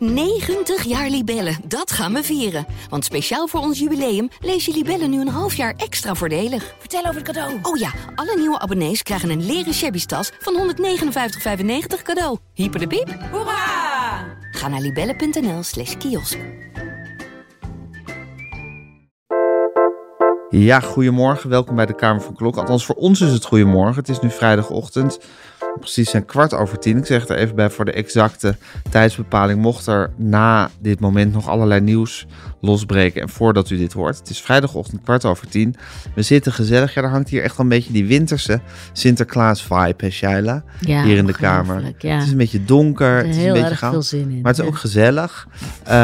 90 0.00 0.84
jaar 0.84 1.08
Libellen, 1.08 1.56
dat 1.64 1.92
gaan 1.92 2.12
we 2.12 2.22
vieren. 2.22 2.66
Want 2.88 3.04
speciaal 3.04 3.46
voor 3.46 3.60
ons 3.60 3.78
jubileum 3.78 4.28
lees 4.40 4.64
je 4.64 4.72
Libellen 4.72 5.10
nu 5.10 5.20
een 5.20 5.28
half 5.28 5.54
jaar 5.54 5.74
extra 5.76 6.14
voordelig. 6.14 6.74
Vertel 6.78 7.00
over 7.00 7.14
het 7.14 7.24
cadeau. 7.24 7.58
Oh 7.62 7.76
ja, 7.76 7.90
alle 8.14 8.36
nieuwe 8.36 8.58
abonnees 8.58 9.02
krijgen 9.02 9.30
een 9.30 9.46
leren 9.46 9.74
shabby 9.74 10.04
tas 10.04 10.32
van 10.38 10.74
159,95 10.74 12.02
cadeau. 12.02 12.38
Hyper 12.54 12.80
de 12.80 12.86
piep. 12.86 13.16
Hoera! 13.30 14.38
Ga 14.50 14.68
naar 14.68 14.80
libellen.nl 14.80 15.62
slash 15.62 15.96
kiosk. 15.96 16.38
Ja, 20.50 20.80
goedemorgen. 20.80 21.50
Welkom 21.50 21.76
bij 21.76 21.86
de 21.86 21.94
Kamer 21.94 22.22
van 22.22 22.34
Klok. 22.34 22.56
Althans, 22.56 22.86
voor 22.86 22.94
ons 22.94 23.20
is 23.20 23.32
het 23.32 23.44
goedemorgen. 23.44 23.94
Het 23.94 24.08
is 24.08 24.20
nu 24.20 24.30
vrijdagochtend. 24.30 25.18
Precies 25.78 26.12
een 26.12 26.24
kwart 26.24 26.54
over 26.54 26.78
tien. 26.78 26.96
Ik 26.96 27.06
zeg 27.06 27.28
er 27.28 27.36
even 27.36 27.54
bij 27.54 27.70
voor 27.70 27.84
de 27.84 27.92
exacte 27.92 28.56
tijdsbepaling. 28.90 29.60
Mocht 29.60 29.86
er 29.86 30.10
na 30.16 30.70
dit 30.78 31.00
moment 31.00 31.32
nog 31.32 31.48
allerlei 31.48 31.80
nieuws 31.80 32.26
losbreken. 32.60 33.22
En 33.22 33.28
voordat 33.28 33.70
u 33.70 33.76
dit 33.76 33.92
hoort. 33.92 34.18
Het 34.18 34.30
is 34.30 34.40
vrijdagochtend 34.40 35.02
kwart 35.02 35.24
over 35.24 35.48
tien. 35.48 35.76
We 36.14 36.22
zitten 36.22 36.52
gezellig. 36.52 36.94
Ja, 36.94 37.02
er 37.02 37.08
hangt 37.08 37.28
hier 37.28 37.42
echt 37.42 37.56
wel 37.56 37.66
een 37.66 37.72
beetje 37.72 37.92
die 37.92 38.06
winterse 38.06 38.60
Sinterklaas 38.92 39.62
vibe, 39.62 39.94
hè 39.96 40.10
Shaila? 40.10 40.64
Ja, 40.80 41.04
hier 41.04 41.16
in 41.16 41.26
de 41.26 41.32
kamer. 41.32 41.94
Ja. 41.98 42.14
Het 42.14 42.24
is 42.24 42.30
een 42.30 42.36
beetje 42.36 42.64
donker. 42.64 43.06
Er 43.06 43.16
Het 43.16 43.26
is 43.26 43.36
heel 43.36 43.46
een 43.46 43.52
beetje 43.52 43.68
erg 43.68 43.78
gaaf. 43.78 43.92
veel 43.92 44.02
zin 44.02 44.30
in. 44.30 44.40
Maar 44.40 44.50
het 44.50 44.58
is 44.58 44.64
ja. 44.64 44.70
ook 44.70 44.78
gezellig. 44.78 45.48
Eh, 45.84 45.94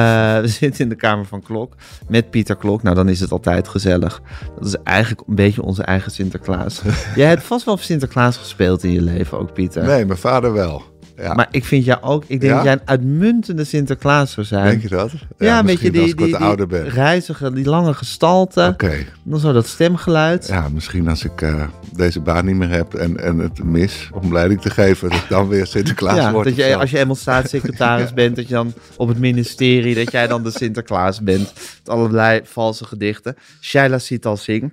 we 0.41 0.49
zitten 0.49 0.83
in 0.83 0.89
de 0.89 0.95
Kamer 0.95 1.25
van 1.27 1.43
Klok 1.43 1.75
met 2.09 2.31
Pieter 2.31 2.57
Klok. 2.57 2.83
Nou, 2.83 2.97
dan 2.97 3.09
is 3.09 3.21
het 3.21 3.31
altijd 3.31 3.69
gezellig. 3.69 4.21
Dat 4.59 4.67
is 4.67 4.77
eigenlijk 4.83 5.29
een 5.29 5.35
beetje 5.35 5.63
onze 5.63 5.83
eigen 5.83 6.11
Sinterklaas. 6.11 6.83
Jij 7.15 7.29
hebt 7.29 7.43
vast 7.43 7.65
wel 7.65 7.77
Sinterklaas 7.77 8.37
gespeeld 8.37 8.85
in 8.85 8.93
je 8.93 9.03
leven 9.03 9.39
ook, 9.39 9.53
Pieter. 9.53 9.85
Nee, 9.85 10.05
mijn 10.05 10.19
vader 10.19 10.53
wel. 10.53 10.83
Ja, 11.17 11.35
Maar 11.35 11.49
ik 11.51 11.65
vind 11.65 11.85
jou 11.85 12.03
ook... 12.03 12.23
Ik 12.27 12.41
denk 12.41 12.43
Ja? 12.43 12.55
dat 12.55 12.65
jij 12.65 12.73
een 12.73 12.81
uitmuntende 12.85 13.65
Sinterklaas 13.65 14.33
zou 14.33 14.47
zijn. 14.47 14.65
denk 14.69 14.83
je 14.83 14.89
dat? 14.89 15.13
Ja, 15.39 15.59
een 15.59 15.65
misschien 15.65 15.91
beetje 15.91 15.91
die, 15.91 16.01
als 16.01 16.11
ik 16.11 16.19
wat 16.19 16.29
die, 16.29 16.37
die 16.37 16.47
ouder 16.47 16.67
ben. 16.67 16.89
reizige, 16.89 17.53
die 17.53 17.65
lange 17.65 17.95
gestalte. 17.95 18.69
Oké, 18.73 18.97
Dan 19.23 19.39
zo 19.41 19.53
dat 19.53 19.67
stemgeluid. 19.67 20.47
ja, 20.47 20.69
misschien 20.69 21.09
als 21.09 21.25
ik 21.25 21.43
eh, 21.43 21.69
deze 21.93 22.21
baan 22.21 22.45
niet 22.45 22.57
meer 22.57 22.69
heb 22.71 22.95
en, 22.95 23.17
en 23.17 23.39
het 23.39 23.65
mis 23.65 24.09
om 24.13 24.33
leiding 24.33 24.61
te 24.61 24.71
geven, 24.71 25.11
dat 25.11 25.19
ik 25.19 25.29
dan 25.29 25.49
weer 25.49 25.67
Sinterklaas 25.67 26.17
Ja, 26.25 26.33
word. 26.33 26.45
dat 26.45 26.57
je, 26.57 26.77
als 26.77 26.91
je 26.91 26.99
eenmaal 26.99 27.17
staatssecretaris 27.17 28.13
bent, 28.23 28.37
dat 28.37 28.49
je 28.49 28.55
dan 28.55 28.73
op 28.97 29.09
het 29.09 29.19
ministerie, 29.19 29.95
dat 29.95 30.11
jij 30.13 30.27
dan 30.27 30.43
de 30.43 30.51
Sinterklaas 30.51 31.21
bent. 31.23 31.53
Met 31.55 31.89
allerlei 31.89 32.41
valse 32.45 32.85
gedichten. 32.85 33.35
Shaila 33.61 33.99
Sital 33.99 34.37
Singh 34.37 34.71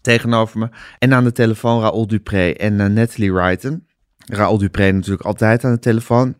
tegenover 0.00 0.58
me. 0.58 0.68
En 0.98 1.14
aan 1.14 1.24
de 1.24 1.32
telefoon 1.32 1.80
Raoul 1.80 2.06
Dupré 2.06 2.50
en 2.50 2.80
eh, 2.80 2.86
Natalie 2.86 3.32
Wrighton. 3.32 3.84
Raoul 4.24 4.58
Dupré 4.58 4.90
natuurlijk 4.92 5.26
altijd 5.26 5.64
aan 5.64 5.72
de 5.72 5.78
telefoon. 5.78 6.34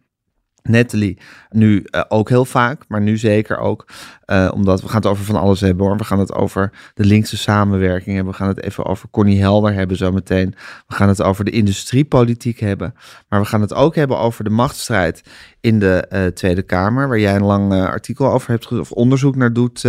Natalie 0.68 1.18
nu 1.50 1.82
eh, 1.84 2.02
ook 2.08 2.28
heel 2.28 2.44
vaak, 2.44 2.84
maar 2.88 3.00
nu 3.00 3.16
zeker 3.18 3.58
ook. 3.58 3.86
eh, 4.24 4.50
omdat 4.54 4.80
we 4.80 4.86
gaan 4.86 4.96
het 4.96 5.06
over 5.06 5.24
van 5.24 5.36
alles 5.36 5.60
hebben 5.60 5.86
hoor. 5.86 5.96
We 5.96 6.04
gaan 6.04 6.18
het 6.18 6.34
over 6.34 6.72
de 6.94 7.04
linkse 7.04 7.36
samenwerking 7.36 8.14
hebben. 8.14 8.32
We 8.32 8.38
gaan 8.38 8.48
het 8.48 8.62
even 8.62 8.84
over 8.84 9.08
Connie 9.10 9.40
Helder 9.40 9.72
hebben 9.72 9.96
zometeen. 9.96 10.54
We 10.86 10.94
gaan 10.94 11.08
het 11.08 11.22
over 11.22 11.44
de 11.44 11.50
industriepolitiek 11.50 12.60
hebben. 12.60 12.94
Maar 13.28 13.40
we 13.40 13.46
gaan 13.46 13.60
het 13.60 13.74
ook 13.74 13.94
hebben 13.94 14.18
over 14.18 14.44
de 14.44 14.50
machtsstrijd 14.50 15.22
in 15.60 15.78
de 15.78 16.06
eh, 16.08 16.26
Tweede 16.26 16.62
Kamer. 16.62 17.08
Waar 17.08 17.18
jij 17.18 17.34
een 17.34 17.44
lang 17.44 17.72
artikel 17.72 18.32
over 18.32 18.50
hebt, 18.50 18.72
of 18.72 18.92
onderzoek 18.92 19.36
naar 19.36 19.52
doet, 19.52 19.82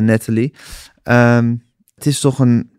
Natalie. 0.00 0.54
Ehm, 1.02 1.54
het 1.94 2.06
is 2.06 2.20
toch 2.20 2.38
een, 2.38 2.69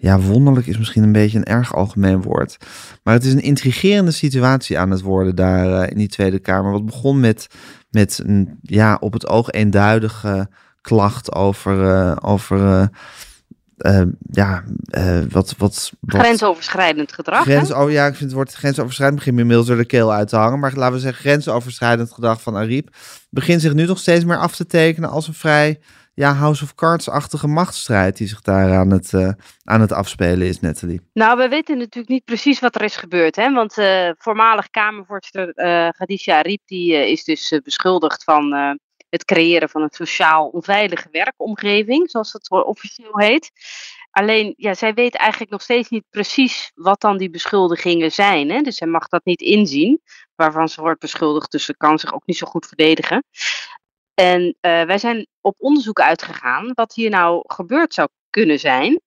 ja, 0.00 0.20
wonderlijk 0.20 0.66
is 0.66 0.78
misschien 0.78 1.02
een 1.02 1.12
beetje 1.12 1.38
een 1.38 1.44
erg 1.44 1.74
algemeen 1.74 2.22
woord. 2.22 2.56
Maar 3.02 3.14
het 3.14 3.24
is 3.24 3.32
een 3.32 3.42
intrigerende 3.42 4.10
situatie 4.10 4.78
aan 4.78 4.90
het 4.90 5.00
worden 5.00 5.34
daar 5.34 5.82
eh, 5.82 5.90
in 5.90 5.98
die 5.98 6.08
Tweede 6.08 6.38
Kamer. 6.38 6.72
Wat 6.72 6.86
begon 6.86 7.20
met, 7.20 7.46
met 7.90 8.20
een, 8.24 8.58
ja, 8.62 8.96
op 9.00 9.12
het 9.12 9.26
oog 9.26 9.50
eenduidige 9.50 10.48
klacht 10.80 11.34
over, 11.34 11.94
eh, 11.94 12.16
over 12.20 12.90
eh, 13.76 14.02
ja, 14.30 14.64
wat, 15.30 15.54
wat, 15.56 15.92
wat... 16.00 16.20
Grensoverschrijdend 16.20 17.12
gedrag. 17.12 17.42
Grens, 17.42 17.72
oh 17.72 17.90
ja, 17.90 18.06
ik 18.06 18.14
vind 18.14 18.24
het 18.24 18.32
woord 18.32 18.54
grensoverschrijdend 18.54 19.18
begint 19.18 19.36
me 19.36 19.42
inmiddels 19.42 19.68
door 19.68 19.76
de 19.76 19.84
keel 19.84 20.12
uit 20.12 20.28
te 20.28 20.36
hangen. 20.36 20.58
Maar 20.58 20.72
laten 20.74 20.94
we 20.94 21.00
zeggen, 21.00 21.20
grensoverschrijdend 21.20 22.12
gedrag 22.12 22.42
van 22.42 22.56
Ariep 22.56 22.96
begint 23.30 23.60
zich 23.60 23.74
nu 23.74 23.86
toch 23.86 23.98
steeds 23.98 24.24
meer 24.24 24.38
af 24.38 24.56
te 24.56 24.66
tekenen 24.66 25.10
als 25.10 25.28
een 25.28 25.34
vrij 25.34 25.80
ja, 26.18 26.34
House 26.34 26.64
of 26.64 26.74
Cards-achtige 26.74 27.46
machtsstrijd 27.46 28.16
die 28.16 28.26
zich 28.26 28.40
daar 28.40 28.72
aan 28.72 28.90
het, 28.90 29.12
eh, 29.12 29.30
aan 29.64 29.80
het 29.80 29.92
afspelen 29.92 30.46
is, 30.46 30.60
Natalie. 30.60 31.00
Nou, 31.12 31.38
we 31.38 31.48
weten 31.48 31.78
natuurlijk 31.78 32.08
niet 32.08 32.24
precies 32.24 32.60
wat 32.60 32.74
er 32.74 32.82
is 32.82 32.96
gebeurd. 32.96 33.36
Hè? 33.36 33.52
Want 33.52 33.78
eh, 33.78 34.10
voormalig 34.18 34.70
Kamervoorzitter 34.70 35.52
eh 35.54 35.88
Khadija 35.88 36.42
die, 36.64 37.10
is 37.10 37.24
dus 37.24 37.60
beschuldigd 37.64 38.24
van 38.24 38.52
het 39.08 39.24
creëren 39.24 39.68
van 39.68 39.82
een 39.82 39.92
sociaal 39.92 40.48
onveilige 40.48 41.08
werkomgeving, 41.10 42.10
zoals 42.10 42.30
zo 42.30 42.54
officieel 42.54 43.18
heet. 43.18 43.50
Alleen, 44.10 44.54
ja, 44.56 44.74
zij 44.74 44.94
weet 44.94 45.14
eigenlijk 45.14 45.50
nog 45.50 45.62
steeds 45.62 45.88
niet 45.88 46.04
precies 46.10 46.72
wat 46.74 47.00
dan 47.00 47.16
die 47.16 47.30
beschuldigingen 47.30 48.12
zijn. 48.12 48.50
Hè? 48.50 48.60
Dus 48.60 48.76
zij 48.76 48.86
mag 48.86 49.08
dat 49.08 49.24
niet 49.24 49.40
inzien, 49.40 50.02
waarvan 50.34 50.68
ze 50.68 50.80
wordt 50.80 51.00
beschuldigd. 51.00 51.50
Dus 51.50 51.64
ze 51.64 51.76
kan 51.76 51.98
zich 51.98 52.14
ook 52.14 52.26
niet 52.26 52.36
zo 52.36 52.46
goed 52.46 52.66
verdedigen. 52.66 53.24
En 54.18 54.56
eh, 54.60 54.82
wij 54.82 54.98
zijn 54.98 55.26
op 55.40 55.54
onderzoek 55.58 56.00
uitgegaan 56.00 56.70
wat 56.74 56.94
hier 56.94 57.10
nou 57.10 57.42
gebeurd 57.46 57.94
zou 57.94 58.08
kunnen 58.30 58.58
zijn. 58.58 59.00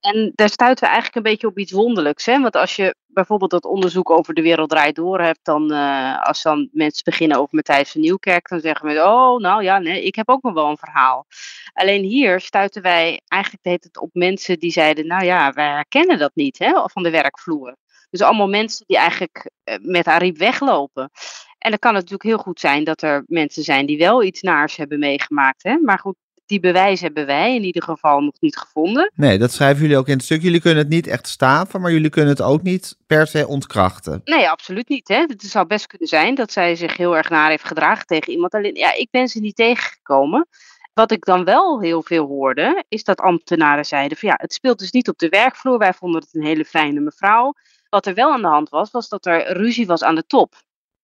En 0.00 0.32
daar 0.34 0.48
stuiten 0.48 0.84
we 0.84 0.90
eigenlijk 0.90 1.16
een 1.16 1.32
beetje 1.32 1.46
op 1.46 1.58
iets 1.58 1.72
wonderlijks. 1.72 2.26
Hè? 2.26 2.40
Want 2.40 2.56
als 2.56 2.76
je 2.76 2.94
bijvoorbeeld 3.06 3.50
dat 3.50 3.64
onderzoek 3.64 4.10
over 4.10 4.34
de 4.34 4.42
wereld 4.42 4.70
draait 4.70 4.94
door 4.94 5.20
hebt, 5.20 5.38
dan 5.42 5.72
eh, 5.72 6.22
als 6.22 6.42
dan 6.42 6.68
mensen 6.72 7.04
beginnen 7.04 7.38
over 7.38 7.54
Matthijs 7.54 7.90
van 7.90 8.00
Nieuwkerk, 8.00 8.48
dan 8.48 8.60
zeggen 8.60 8.88
we, 8.88 9.02
oh, 9.04 9.40
nou 9.40 9.62
ja, 9.62 9.78
nee, 9.78 10.04
ik 10.04 10.14
heb 10.14 10.28
ook 10.28 10.42
nog 10.42 10.52
wel 10.54 10.68
een 10.68 10.76
verhaal. 10.76 11.26
Alleen 11.72 12.04
hier 12.04 12.40
stuiten 12.40 12.82
wij 12.82 13.20
eigenlijk 13.28 13.62
de 13.62 13.68
hele 13.68 13.80
tijd 13.80 13.98
op 13.98 14.10
mensen 14.12 14.58
die 14.58 14.70
zeiden, 14.70 15.06
nou 15.06 15.24
ja, 15.24 15.52
wij 15.52 15.68
herkennen 15.68 16.18
dat 16.18 16.34
niet 16.34 16.58
hè, 16.58 16.72
van 16.84 17.02
de 17.02 17.10
werkvloer. 17.10 17.76
Dus 18.10 18.22
allemaal 18.22 18.48
mensen 18.48 18.84
die 18.86 18.96
eigenlijk 18.96 19.50
eh, 19.64 19.76
met 19.80 20.06
Ariep 20.06 20.36
weglopen. 20.36 21.10
En 21.58 21.70
dan 21.70 21.78
kan 21.78 21.94
het 21.94 22.02
natuurlijk 22.02 22.28
heel 22.28 22.44
goed 22.44 22.60
zijn 22.60 22.84
dat 22.84 23.02
er 23.02 23.24
mensen 23.26 23.62
zijn 23.62 23.86
die 23.86 23.98
wel 23.98 24.22
iets 24.22 24.42
naars 24.42 24.76
hebben 24.76 24.98
meegemaakt. 24.98 25.62
Hè? 25.62 25.78
Maar 25.78 25.98
goed, 25.98 26.16
die 26.48 26.60
bewijzen 26.60 27.06
hebben 27.06 27.26
wij 27.26 27.54
in 27.54 27.64
ieder 27.64 27.82
geval 27.82 28.20
nog 28.20 28.34
niet 28.40 28.58
gevonden. 28.58 29.12
Nee, 29.14 29.38
dat 29.38 29.52
schrijven 29.52 29.82
jullie 29.82 29.96
ook 29.96 30.06
in 30.06 30.16
het 30.16 30.24
stuk. 30.24 30.42
Jullie 30.42 30.60
kunnen 30.60 30.78
het 30.78 30.88
niet 30.88 31.06
echt 31.06 31.28
staven, 31.28 31.80
maar 31.80 31.92
jullie 31.92 32.10
kunnen 32.10 32.30
het 32.30 32.42
ook 32.42 32.62
niet 32.62 32.96
per 33.06 33.26
se 33.26 33.46
ontkrachten. 33.46 34.20
Nee, 34.24 34.48
absoluut 34.48 34.88
niet. 34.88 35.08
Hè? 35.08 35.24
Het 35.26 35.42
zou 35.42 35.66
best 35.66 35.86
kunnen 35.86 36.08
zijn 36.08 36.34
dat 36.34 36.52
zij 36.52 36.74
zich 36.74 36.96
heel 36.96 37.16
erg 37.16 37.30
naar 37.30 37.50
heeft 37.50 37.64
gedragen 37.64 38.06
tegen 38.06 38.32
iemand. 38.32 38.54
Alleen, 38.54 38.74
ja, 38.74 38.94
ik 38.94 39.08
ben 39.10 39.28
ze 39.28 39.40
niet 39.40 39.56
tegengekomen. 39.56 40.48
Wat 40.94 41.12
ik 41.12 41.24
dan 41.24 41.44
wel 41.44 41.80
heel 41.80 42.02
veel 42.02 42.26
hoorde, 42.26 42.84
is 42.88 43.04
dat 43.04 43.20
ambtenaren 43.20 43.84
zeiden 43.84 44.18
van 44.18 44.28
ja, 44.28 44.34
het 44.40 44.52
speelt 44.52 44.78
dus 44.78 44.90
niet 44.90 45.08
op 45.08 45.18
de 45.18 45.28
werkvloer. 45.28 45.78
Wij 45.78 45.92
vonden 45.92 46.20
het 46.20 46.34
een 46.34 46.44
hele 46.44 46.64
fijne 46.64 47.00
mevrouw. 47.00 47.54
Wat 47.88 48.06
er 48.06 48.14
wel 48.14 48.32
aan 48.32 48.42
de 48.42 48.48
hand 48.48 48.68
was, 48.68 48.90
was 48.90 49.08
dat 49.08 49.26
er 49.26 49.52
ruzie 49.52 49.86
was 49.86 50.02
aan 50.02 50.14
de 50.14 50.26
top. 50.26 50.54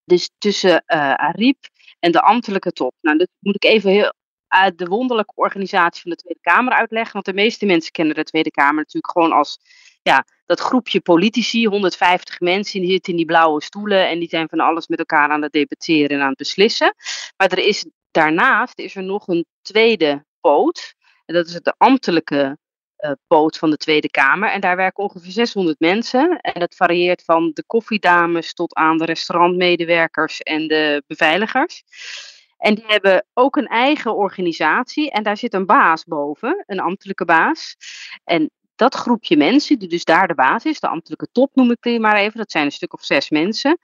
Dus 0.04 0.30
tussen 0.38 0.82
eh 0.86 1.14
Ariep 1.14 1.68
en 1.98 2.12
de 2.12 2.20
ambtelijke 2.20 2.72
top. 2.72 2.94
Nou, 3.00 3.18
dat 3.18 3.28
moet 3.38 3.54
ik 3.54 3.64
even 3.64 3.90
heel 3.90 4.12
uit 4.48 4.78
de 4.78 4.86
wonderlijke 4.86 5.32
organisatie 5.34 6.02
van 6.02 6.10
de 6.10 6.16
Tweede 6.16 6.40
Kamer 6.40 6.72
uitleggen. 6.72 7.12
Want 7.12 7.24
de 7.24 7.32
meeste 7.32 7.66
mensen 7.66 7.92
kennen 7.92 8.14
de 8.14 8.24
Tweede 8.24 8.50
Kamer 8.50 8.74
natuurlijk 8.74 9.12
gewoon 9.12 9.32
als 9.32 9.58
ja, 10.02 10.26
dat 10.46 10.60
groepje 10.60 11.00
politici, 11.00 11.66
150 11.66 12.40
mensen, 12.40 12.80
die 12.80 12.90
zitten 12.90 13.10
in 13.10 13.16
die 13.16 13.26
blauwe 13.26 13.62
stoelen 13.62 14.08
en 14.08 14.18
die 14.18 14.28
zijn 14.28 14.48
van 14.48 14.60
alles 14.60 14.86
met 14.86 14.98
elkaar 14.98 15.30
aan 15.30 15.42
het 15.42 15.52
debatteren 15.52 16.08
en 16.08 16.20
aan 16.20 16.28
het 16.28 16.36
beslissen. 16.36 16.94
Maar 17.36 17.48
er 17.48 17.58
is, 17.58 17.86
daarnaast 18.10 18.78
is 18.78 18.94
er 18.94 19.02
nog 19.02 19.28
een 19.28 19.46
tweede 19.62 20.24
poot. 20.40 20.94
En 21.24 21.34
dat 21.34 21.46
is 21.46 21.52
de 21.52 21.74
ambtelijke 21.76 22.40
eh, 22.40 22.52
poot 23.26 23.58
van 23.58 23.70
de 23.70 23.76
Tweede 23.76 24.10
Kamer. 24.10 24.50
En 24.50 24.60
daar 24.60 24.76
werken 24.76 25.04
ongeveer 25.04 25.30
600 25.30 25.80
mensen. 25.80 26.38
En 26.40 26.60
dat 26.60 26.74
varieert 26.74 27.24
van 27.24 27.50
de 27.54 27.64
koffiedames 27.66 28.54
tot 28.54 28.74
aan 28.74 28.98
de 28.98 29.04
restaurantmedewerkers 29.04 30.40
en 30.40 30.68
de 30.68 31.02
beveiligers. 31.06 31.82
En 32.58 32.74
die 32.74 32.84
hebben 32.86 33.26
ook 33.32 33.56
een 33.56 33.66
eigen 33.66 34.16
organisatie. 34.16 35.10
En 35.10 35.22
daar 35.22 35.36
zit 35.36 35.54
een 35.54 35.66
baas 35.66 36.04
boven, 36.04 36.64
een 36.66 36.80
ambtelijke 36.80 37.24
baas. 37.24 37.76
En 38.24 38.50
dat 38.74 38.94
groepje 38.94 39.36
mensen, 39.36 39.78
die 39.78 39.88
dus 39.88 40.04
daar 40.04 40.28
de 40.28 40.34
baas 40.34 40.64
is, 40.64 40.80
de 40.80 40.88
ambtelijke 40.88 41.28
top 41.32 41.54
noem 41.54 41.70
ik 41.70 41.76
die 41.80 42.00
maar 42.00 42.16
even, 42.16 42.38
dat 42.38 42.50
zijn 42.50 42.64
een 42.64 42.72
stuk 42.72 42.92
of 42.92 43.04
zes 43.04 43.30
mensen. 43.30 43.78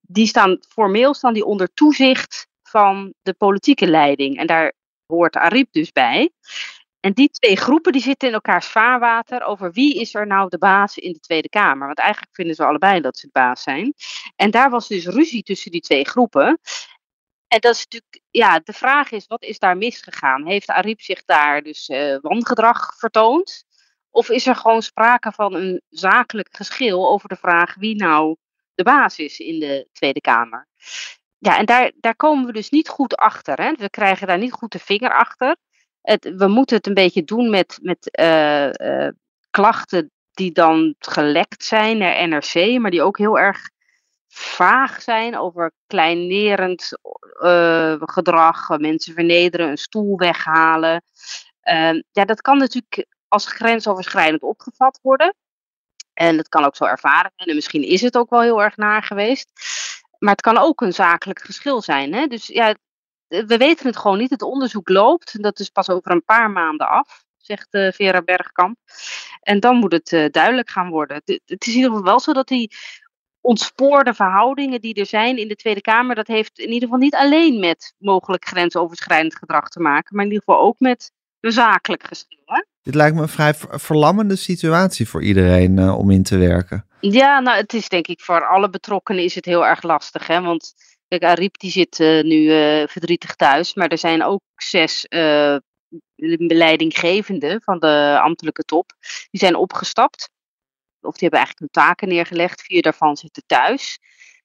Die 0.00 0.26
staan 0.26 0.58
formeel 0.68 1.14
staan 1.14 1.34
die 1.34 1.44
onder 1.44 1.70
toezicht 1.74 2.48
van 2.62 3.14
de 3.22 3.32
politieke 3.34 3.86
leiding. 3.86 4.36
En 4.36 4.46
daar 4.46 4.72
hoort 5.06 5.36
Ariep 5.36 5.72
dus 5.72 5.92
bij. 5.92 6.30
En 7.00 7.12
die 7.12 7.30
twee 7.30 7.56
groepen 7.56 7.92
die 7.92 8.02
zitten 8.02 8.28
in 8.28 8.34
elkaars 8.34 8.66
vaarwater 8.66 9.42
over 9.42 9.72
wie 9.72 10.00
is 10.00 10.14
er 10.14 10.26
nou 10.26 10.48
de 10.48 10.58
baas 10.58 10.96
in 10.96 11.12
de 11.12 11.20
Tweede 11.20 11.48
Kamer. 11.48 11.86
Want 11.86 11.98
eigenlijk 11.98 12.34
vinden 12.34 12.54
ze 12.54 12.64
allebei 12.64 13.00
dat 13.00 13.18
ze 13.18 13.26
de 13.26 13.32
baas 13.32 13.62
zijn. 13.62 13.94
En 14.36 14.50
daar 14.50 14.70
was 14.70 14.88
dus 14.88 15.06
ruzie 15.06 15.42
tussen 15.42 15.70
die 15.70 15.80
twee 15.80 16.04
groepen. 16.04 16.60
En 17.48 17.60
dat 17.60 17.74
is 17.74 17.86
natuurlijk, 17.88 18.20
ja, 18.30 18.60
de 18.64 18.72
vraag 18.72 19.10
is, 19.10 19.26
wat 19.26 19.42
is 19.42 19.58
daar 19.58 19.76
misgegaan? 19.76 20.46
Heeft 20.46 20.68
Ariep 20.68 21.00
zich 21.00 21.24
daar 21.24 21.62
dus 21.62 21.88
eh, 21.88 22.16
wangedrag 22.20 22.94
vertoond? 22.98 23.64
Of 24.10 24.28
is 24.28 24.46
er 24.46 24.56
gewoon 24.56 24.82
sprake 24.82 25.32
van 25.32 25.54
een 25.54 25.82
zakelijk 25.88 26.48
geschil 26.52 27.08
over 27.10 27.28
de 27.28 27.36
vraag 27.36 27.74
wie 27.74 27.96
nou 27.96 28.36
de 28.74 28.82
baas 28.82 29.18
is 29.18 29.38
in 29.38 29.60
de 29.60 29.88
Tweede 29.92 30.20
Kamer? 30.20 30.68
ja, 31.40 31.58
en 31.58 31.66
daar, 31.66 31.92
daar 31.96 32.16
komen 32.16 32.46
we 32.46 32.52
dus 32.52 32.70
niet 32.70 32.88
goed 32.88 33.16
achter. 33.16 33.62
Hè? 33.62 33.72
We 33.72 33.90
krijgen 33.90 34.26
daar 34.26 34.38
niet 34.38 34.52
goed 34.52 34.72
de 34.72 34.78
vinger 34.78 35.14
achter. 35.14 35.56
We 36.20 36.48
moeten 36.48 36.76
het 36.76 36.86
een 36.86 36.94
beetje 36.94 37.24
doen 37.24 37.50
met, 37.50 37.78
met 37.82 38.18
uh, 38.20 38.70
uh, 38.72 39.08
klachten 39.50 40.10
die 40.32 40.52
dan 40.52 40.94
gelekt 40.98 41.64
zijn 41.64 41.98
naar 41.98 42.28
NRC, 42.28 42.78
maar 42.78 42.90
die 42.90 43.02
ook 43.02 43.18
heel 43.18 43.38
erg 43.38 43.70
vaag 44.28 45.02
zijn 45.02 45.38
over 45.38 45.72
kleinerend 45.86 46.98
uh, 47.42 47.94
gedrag, 47.98 48.78
mensen 48.78 49.14
vernederen, 49.14 49.68
een 49.68 49.78
stoel 49.78 50.16
weghalen. 50.16 51.02
Uh, 51.64 52.00
ja, 52.10 52.24
dat 52.24 52.40
kan 52.40 52.58
natuurlijk 52.58 53.06
als 53.28 53.46
grensoverschrijdend 53.46 54.42
opgevat 54.42 54.98
worden. 55.02 55.34
En 56.12 56.36
dat 56.36 56.48
kan 56.48 56.64
ook 56.64 56.76
zo 56.76 56.84
ervaren. 56.84 57.32
En 57.36 57.54
misschien 57.54 57.82
is 57.82 58.00
het 58.00 58.16
ook 58.16 58.30
wel 58.30 58.40
heel 58.40 58.62
erg 58.62 58.76
naar 58.76 59.02
geweest. 59.02 59.50
Maar 60.18 60.32
het 60.32 60.40
kan 60.40 60.58
ook 60.58 60.80
een 60.80 60.92
zakelijk 60.92 61.40
geschil 61.42 61.82
zijn. 61.82 62.14
Hè? 62.14 62.26
Dus 62.26 62.46
ja, 62.46 62.74
we 63.30 63.56
weten 63.56 63.86
het 63.86 63.96
gewoon 63.96 64.18
niet. 64.18 64.30
Het 64.30 64.42
onderzoek 64.42 64.88
loopt. 64.88 65.42
Dat 65.42 65.58
is 65.58 65.68
pas 65.68 65.88
over 65.88 66.10
een 66.10 66.24
paar 66.24 66.50
maanden 66.50 66.88
af, 66.88 67.24
zegt 67.36 67.74
uh, 67.74 67.92
Vera 67.92 68.22
Bergkamp. 68.22 68.76
En 69.40 69.60
dan 69.60 69.76
moet 69.76 69.92
het 69.92 70.12
uh, 70.12 70.28
duidelijk 70.30 70.70
gaan 70.70 70.90
worden. 70.90 71.16
Het, 71.24 71.40
is 71.46 71.66
in 71.66 71.74
ieder 71.74 71.90
geval 71.90 72.04
wel 72.04 72.20
zo 72.20 72.32
dat 72.32 72.48
die 72.48 72.70
ontspoorde 73.40 74.14
verhoudingen 74.14 74.80
die 74.80 74.94
er 74.94 75.06
zijn 75.06 75.36
in 75.36 75.48
de 75.48 75.56
Tweede 75.56 75.80
Kamer, 75.80 76.14
dat 76.14 76.26
heeft 76.26 76.58
in 76.58 76.68
ieder 76.68 76.82
geval 76.82 76.98
niet 76.98 77.14
alleen 77.14 77.60
met 77.60 77.94
mogelijk 77.98 78.44
grensoverschrijdend 78.44 79.36
gedrag 79.36 79.68
te 79.68 79.80
maken, 79.80 80.16
maar 80.16 80.24
in 80.24 80.30
ieder 80.30 80.44
geval 80.46 80.62
ook 80.66 80.78
met 80.78 81.12
zakelijk 81.40 82.06
geschil. 82.06 82.42
Hè? 82.44 82.64
Dit 82.82 82.94
lijkt 82.94 83.16
me 83.16 83.22
een 83.22 83.28
vrij 83.28 83.54
verlammende 83.70 84.36
situatie 84.36 85.08
voor 85.08 85.22
iedereen 85.22 85.78
uh, 85.78 85.98
om 85.98 86.10
in 86.10 86.22
te 86.22 86.36
werken. 86.36 86.86
Ja, 87.00 87.40
nou, 87.40 87.56
het 87.56 87.72
is 87.72 87.88
denk 87.88 88.06
ik 88.06 88.20
voor 88.20 88.46
alle 88.46 88.70
betrokkenen 88.70 89.24
is 89.24 89.34
het 89.34 89.44
heel 89.44 89.66
erg 89.66 89.82
lastig. 89.82 90.26
Hè? 90.26 90.40
Want 90.40 90.74
kijk, 91.18 91.22
Ariep 91.22 91.58
die 91.58 91.70
zit 91.70 91.98
uh, 91.98 92.22
nu 92.22 92.36
uh, 92.36 92.86
verdrietig 92.86 93.34
thuis, 93.34 93.74
maar 93.74 93.88
er 93.88 93.98
zijn 93.98 94.22
ook 94.22 94.42
zes 94.56 95.06
leidinggevenden 96.36 97.62
van 97.62 97.78
de 97.78 98.18
ambtelijke 98.22 98.62
top. 98.62 98.92
Die 99.30 99.40
zijn 99.40 99.54
opgestapt. 99.54 100.30
Of 101.00 101.12
die 101.12 101.28
hebben 101.28 101.38
eigenlijk 101.38 101.58
hun 101.58 101.84
taken 101.84 102.08
neergelegd. 102.08 102.62
Vier 102.62 102.82
daarvan 102.82 103.16
zitten 103.16 103.42
thuis. 103.46 103.98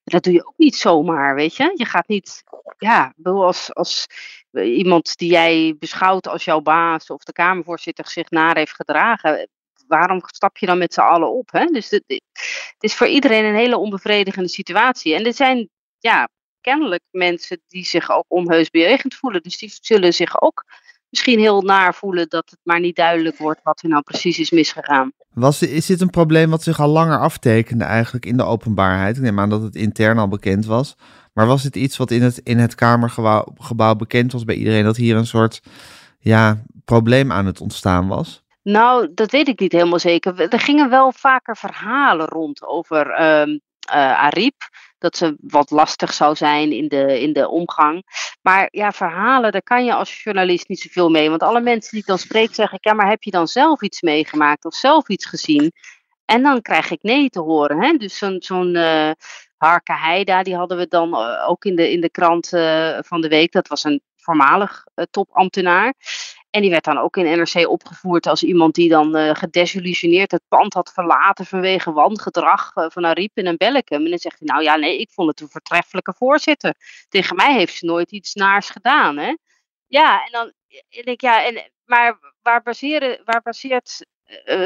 Dat 0.03 0.23
doe 0.23 0.33
je 0.33 0.45
ook 0.45 0.57
niet 0.57 0.75
zomaar, 0.75 1.35
weet 1.35 1.55
je. 1.55 1.71
Je 1.75 1.85
gaat 1.85 2.07
niet, 2.07 2.43
ja, 2.77 3.13
als, 3.23 3.73
als 3.73 4.07
iemand 4.51 5.17
die 5.17 5.31
jij 5.31 5.75
beschouwt 5.79 6.27
als 6.27 6.45
jouw 6.45 6.61
baas 6.61 7.09
of 7.09 7.23
de 7.23 7.31
Kamervoorzitter 7.31 8.09
zich 8.09 8.29
naar 8.29 8.57
heeft 8.57 8.75
gedragen, 8.75 9.49
waarom 9.87 10.21
stap 10.25 10.57
je 10.57 10.65
dan 10.65 10.77
met 10.77 10.93
z'n 10.93 10.99
allen 10.99 11.31
op? 11.31 11.51
Hè? 11.51 11.65
Dus 11.65 11.89
het, 11.89 12.03
het, 12.07 12.21
is 12.79 12.95
voor 12.95 13.07
iedereen 13.07 13.45
een 13.45 13.55
hele 13.55 13.77
onbevredigende 13.77 14.49
situatie. 14.49 15.15
En 15.15 15.25
er 15.25 15.33
zijn, 15.33 15.69
ja, 15.99 16.29
kennelijk 16.65 17.03
mensen 17.11 17.61
die 17.67 17.85
zich 17.85 18.11
ook 18.11 18.25
onheus 18.27 18.69
bejegend 18.69 19.15
voelen. 19.15 19.41
Dus 19.41 19.57
die 19.57 19.73
zullen 19.81 20.13
zich 20.13 20.41
ook 20.41 20.63
misschien 21.09 21.39
heel 21.39 21.61
naar 21.61 21.93
voelen 21.93 22.29
dat 22.29 22.49
het 22.49 22.59
maar 22.63 22.79
niet 22.79 22.95
duidelijk 22.95 23.37
wordt 23.37 23.59
wat 23.63 23.81
er 23.83 23.89
nou 23.89 24.01
precies 24.01 24.39
is 24.39 24.51
misgegaan. 24.51 25.11
Was, 25.33 25.61
is 25.61 25.85
dit 25.85 26.01
een 26.01 26.09
probleem 26.09 26.49
wat 26.49 26.63
zich 26.63 26.79
al 26.79 26.87
langer 26.87 27.19
aftekende 27.19 27.83
eigenlijk 27.83 28.25
in 28.25 28.37
de 28.37 28.43
openbaarheid? 28.43 29.15
Ik 29.15 29.21
neem 29.21 29.39
aan 29.39 29.49
dat 29.49 29.61
het 29.61 29.75
intern 29.75 30.17
al 30.17 30.27
bekend 30.27 30.65
was. 30.65 30.95
Maar 31.33 31.47
was 31.47 31.63
het 31.63 31.75
iets 31.75 31.97
wat 31.97 32.11
in 32.11 32.21
het, 32.21 32.37
in 32.37 32.57
het 32.57 32.75
Kamergebouw 32.75 33.45
gebouw 33.57 33.95
bekend 33.95 34.31
was 34.31 34.43
bij 34.43 34.55
iedereen, 34.55 34.83
dat 34.83 34.97
hier 34.97 35.15
een 35.15 35.27
soort 35.27 35.61
ja, 36.19 36.57
probleem 36.85 37.31
aan 37.31 37.45
het 37.45 37.61
ontstaan 37.61 38.07
was? 38.07 38.43
Nou, 38.63 39.11
dat 39.13 39.31
weet 39.31 39.47
ik 39.47 39.59
niet 39.59 39.71
helemaal 39.71 39.99
zeker. 39.99 40.39
Er 40.39 40.59
gingen 40.59 40.89
wel 40.89 41.11
vaker 41.11 41.57
verhalen 41.57 42.27
rond 42.27 42.63
over 42.63 43.19
uh, 43.19 43.47
uh, 43.47 44.23
Ariep 44.23 44.69
dat 45.05 45.17
ze 45.17 45.35
wat 45.39 45.71
lastig 45.71 46.13
zou 46.13 46.35
zijn 46.35 46.71
in 46.71 46.87
de, 46.87 47.19
in 47.19 47.33
de 47.33 47.49
omgang. 47.49 48.03
Maar 48.41 48.67
ja, 48.71 48.91
verhalen, 48.91 49.51
daar 49.51 49.63
kan 49.63 49.85
je 49.85 49.93
als 49.93 50.23
journalist 50.23 50.67
niet 50.67 50.79
zoveel 50.79 51.09
mee. 51.09 51.29
Want 51.29 51.43
alle 51.43 51.61
mensen 51.61 51.91
die 51.91 51.99
ik 51.99 52.05
dan 52.05 52.17
spreek 52.17 52.53
zeggen, 52.53 52.77
ja, 52.81 52.93
maar 52.93 53.09
heb 53.09 53.23
je 53.23 53.31
dan 53.31 53.47
zelf 53.47 53.81
iets 53.81 54.01
meegemaakt 54.01 54.65
of 54.65 54.75
zelf 54.75 55.09
iets 55.09 55.25
gezien? 55.25 55.71
En 56.25 56.43
dan 56.43 56.61
krijg 56.61 56.91
ik 56.91 57.03
nee 57.03 57.29
te 57.29 57.39
horen. 57.39 57.81
Hè? 57.81 57.93
Dus 57.93 58.17
zo'n 58.17 58.35
zo'n 58.39 58.75
uh, 58.75 59.11
Harke 59.57 59.93
Heida, 59.93 60.43
die 60.43 60.55
hadden 60.55 60.77
we 60.77 60.87
dan 60.87 61.09
uh, 61.09 61.49
ook 61.49 61.65
in 61.65 61.75
de, 61.75 61.91
in 61.91 62.01
de 62.01 62.09
krant 62.09 62.53
uh, 62.53 62.97
van 63.01 63.21
de 63.21 63.27
week. 63.27 63.51
Dat 63.51 63.67
was 63.67 63.83
een 63.83 64.01
voormalig 64.15 64.83
topambtenaar. 65.11 65.93
En 66.55 66.61
die 66.61 66.69
werd 66.69 66.83
dan 66.83 66.97
ook 66.97 67.17
in 67.17 67.37
NRC 67.37 67.67
opgevoerd 67.69 68.27
als 68.27 68.43
iemand 68.43 68.75
die 68.75 68.89
dan 68.89 69.17
uh, 69.17 69.35
gedesillusioneerd 69.35 70.31
het 70.31 70.41
pand 70.47 70.73
had 70.73 70.93
verlaten 70.93 71.45
vanwege 71.45 71.91
wangedrag 71.91 72.75
uh, 72.75 72.85
van 72.89 73.05
Ariep 73.05 73.37
en 73.37 73.57
Bellecum. 73.57 74.03
En 74.03 74.09
dan 74.09 74.19
zegt 74.19 74.39
hij, 74.39 74.47
nou 74.47 74.63
ja, 74.63 74.75
nee, 74.75 74.99
ik 74.99 75.11
vond 75.11 75.29
het 75.29 75.41
een 75.41 75.49
voortreffelijke 75.49 76.13
voorzitter. 76.17 76.75
Tegen 77.09 77.35
mij 77.35 77.53
heeft 77.53 77.73
ze 77.73 77.85
nooit 77.85 78.11
iets 78.11 78.33
naars 78.33 78.69
gedaan, 78.69 79.17
hè. 79.17 79.35
Ja, 79.87 80.25
en 80.25 80.31
dan 80.31 80.53
denk 80.89 81.07
ik, 81.07 81.21
ja, 81.21 81.45
en, 81.45 81.71
maar 81.85 82.19
waar, 82.41 82.61
baseren, 82.61 83.21
waar 83.25 83.41
baseert 83.41 84.05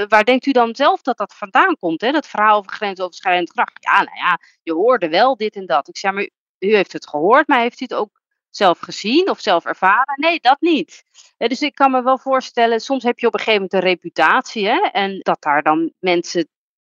waar 0.07 0.24
denkt 0.24 0.45
u 0.45 0.51
dan 0.51 0.75
zelf 0.75 1.01
dat 1.01 1.18
dat 1.18 1.36
vandaan 1.36 1.77
komt, 1.77 2.01
hè? 2.01 2.12
dat 2.12 2.27
verhaal 2.27 2.57
over 2.57 2.71
grensoverschrijdend 2.71 3.50
gedrag? 3.50 3.69
Ja, 3.74 4.03
nou 4.03 4.18
ja, 4.18 4.39
je 4.63 4.74
hoorde 4.74 5.09
wel 5.09 5.38
dit 5.38 5.56
en 5.56 5.65
dat. 5.65 5.88
Ik 5.88 5.97
zeg, 5.97 6.12
maar 6.12 6.30
u 6.59 6.75
heeft 6.75 6.94
het 6.94 7.07
gehoord, 7.07 7.47
maar 7.47 7.59
heeft 7.59 7.81
u 7.81 7.83
het 7.83 7.94
ook 7.94 8.19
zelf 8.50 8.80
gezien 8.80 9.30
of 9.30 9.40
zelf 9.40 9.66
ervaren? 9.66 10.16
Nee, 10.16 10.40
dat 10.40 10.62
niet. 10.62 11.04
dus 11.38 11.62
ik 11.62 11.75
kan 11.75 11.92
me 11.92 12.04
wel 12.04 12.18
voorstellen, 12.18 12.80
soms 12.80 13.04
heb 13.04 13.19
je 13.19 13.28
op 13.28 13.34
een 13.34 13.40
gegeven 13.40 13.62
moment 13.62 13.74
een 13.84 13.90
reputatie 13.90 14.68
hè, 14.68 14.88
en 14.92 15.19
dat 15.19 15.42
daar 15.42 15.63
dan 15.63 15.94
mensen 16.00 16.48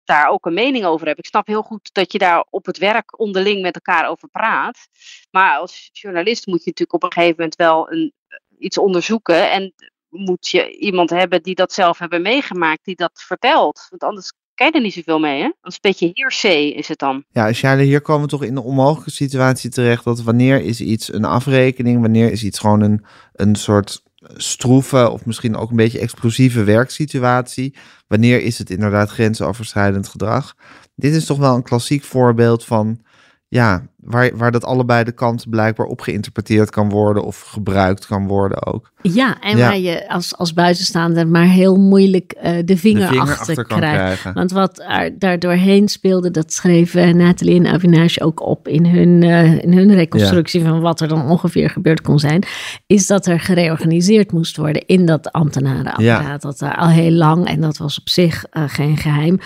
daar 0.04 0.28
ook 0.28 0.46
een 0.46 0.54
mening 0.54 0.84
over 0.84 1.06
hebben. 1.06 1.24
Ik 1.24 1.30
snap 1.30 1.46
heel 1.46 1.62
goed 1.62 1.94
dat 1.94 2.12
je 2.12 2.18
daar 2.18 2.46
op 2.50 2.66
het 2.66 2.78
werk 2.78 3.18
onderling 3.18 3.62
met 3.62 3.74
elkaar 3.74 4.08
over 4.08 4.28
praat. 4.28 4.88
Maar 5.30 5.58
als 5.58 5.90
journalist 5.92 6.46
moet 6.46 6.64
je 6.64 6.70
natuurlijk 6.70 6.92
op 6.92 7.02
een 7.02 7.12
gegeven 7.12 7.36
moment 7.36 7.56
wel 7.56 7.92
een, 7.92 8.12
iets 8.58 8.78
onderzoeken 8.78 9.50
en 9.50 9.74
moet 10.08 10.48
je 10.48 10.76
iemand 10.76 11.10
hebben 11.10 11.42
die 11.42 11.54
dat 11.54 11.72
zelf 11.72 11.98
hebben 11.98 12.22
meegemaakt, 12.22 12.84
die 12.84 12.96
dat 12.96 13.22
vertelt. 13.26 13.86
Want 13.90 14.02
anders 14.02 14.32
kan 14.56 14.66
je 14.66 14.72
er 14.72 14.80
niet 14.80 14.92
zoveel 14.92 15.18
mee, 15.18 15.40
hè? 15.40 15.50
Een 15.62 15.72
beetje 15.80 16.10
hearsay 16.14 16.62
is 16.62 16.88
het 16.88 16.98
dan. 16.98 17.24
Ja, 17.30 17.52
Charlie, 17.52 17.86
hier 17.86 18.00
komen 18.00 18.22
we 18.22 18.28
toch 18.28 18.44
in 18.44 18.54
de 18.54 18.62
onmogelijke 18.62 19.10
situatie 19.10 19.70
terecht 19.70 20.04
dat 20.04 20.22
wanneer 20.22 20.62
is 20.62 20.80
iets 20.80 21.12
een 21.12 21.24
afrekening, 21.24 22.00
wanneer 22.00 22.32
is 22.32 22.44
iets 22.44 22.58
gewoon 22.58 22.80
een, 22.80 23.04
een 23.32 23.54
soort 23.54 24.02
stroeve 24.34 25.10
of 25.10 25.26
misschien 25.26 25.56
ook 25.56 25.70
een 25.70 25.76
beetje 25.76 25.98
explosieve 25.98 26.64
werksituatie, 26.64 27.74
wanneer 28.06 28.42
is 28.42 28.58
het 28.58 28.70
inderdaad 28.70 29.10
grensoverschrijdend 29.10 30.08
gedrag. 30.08 30.54
Dit 30.94 31.14
is 31.14 31.24
toch 31.24 31.38
wel 31.38 31.54
een 31.54 31.62
klassiek 31.62 32.04
voorbeeld 32.04 32.64
van 32.64 33.00
ja, 33.48 33.82
waar, 33.96 34.36
waar 34.36 34.52
dat 34.52 34.64
allebei 34.64 35.04
de 35.04 35.12
kanten 35.12 35.50
blijkbaar 35.50 35.86
op 35.86 36.00
geïnterpreteerd 36.00 36.70
kan 36.70 36.88
worden 36.88 37.24
of 37.24 37.40
gebruikt 37.40 38.06
kan 38.06 38.26
worden 38.26 38.66
ook. 38.66 38.92
Ja, 39.02 39.40
en 39.40 39.58
waar 39.58 39.78
je 39.78 40.08
als, 40.08 40.36
als 40.36 40.52
buitenstaander 40.52 41.28
maar 41.28 41.46
heel 41.46 41.76
moeilijk 41.76 42.34
uh, 42.36 42.42
de, 42.64 42.76
vinger 42.76 43.00
de, 43.00 43.06
vinger 43.06 43.20
achter, 43.20 43.38
achter 43.38 43.66
kan 43.66 43.78
krijgt. 43.78 43.96
krijgen. 43.96 44.32
Want 44.34 44.50
wat 44.50 44.82
er 44.88 45.18
daar 45.18 45.38
doorheen 45.38 45.88
speelde, 45.88 46.30
dat 46.30 46.52
schreven 46.52 47.16
Nathalie 47.16 47.64
en 47.64 47.66
Avinage 47.66 48.22
ook 48.22 48.40
op 48.40 48.68
in 48.68 48.86
hun, 48.86 49.22
uh, 49.22 49.62
in 49.62 49.72
hun 49.72 49.94
reconstructie 49.94 50.60
ja. 50.62 50.68
van 50.68 50.80
wat 50.80 51.00
er 51.00 51.08
dan 51.08 51.30
ongeveer 51.30 51.70
gebeurd 51.70 52.00
kon 52.00 52.18
zijn, 52.18 52.42
is 52.86 53.06
dat 53.06 53.26
er 53.26 53.40
gereorganiseerd 53.40 54.32
moest 54.32 54.56
worden 54.56 54.86
in 54.86 55.06
dat 55.06 55.32
ambtenarenapparaat. 55.32 56.42
Ja. 56.42 56.48
Dat 56.48 56.58
daar 56.58 56.76
al 56.76 56.88
heel 56.88 57.12
lang, 57.12 57.46
en 57.46 57.60
dat 57.60 57.76
was 57.76 57.98
op 57.98 58.08
zich 58.08 58.44
uh, 58.52 58.62
geen 58.66 58.96
geheim, 58.96 59.38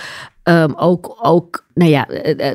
Um, 0.44 0.74
ook, 0.76 1.18
ook, 1.22 1.64
nou 1.80 1.92
ja, 1.92 2.04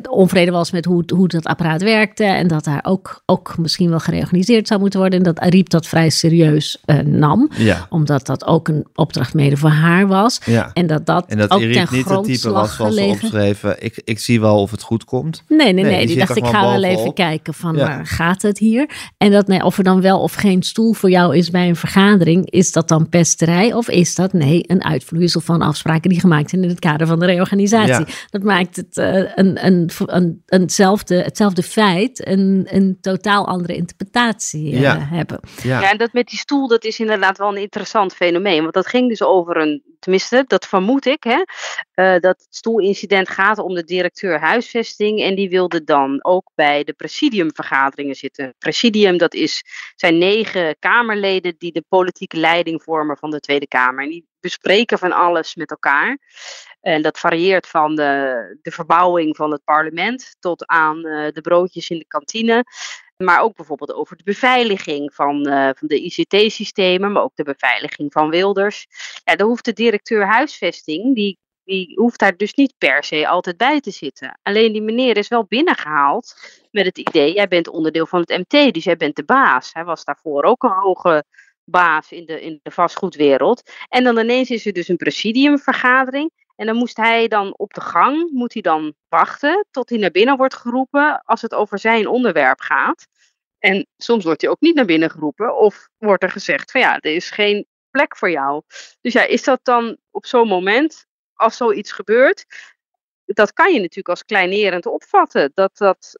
de 0.01 0.09
onvrede 0.09 0.51
was 0.51 0.71
met 0.71 0.85
hoe, 0.85 1.03
hoe 1.13 1.27
dat 1.27 1.45
apparaat 1.45 1.81
werkte. 1.81 2.23
En 2.23 2.47
dat 2.47 2.63
daar 2.63 2.79
ook, 2.83 3.21
ook 3.25 3.57
misschien 3.57 3.89
wel 3.89 3.99
gereorganiseerd 3.99 4.67
zou 4.67 4.79
moeten 4.79 4.99
worden. 4.99 5.19
En 5.19 5.25
dat 5.25 5.39
Ariep 5.39 5.69
dat 5.69 5.87
vrij 5.87 6.09
serieus 6.09 6.81
uh, 6.85 6.99
nam. 6.99 7.49
Ja. 7.57 7.85
Omdat 7.89 8.25
dat 8.25 8.45
ook 8.45 8.67
een 8.67 8.85
opdracht 8.95 9.33
mede 9.33 9.57
voor 9.57 9.69
haar 9.69 10.07
was. 10.07 10.39
Ja. 10.45 10.71
En 10.73 10.87
dat 10.87 11.05
dat, 11.05 11.25
en 11.27 11.37
dat 11.37 11.51
ook 11.51 11.59
ten 11.59 11.67
niet 11.69 12.09
het 12.09 12.23
type 12.23 12.49
was 12.49 12.75
zoals 12.75 12.95
ze 12.95 13.03
opschreven. 13.03 13.75
Ik, 13.83 14.01
ik 14.03 14.19
zie 14.19 14.39
wel 14.39 14.61
of 14.61 14.71
het 14.71 14.81
goed 14.81 15.03
komt. 15.03 15.43
Nee, 15.47 15.73
nee, 15.73 15.83
nee. 15.83 15.93
Nee, 15.95 16.07
die 16.07 16.17
dacht 16.17 16.35
ik 16.35 16.45
ga 16.45 16.61
wel 16.61 16.83
even 16.83 17.13
kijken 17.13 17.53
van 17.53 17.75
Ja. 17.75 17.85
waar 17.85 18.05
gaat 18.05 18.41
het 18.41 18.57
hier. 18.57 18.89
En 19.17 19.31
dat 19.31 19.47
nee, 19.47 19.63
of 19.63 19.77
er 19.77 19.83
dan 19.83 20.01
wel 20.01 20.21
of 20.21 20.33
geen 20.33 20.63
stoel 20.63 20.93
voor 20.93 21.09
jou 21.09 21.35
is 21.35 21.49
bij 21.49 21.67
een 21.67 21.75
vergadering. 21.75 22.51
Is 22.51 22.71
dat 22.71 22.87
dan 22.87 23.09
pesterij 23.09 23.73
of 23.73 23.89
is 23.89 24.15
dat 24.15 24.33
nee 24.33 24.63
een 24.67 24.83
uitvloeisel 24.83 25.41
van 25.41 25.61
afspraken 25.61 26.09
die 26.09 26.19
gemaakt 26.19 26.49
zijn 26.49 26.63
in 26.63 26.69
het 26.69 26.79
kader 26.79 27.07
van 27.07 27.19
de 27.19 27.25
reorganisatie. 27.25 28.05
Dat 28.29 28.43
maakt 28.43 28.75
het 28.75 28.97
eh, 28.97 29.14
een, 29.15 29.65
een, 29.65 29.89
een, 30.05 30.43
eenzelfde, 30.45 31.15
hetzelfde 31.15 31.63
feit 31.63 32.27
een, 32.27 32.67
een 32.69 32.97
totaal 33.01 33.47
andere 33.47 33.75
interpretatie 33.75 34.71
eh, 34.73 34.81
Ja. 34.81 34.99
hebben. 34.99 35.39
Ja. 35.63 35.81
Ja, 35.81 35.91
en 35.91 35.97
dat 35.97 36.13
met 36.13 36.27
die 36.27 36.39
stoel, 36.39 36.67
dat 36.67 36.83
is 36.83 36.99
inderdaad 36.99 37.37
wel 37.37 37.49
een 37.49 37.61
interessant 37.61 38.13
fenomeen. 38.13 38.61
Want 38.61 38.73
dat 38.73 38.87
ging 38.87 39.09
dus 39.09 39.21
over 39.21 39.57
een, 39.57 39.83
tenminste, 39.99 40.43
dat 40.47 40.65
vermoed 40.67 41.05
ik, 41.05 41.23
hè, 41.23 41.43
eh, 41.93 42.19
dat 42.19 42.39
het 42.39 42.47
stoelincident 42.49 43.29
gaat 43.29 43.59
om 43.59 43.73
de 43.73 43.83
directeur 43.83 44.39
huisvesting. 44.39 45.21
En 45.21 45.35
die 45.35 45.49
wilde 45.49 45.83
dan 45.83 46.19
ook 46.21 46.51
bij 46.55 46.83
de 46.83 46.93
presidiumvergaderingen 46.93 48.15
zitten. 48.15 48.53
Presidium, 48.57 49.17
dat 49.17 49.33
is, 49.33 49.63
zijn 49.95 50.17
negen 50.17 50.75
Kamerleden 50.79 51.55
die 51.57 51.71
de 51.71 51.83
politieke 51.89 52.37
leiding 52.37 52.83
vormen 52.83 53.17
van 53.17 53.31
de 53.31 53.39
Tweede 53.39 53.67
Kamer. 53.67 54.03
En 54.03 54.09
die 54.09 54.25
bespreken 54.39 54.99
van 54.99 55.11
alles 55.11 55.55
met 55.55 55.69
elkaar. 55.69 56.17
En 56.85 57.01
dat 57.01 57.19
varieert 57.19 57.67
van 57.67 57.95
de, 57.95 58.59
de 58.61 58.71
verbouwing 58.71 59.35
van 59.35 59.51
het 59.51 59.63
parlement 59.63 60.35
tot 60.39 60.67
aan 60.67 61.05
eh, 61.05 61.31
de 61.31 61.41
broodjes 61.41 61.89
in 61.89 61.97
de 61.97 62.05
kantine. 62.07 62.63
Maar 63.17 63.41
ook 63.41 63.55
bijvoorbeeld 63.55 63.93
over 63.93 64.17
de 64.17 64.23
beveiliging 64.23 65.13
van, 65.13 65.47
uh, 65.47 65.69
van 65.75 65.87
de 65.87 65.99
ICT-systemen, 65.99 67.11
maar 67.11 67.23
ook 67.23 67.35
de 67.35 67.43
beveiliging 67.43 68.11
van 68.11 68.29
Wilders. 68.29 68.87
Ja, 69.23 69.35
dan 69.35 69.47
hoeft 69.47 69.65
de 69.65 69.73
directeur 69.73 70.25
huisvesting, 70.25 71.15
die, 71.15 71.37
die 71.63 71.95
hoeft 71.95 72.19
daar 72.19 72.37
dus 72.37 72.53
niet 72.53 72.73
per 72.77 73.03
se 73.03 73.27
altijd 73.27 73.57
bij 73.57 73.79
te 73.79 73.91
zitten. 73.91 74.39
Alleen 74.43 74.71
die 74.71 74.81
meneer 74.81 75.17
is 75.17 75.27
wel 75.27 75.45
binnengehaald 75.45 76.35
met 76.71 76.85
het 76.85 76.97
idee, 76.97 77.33
jij 77.33 77.47
bent 77.47 77.67
onderdeel 77.67 78.05
van 78.05 78.19
het 78.19 78.29
MT, 78.29 78.73
dus 78.73 78.83
jij 78.83 78.97
bent 78.97 79.15
de 79.15 79.25
baas. 79.25 79.73
Hij 79.73 79.83
was 79.83 80.03
daarvoor 80.03 80.43
ook 80.43 80.63
een 80.63 80.79
hoge 80.81 81.23
baas 81.63 82.11
in 82.11 82.25
de, 82.25 82.41
in 82.41 82.59
de 82.63 82.71
vastgoedwereld. 82.71 83.71
En 83.89 84.03
dan 84.03 84.19
ineens 84.19 84.49
is 84.49 84.65
er 84.65 84.73
dus 84.73 84.87
een 84.87 84.97
presidiumvergadering. 84.97 86.31
En 86.55 86.65
dan 86.65 86.75
moest 86.75 86.97
hij 86.97 87.27
dan 87.27 87.53
op 87.57 87.73
de 87.73 87.81
gang, 87.81 88.29
moet 88.31 88.53
hij 88.53 88.61
dan 88.61 88.93
wachten 89.09 89.65
tot 89.71 89.89
hij 89.89 89.97
naar 89.97 90.11
binnen 90.11 90.37
wordt 90.37 90.55
geroepen 90.55 91.21
als 91.25 91.41
het 91.41 91.53
over 91.53 91.79
zijn 91.79 92.07
onderwerp 92.07 92.59
gaat. 92.59 93.07
En 93.59 93.87
soms 93.97 94.23
wordt 94.23 94.41
hij 94.41 94.49
ook 94.49 94.59
niet 94.59 94.75
naar 94.75 94.85
binnen 94.85 95.09
geroepen 95.09 95.57
of 95.57 95.89
wordt 95.97 96.23
er 96.23 96.31
gezegd 96.31 96.71
van 96.71 96.81
ja, 96.81 96.99
er 96.99 97.15
is 97.15 97.29
geen 97.29 97.67
plek 97.89 98.17
voor 98.17 98.29
jou. 98.29 98.61
Dus 99.01 99.13
ja, 99.13 99.23
is 99.23 99.43
dat 99.43 99.59
dan 99.63 99.97
op 100.11 100.25
zo'n 100.25 100.47
moment, 100.47 101.05
als 101.33 101.57
zoiets 101.57 101.91
gebeurt, 101.91 102.45
dat 103.25 103.53
kan 103.53 103.73
je 103.73 103.79
natuurlijk 103.79 104.09
als 104.09 104.25
kleinerend 104.25 104.85
opvatten. 104.85 105.51
Dat, 105.53 105.77
dat, 105.77 106.19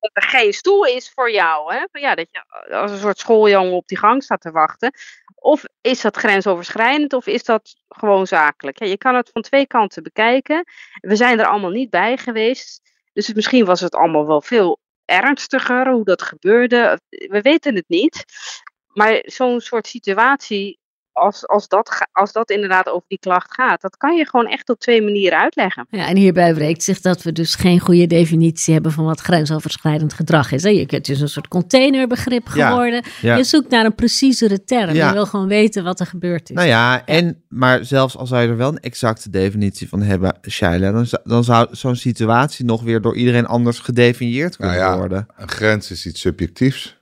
dat 0.00 0.10
er 0.12 0.22
geen 0.22 0.52
stoel 0.52 0.84
is 0.84 1.10
voor 1.10 1.30
jou. 1.30 1.74
Hè? 1.74 2.00
Ja, 2.00 2.14
dat 2.14 2.28
je 2.30 2.74
als 2.74 2.90
een 2.90 2.98
soort 2.98 3.18
schooljongen 3.18 3.72
op 3.72 3.86
die 3.86 3.98
gang 3.98 4.22
staat 4.22 4.40
te 4.40 4.50
wachten. 4.50 4.92
Of 5.34 5.64
is 5.80 6.00
dat 6.00 6.16
grensoverschrijdend 6.16 7.12
of 7.12 7.26
is 7.26 7.44
dat 7.44 7.74
gewoon 7.88 8.26
zakelijk? 8.26 8.78
Ja, 8.78 8.86
je 8.86 8.98
kan 8.98 9.14
het 9.14 9.30
van 9.32 9.42
twee 9.42 9.66
kanten 9.66 10.02
bekijken. 10.02 10.64
We 11.00 11.16
zijn 11.16 11.38
er 11.38 11.46
allemaal 11.46 11.70
niet 11.70 11.90
bij 11.90 12.16
geweest. 12.16 12.80
Dus 13.12 13.32
misschien 13.32 13.64
was 13.64 13.80
het 13.80 13.94
allemaal 13.94 14.26
wel 14.26 14.40
veel 14.40 14.78
ernstiger 15.04 15.90
hoe 15.90 16.04
dat 16.04 16.22
gebeurde. 16.22 17.00
We 17.08 17.40
weten 17.40 17.74
het 17.74 17.88
niet. 17.88 18.24
Maar 18.86 19.22
zo'n 19.24 19.60
soort 19.60 19.86
situatie 19.86 20.78
als, 21.16 21.48
als, 21.48 21.68
dat, 21.68 22.06
als 22.12 22.32
dat 22.32 22.50
inderdaad 22.50 22.88
over 22.88 23.04
die 23.08 23.18
klacht 23.18 23.54
gaat. 23.54 23.80
Dat 23.80 23.96
kan 23.96 24.16
je 24.16 24.26
gewoon 24.28 24.46
echt 24.46 24.68
op 24.68 24.78
twee 24.78 25.02
manieren 25.02 25.38
uitleggen. 25.38 25.86
Ja, 25.90 26.06
en 26.06 26.16
hierbij 26.16 26.54
breekt 26.54 26.82
zich 26.82 27.00
dat 27.00 27.22
we 27.22 27.32
dus 27.32 27.54
geen 27.54 27.80
goede 27.80 28.06
definitie 28.06 28.74
hebben 28.74 28.92
van 28.92 29.04
wat 29.04 29.20
grensoverschrijdend 29.20 30.12
gedrag 30.12 30.52
is. 30.52 30.62
Je 30.62 30.86
kunt 30.86 31.06
dus 31.06 31.20
een 31.20 31.28
soort 31.28 31.48
containerbegrip 31.48 32.46
geworden. 32.46 33.04
Je 33.20 33.44
zoekt 33.44 33.70
naar 33.70 33.84
een 33.84 33.94
preciezere 33.94 34.64
term. 34.64 34.94
Je 34.94 35.12
wil 35.12 35.26
gewoon 35.26 35.48
weten 35.48 35.84
wat 35.84 36.00
er 36.00 36.06
gebeurd 36.06 36.50
is. 36.50 36.56
Nou 36.56 36.68
ja, 36.68 37.06
en, 37.06 37.42
maar 37.48 37.84
zelfs 37.84 38.16
als 38.16 38.30
wij 38.30 38.48
er 38.48 38.56
wel 38.56 38.68
een 38.68 38.80
exacte 38.80 39.30
definitie 39.30 39.88
van 39.88 40.02
hebben, 40.02 40.38
Shaila, 40.48 40.92
dan, 40.92 41.06
dan 41.24 41.44
zou 41.44 41.68
zo'n 41.70 41.96
situatie 41.96 42.64
nog 42.64 42.82
weer 42.82 43.00
door 43.00 43.16
iedereen 43.16 43.46
anders 43.46 43.78
gedefinieerd 43.78 44.56
kunnen 44.56 44.78
nou 44.78 44.98
worden. 44.98 45.26
Een 45.36 45.48
grens 45.48 45.90
is 45.90 46.06
iets 46.06 46.20
subjectiefs. 46.20 46.96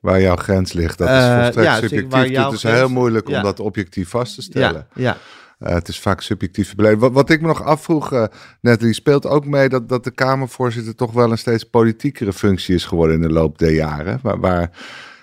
Waar 0.00 0.20
jouw 0.20 0.36
grens 0.36 0.72
ligt, 0.72 0.98
dat 0.98 1.08
is 1.08 1.14
uh, 1.14 1.42
volstrekt 1.42 1.68
ja, 1.68 1.74
subjectief. 1.74 2.44
Het 2.44 2.52
is 2.52 2.62
heel 2.62 2.88
moeilijk 2.88 3.28
om 3.28 3.42
dat 3.42 3.60
objectief 3.60 4.08
vast 4.08 4.34
te 4.34 4.42
stellen. 4.42 4.86
Ja, 4.94 5.16
uh, 5.60 5.68
het 5.68 5.88
is 5.88 6.00
vaak 6.00 6.20
subjectief 6.20 6.74
beleid. 6.74 6.98
Wat, 6.98 7.12
wat, 7.12 7.30
ik 7.30 7.40
me 7.40 7.46
nog 7.46 7.62
afvroeg, 7.62 8.12
uh, 8.12 8.24
Natalie, 8.60 8.94
speelt 8.94 9.26
ook 9.26 9.46
mee 9.46 9.68
dat, 9.68 9.88
dat 9.88 10.04
de 10.04 10.10
Kamervoorzitter 10.10 10.94
toch 10.94 11.12
wel 11.12 11.30
een 11.30 11.38
steeds 11.38 11.64
politiekere 11.64 12.32
functie 12.32 12.74
is 12.74 12.84
geworden 12.84 13.16
in 13.16 13.22
de 13.22 13.32
loop 13.32 13.58
der 13.58 13.72
jaren. 13.72 14.18
Waar, 14.22 14.40
waar 14.40 14.70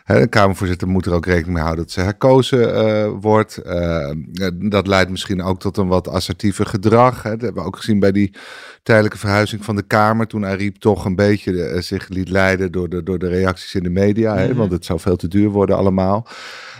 de 0.05 0.27
Kamervoorzitter 0.27 0.87
moet 0.87 1.05
er 1.05 1.13
ook 1.13 1.25
rekening 1.25 1.53
mee 1.53 1.63
houden 1.63 1.83
dat 1.83 1.93
ze 1.93 2.01
herkozen 2.01 2.59
uh, 2.59 3.09
wordt. 3.21 3.61
Uh, 3.65 4.11
dat 4.69 4.87
leidt 4.87 5.09
misschien 5.09 5.43
ook 5.43 5.59
tot 5.59 5.77
een 5.77 5.87
wat 5.87 6.07
assertiever 6.07 6.65
gedrag. 6.65 7.23
Hè. 7.23 7.29
Dat 7.29 7.41
hebben 7.41 7.61
we 7.61 7.67
ook 7.67 7.77
gezien 7.77 7.99
bij 7.99 8.11
die 8.11 8.35
tijdelijke 8.83 9.17
verhuizing 9.17 9.65
van 9.65 9.75
de 9.75 9.81
Kamer. 9.81 10.27
Toen 10.27 10.45
Ariep 10.45 10.77
toch 10.77 11.05
een 11.05 11.15
beetje 11.15 11.51
uh, 11.51 11.81
zich 11.81 12.09
liet 12.09 12.29
leiden 12.29 12.71
door 12.71 12.89
de, 12.89 13.03
door 13.03 13.19
de 13.19 13.27
reacties 13.27 13.75
in 13.75 13.83
de 13.83 13.89
media. 13.89 14.31
Mm 14.31 14.37
-hmm. 14.37 14.45
hè, 14.45 14.49
mhm. 14.49 14.59
want 14.59 14.71
het 14.71 14.85
zou 14.85 14.99
veel 14.99 15.15
te 15.15 15.27
duur 15.27 15.49
worden 15.49 15.77
allemaal. 15.77 16.27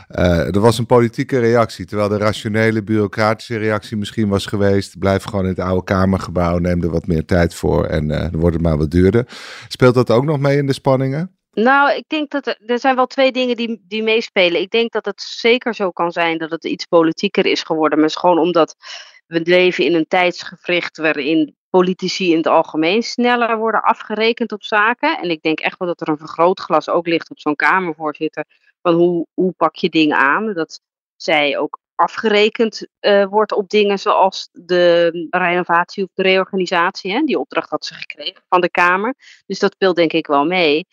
er 0.08 0.60
was 0.60 0.78
een 0.78 0.86
politieke 0.86 1.40
reactie, 1.40 1.86
terwijl 1.86 2.10
de 2.10 2.18
rationele, 2.18 2.84
bureaucratische 2.84 3.58
reactie 3.58 3.98
misschien 3.98 4.28
was 4.28 4.46
geweest: 4.46 5.00
blijf 5.00 5.24
gewoon 5.24 5.44
in 5.44 5.50
het 5.50 5.60
oude 5.60 5.84
Kamergebouw, 5.84 6.58
neem 6.58 6.84
er 6.84 6.90
wat 6.90 7.08
meer 7.08 7.26
tijd 7.26 7.56
voor 7.56 7.86
en 7.86 8.08
dan 8.08 8.40
wordt 8.40 8.56
het 8.56 8.66
maar 8.66 8.78
wat 8.78 8.92
duurder. 8.92 9.28
Speelt 9.68 9.94
dat 9.94 10.12
ook 10.12 10.26
nog 10.26 10.40
mee 10.40 10.58
in 10.58 10.68
de 10.68 10.74
spanningen? 10.74 11.36
Nou, 11.56 11.92
ik 11.92 12.04
denk 12.08 12.32
dat 12.32 12.48
er, 12.48 12.80
zijn 12.80 12.96
wel 12.96 13.06
twee 13.06 13.32
dingen 13.32 13.56
die, 13.56 13.84
die 13.88 14.04
meespelen. 14.04 14.62
Ik 14.62 14.70
denk 14.70 14.92
dat 14.92 15.06
het 15.06 15.22
zeker 15.22 15.76
zo 15.76 15.92
kan 15.92 16.12
zijn 16.12 16.38
dat 16.38 16.52
het 16.52 16.66
iets 16.66 16.86
politieker 16.86 17.46
is 17.46 17.64
geworden. 17.64 17.98
Maar 17.98 18.08
het 18.08 18.16
is 18.16 18.22
gewoon 18.22 18.40
omdat 18.40 18.76
we 19.28 19.42
leven 19.44 19.86
in 19.86 19.96
een 19.96 20.08
tijdsgevricht 20.08 20.98
waarin 20.98 21.56
politici 21.70 22.32
in 22.32 22.38
het 22.38 22.48
algemeen 22.48 23.04
sneller 23.04 23.58
worden 23.58 23.84
afgerekend 23.84 24.52
op 24.52 24.64
zaken. 24.64 25.18
En 25.18 25.30
ik 25.30 25.42
denk 25.42 25.60
echt 25.60 25.78
wel 25.78 25.88
dat 25.88 26.02
er 26.02 26.10
een 26.10 26.18
vergrootglas 26.18 26.90
ook 26.90 27.08
ligt 27.08 27.30
op 27.30 27.40
zo'n 27.40 27.56
Kamervoorzitter. 27.56 28.46
Van 28.82 28.94
hoe, 28.94 29.28
hoe 29.34 29.52
pak 29.52 29.76
je 29.76 29.90
dingen 29.90 30.18
aan? 30.18 30.54
Dat 30.54 30.82
zij 31.16 31.58
ook 31.58 31.80
afgerekend 31.96 32.88
uh, 33.00 33.26
wordt 33.26 33.52
op 33.52 33.70
dingen 33.70 34.00
zoals 34.00 34.50
de 34.52 35.28
renovatie 35.30 36.04
of 36.04 36.10
de 36.14 36.22
reorganisatie. 36.22 37.12
Hè? 37.12 37.22
Die 37.22 37.40
opdracht 37.40 37.70
had 37.70 37.86
ze 37.86 37.94
gekregen 37.94 38.44
van 38.50 38.62
de 38.62 38.70
Kamer. 38.70 39.16
Dus 39.46 39.60
dat 39.60 39.74
speelt 39.74 39.96
denk 39.96 40.14
ik 40.14 40.28
wel 40.28 40.46
mee 40.46 40.88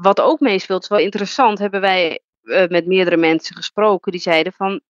wat 0.00 0.20
ook 0.20 0.40
meespeelt, 0.40 0.82
is 0.82 0.88
wel 0.88 0.98
interessant, 0.98 1.58
hebben 1.58 1.80
wij 1.80 2.20
uh, 2.42 2.66
met 2.66 2.86
meerdere 2.86 3.16
mensen 3.16 3.56
gesproken 3.56 4.12
die 4.12 4.20
zeiden 4.20 4.52
van 4.52 4.80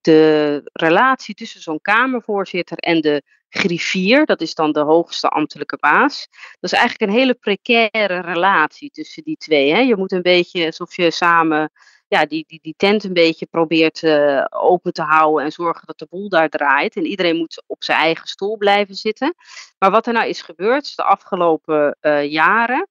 de 0.00 0.60
relatie 0.72 1.34
tussen 1.34 1.60
zo'n 1.60 1.80
Kamervoorzitter 1.80 2.76
en 2.76 3.00
de 3.00 3.22
griffier, 3.48 4.26
dat 4.26 4.40
is 4.40 4.54
dan 4.54 4.72
de 4.72 4.80
hoogste 4.80 5.28
ambtelijke 5.28 5.76
baas, 5.76 6.28
dat 6.60 6.72
is 6.72 6.78
eigenlijk 6.78 7.10
een 7.10 7.18
hele 7.18 7.34
precaire 7.34 8.20
relatie 8.20 8.90
tussen 8.90 9.22
die 9.22 9.36
twee. 9.36 9.72
Hè? 9.72 9.78
Je 9.78 9.96
moet 9.96 10.12
een 10.12 10.22
beetje 10.22 10.66
alsof 10.66 10.96
je 10.96 11.10
samen 11.10 11.70
ja, 12.08 12.26
die, 12.26 12.44
die, 12.46 12.58
die 12.62 12.74
tent 12.76 13.04
een 13.04 13.12
beetje 13.12 13.46
probeert 13.46 14.02
uh, 14.02 14.44
open 14.50 14.92
te 14.92 15.02
houden 15.02 15.44
en 15.44 15.52
zorgen 15.52 15.86
dat 15.86 15.98
de 15.98 16.06
boel 16.10 16.28
daar 16.28 16.48
draait. 16.48 16.96
En 16.96 17.06
iedereen 17.06 17.36
moet 17.36 17.62
op 17.66 17.84
zijn 17.84 17.98
eigen 17.98 18.26
stoel 18.26 18.56
blijven 18.56 18.94
zitten. 18.94 19.34
Maar 19.78 19.90
wat 19.90 20.06
er 20.06 20.12
nou 20.12 20.28
is 20.28 20.42
gebeurd 20.42 20.96
de 20.96 21.02
afgelopen 21.02 21.96
uh, 22.00 22.30
jaren, 22.30 22.88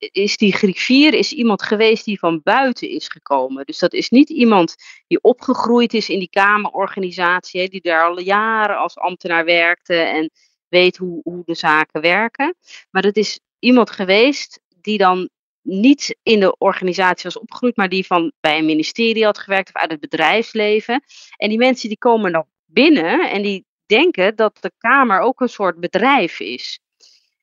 is 0.00 0.36
die 0.36 0.52
griffier 0.52 1.14
is 1.14 1.32
iemand 1.32 1.62
geweest 1.62 2.04
die 2.04 2.18
van 2.18 2.40
buiten 2.42 2.88
is 2.88 3.08
gekomen. 3.08 3.64
Dus 3.66 3.78
dat 3.78 3.92
is 3.92 4.10
niet 4.10 4.30
iemand 4.30 4.76
die 5.06 5.22
opgegroeid 5.22 5.94
is 5.94 6.08
in 6.08 6.18
die 6.18 6.30
kamerorganisatie, 6.30 7.68
die 7.68 7.80
daar 7.80 8.04
al 8.04 8.20
jaren 8.20 8.76
als 8.76 8.96
ambtenaar 8.96 9.44
werkte 9.44 9.94
en 9.94 10.30
weet 10.68 10.96
hoe, 10.96 11.20
hoe 11.22 11.42
de 11.44 11.54
zaken 11.54 12.00
werken. 12.00 12.56
Maar 12.90 13.02
dat 13.02 13.16
is 13.16 13.40
iemand 13.58 13.90
geweest 13.90 14.60
die 14.80 14.98
dan 14.98 15.28
niet 15.62 16.16
in 16.22 16.40
de 16.40 16.56
organisatie 16.58 17.24
was 17.24 17.38
opgegroeid, 17.38 17.76
maar 17.76 17.88
die 17.88 18.06
van 18.06 18.32
bij 18.40 18.58
een 18.58 18.64
ministerie 18.64 19.24
had 19.24 19.38
gewerkt 19.38 19.68
of 19.68 19.80
uit 19.80 19.90
het 19.90 20.00
bedrijfsleven. 20.00 21.02
En 21.36 21.48
die 21.48 21.58
mensen 21.58 21.88
die 21.88 21.98
komen 21.98 22.32
dan 22.32 22.46
binnen 22.66 23.30
en 23.30 23.42
die 23.42 23.64
denken 23.86 24.36
dat 24.36 24.56
de 24.60 24.72
Kamer 24.78 25.20
ook 25.20 25.40
een 25.40 25.48
soort 25.48 25.80
bedrijf 25.80 26.40
is. 26.40 26.80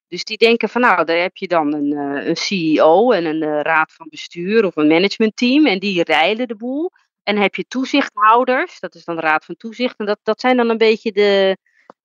Dus 0.08 0.24
die 0.24 0.38
denken 0.38 0.70
van 0.70 0.82
nou, 0.82 1.06
daar 1.06 1.18
heb 1.18 1.38
je 1.38 1.48
dan 1.48 1.74
een, 1.74 1.92
uh, 1.92 2.28
een 2.28 2.36
CEO 2.36 3.12
en 3.12 3.26
een 3.26 3.44
uh, 3.44 3.62
raad 3.62 3.94
van 3.94 4.08
bestuur 4.10 4.66
of 4.66 4.76
een 4.76 4.88
managementteam 4.88 5.66
en 5.66 5.80
die 5.80 6.04
rijden 6.04 6.48
de 6.48 6.56
boel. 6.56 6.92
En 7.24 7.38
heb 7.38 7.56
je 7.56 7.66
toezichthouders, 7.68 8.80
dat 8.80 8.96
is 8.96 9.06
dan 9.06 9.16
de 9.16 9.22
raad 9.22 9.46
van 9.46 9.56
toezicht. 9.56 10.00
En 10.00 10.06
dat, 10.06 10.20
dat 10.24 10.40
zijn 10.40 10.58
dan 10.58 10.70
een 10.70 10.78
beetje 10.78 11.12
de 11.12 11.58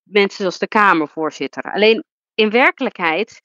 mensen 0.02 0.38
zoals 0.38 0.59
de 0.59 0.68
Kamervoorzitter. 0.68 1.73
Alleen 1.73 2.04
in 2.35 2.50
werkelijkheid, 2.50 3.42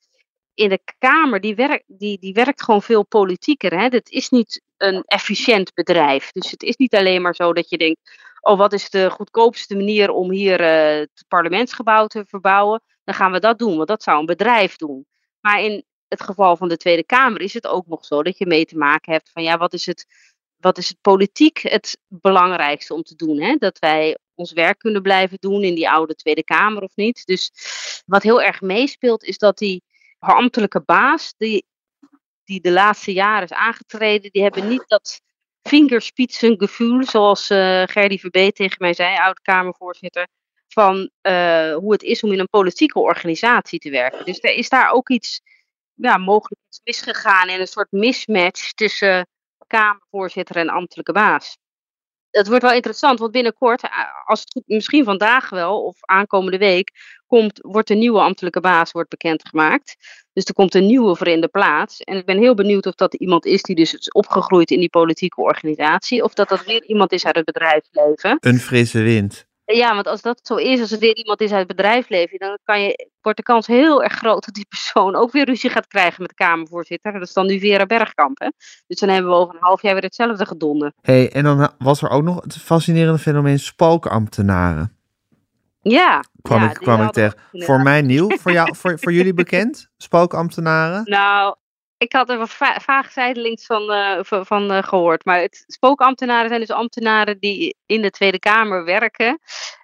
in 0.54 0.70
de 0.70 0.80
Kamer, 0.98 1.42
die, 1.42 1.56
werkt 1.56 1.84
die, 1.88 2.20
die 2.20 2.34
werkt 2.34 2.64
gewoon 2.64 2.82
veel 2.82 3.06
politieker. 3.06 3.80
Hè? 3.80 3.88
Het 3.88 4.10
is 4.10 4.30
niet 4.30 4.62
een 4.78 5.04
efficiënt 5.06 5.74
bedrijf. 5.74 6.32
Dus 6.32 6.52
het 6.52 6.64
is 6.64 6.76
niet 6.76 6.96
alleen 6.96 7.22
maar 7.22 7.36
zo 7.36 7.54
dat 7.54 7.70
je 7.70 7.78
denkt, 7.78 8.00
oh 8.42 8.58
wat 8.58 8.74
is 8.74 8.90
de 8.90 9.10
goedkoopste 9.10 9.76
manier 9.76 10.10
om 10.10 10.32
hier 10.32 10.62
uh, 10.62 11.00
het 11.00 11.26
parlementsgebouw 11.28 12.08
te 12.08 12.26
verbouwen 12.28 12.82
dan 13.08 13.16
gaan 13.16 13.32
we 13.32 13.40
dat 13.40 13.60
doen, 13.60 13.76
want 13.76 13.88
dat 13.88 14.04
zou 14.04 14.20
een 14.20 14.26
bedrijf 14.26 14.76
doen. 14.76 15.08
Maar 15.40 15.62
in 15.62 15.86
het 16.08 16.22
geval 16.22 16.58
van 16.58 16.68
de 16.68 16.78
Tweede 16.78 17.04
Kamer 17.04 17.42
is 17.42 17.54
het 17.54 17.68
ook 17.68 17.88
nog 17.88 18.06
zo 18.06 18.24
dat 18.24 18.38
je 18.38 18.46
mee 18.46 18.66
te 18.66 18.78
maken 18.78 19.12
hebt 19.12 19.30
van 19.30 19.44
ja, 19.44 19.58
wat 19.58 19.74
is 19.74 19.86
het, 19.86 20.06
wat 20.58 20.78
is 20.78 20.90
het 20.90 20.98
politiek 21.02 21.58
het 21.58 22.00
belangrijkste 22.08 22.94
om 22.94 23.04
te 23.04 23.16
doen? 23.16 23.42
Hè? 23.42 23.56
Dat 23.56 23.80
wij 23.80 24.18
ons 24.36 24.52
werk 24.52 24.80
kunnen 24.80 25.02
blijven 25.02 25.38
doen 25.40 25.64
in 25.64 25.76
die 25.76 25.90
oude 25.90 26.16
Tweede 26.16 26.44
Kamer 26.44 26.84
of 26.84 26.96
niet. 26.96 27.26
Dus 27.26 27.52
wat 28.06 28.24
heel 28.24 28.42
erg 28.42 28.62
meespeelt 28.62 29.24
is 29.24 29.38
dat 29.38 29.58
die 29.58 29.84
ambtelijke 30.20 30.82
baas, 30.82 31.34
die, 31.38 31.66
die 32.44 32.62
de 32.62 32.72
laatste 32.72 33.14
jaren 33.14 33.44
is 33.44 33.54
aangetreden, 33.54 34.32
die 34.32 34.42
hebben 34.42 34.68
niet 34.68 34.84
dat 34.88 35.22
vingerspitsengevoel, 35.62 37.04
zoals 37.04 37.50
uh, 37.50 37.84
Gerdy 37.86 38.18
Verbeet 38.18 38.56
tegen 38.56 38.78
mij 38.80 38.94
zei, 38.94 39.18
oud-Kamervoorzitter 39.18 40.28
van 40.68 41.10
uh, 41.22 41.76
hoe 41.76 41.92
het 41.92 42.04
is 42.04 42.24
om 42.24 42.32
in 42.32 42.40
een 42.40 42.50
politieke 42.50 43.00
organisatie 43.00 43.80
te 43.80 43.90
werken. 43.90 44.26
Dus 44.26 44.40
er 44.40 44.54
is 44.54 44.70
daar 44.70 44.92
ook 44.92 45.10
iets, 45.10 45.42
ja, 45.94 46.18
mogelijk 46.18 46.62
misgegaan 46.84 47.50
in 47.50 47.60
een 47.60 47.68
soort 47.68 47.92
mismatch 47.92 48.72
tussen 48.72 49.28
Kamervoorzitter 49.68 50.56
en 50.56 50.70
ambtelijke 50.70 51.12
baas. 51.12 51.58
dat 52.30 52.48
wordt 52.48 52.64
wel 52.64 52.74
interessant, 52.74 53.20
want 53.20 53.32
binnenkort, 53.32 53.84
eh, 53.84 53.90
als 54.26 54.40
het 54.40 54.64
misschien 54.66 55.04
vandaag 55.04 55.50
wel, 55.50 55.84
of 55.84 55.98
aankomende 56.00 56.58
week, 56.58 56.92
komt, 57.28 57.60
wordt 57.62 57.88
de 57.88 57.96
nieuwe 57.96 58.20
ambtelijke 58.20 58.60
baas 58.60 58.92
wordt 58.92 59.10
bekendgemaakt. 59.10 59.96
Dus 60.34 60.46
er 60.46 60.54
komt 60.54 60.76
een 60.76 60.86
nieuwe 60.86 61.16
voor 61.16 61.28
in 61.28 61.42
de 61.42 61.48
plaats. 61.48 62.02
En 62.02 62.18
ik 62.18 62.26
ben 62.26 62.38
heel 62.38 62.56
benieuwd 62.56 62.86
of 62.86 62.96
dat 62.96 63.14
iemand 63.14 63.46
is 63.46 63.62
die 63.62 63.76
dus 63.76 63.94
is 63.94 64.12
opgegroeid 64.12 64.72
in 64.72 64.80
die 64.80 64.90
politieke 64.90 65.42
organisatie, 65.42 66.24
of 66.24 66.34
dat 66.34 66.50
dat 66.50 66.66
weer 66.66 66.84
iemand 66.84 67.12
is 67.12 67.26
uit 67.26 67.36
het 67.36 67.46
bedrijfsleven. 67.46 68.38
Een 68.40 68.60
frisse 68.60 69.02
wind. 69.02 69.47
Ja, 69.76 69.94
want 69.94 70.08
als 70.08 70.22
dat 70.22 70.40
zo 70.44 70.56
is, 70.56 70.80
als 70.80 70.90
het 70.90 71.00
weer 71.00 71.16
iemand 71.16 71.42
is 71.42 71.52
uit 71.52 71.68
het 71.68 71.76
bedrijfsleven, 71.76 72.40
dan 72.40 72.58
kan 72.64 72.82
je, 72.82 73.10
wordt 73.22 73.38
de 73.38 73.44
kans 73.44 73.68
heel 73.68 74.04
erg 74.04 74.14
groot 74.14 74.46
dat 74.46 74.54
die 74.54 74.66
persoon 74.70 75.16
ook 75.16 75.32
weer 75.32 75.46
ruzie 75.46 75.70
gaat 75.70 75.88
krijgen 75.88 76.22
met 76.22 76.30
de 76.30 76.36
Kamervoorzitter. 76.36 77.14
Dat 77.14 77.22
is 77.22 77.34
dan 77.34 77.46
nu 77.46 77.60
Vera 77.60 77.86
Bergkamp. 77.86 78.40
Hè? 78.40 78.50
Dus 78.88 79.00
dan 79.00 79.10
hebben 79.10 79.32
we 79.32 79.38
over 79.38 79.56
een 79.56 79.62
half 79.62 79.82
jaar 79.82 79.94
weer 79.94 80.04
hetzelfde 80.04 80.46
gedonden. 80.46 80.94
hey, 81.02 81.32
en 81.32 81.44
dan 81.44 81.70
was 81.78 82.02
er 82.02 82.10
ook 82.10 82.24
nog 82.24 82.44
het 82.44 82.58
fascinerende 82.58 83.20
fenomeen 83.20 83.60
spookambtenaren. 83.60 84.96
Ja. 85.82 86.24
Kwam 86.42 86.62
ja, 86.62 86.70
ik, 86.70 86.76
kwam 86.76 87.02
ik 87.02 87.12
tegen. 87.12 87.40
Voor 87.52 87.82
mij 87.82 88.02
nieuw, 88.02 88.38
voor, 88.38 88.52
jou, 88.52 88.76
voor, 88.76 89.00
voor 89.00 89.14
jullie 89.14 89.34
bekend? 89.34 89.90
Spookambtenaren? 89.98 91.02
Nou, 91.06 91.56
ik 91.98 92.14
had 92.14 92.30
er 92.30 92.48
va- 92.48 92.80
vaag 92.80 93.12
zijdelings 93.12 93.66
van, 93.66 93.92
eh, 93.92 94.20
van, 94.24 94.72
eh, 94.72 94.84
gehoord. 94.84 95.26
Maar 95.26 95.40
het, 95.40 95.64
spookambtenaren 95.68 96.48
zijn 96.48 96.60
dus 96.60 96.72
ambtenaren 96.72 97.40
die 97.40 97.78
in 97.86 98.02
de 98.02 98.10
Tweede 98.10 98.40
Kamer 98.40 98.84
werken. 98.84 99.40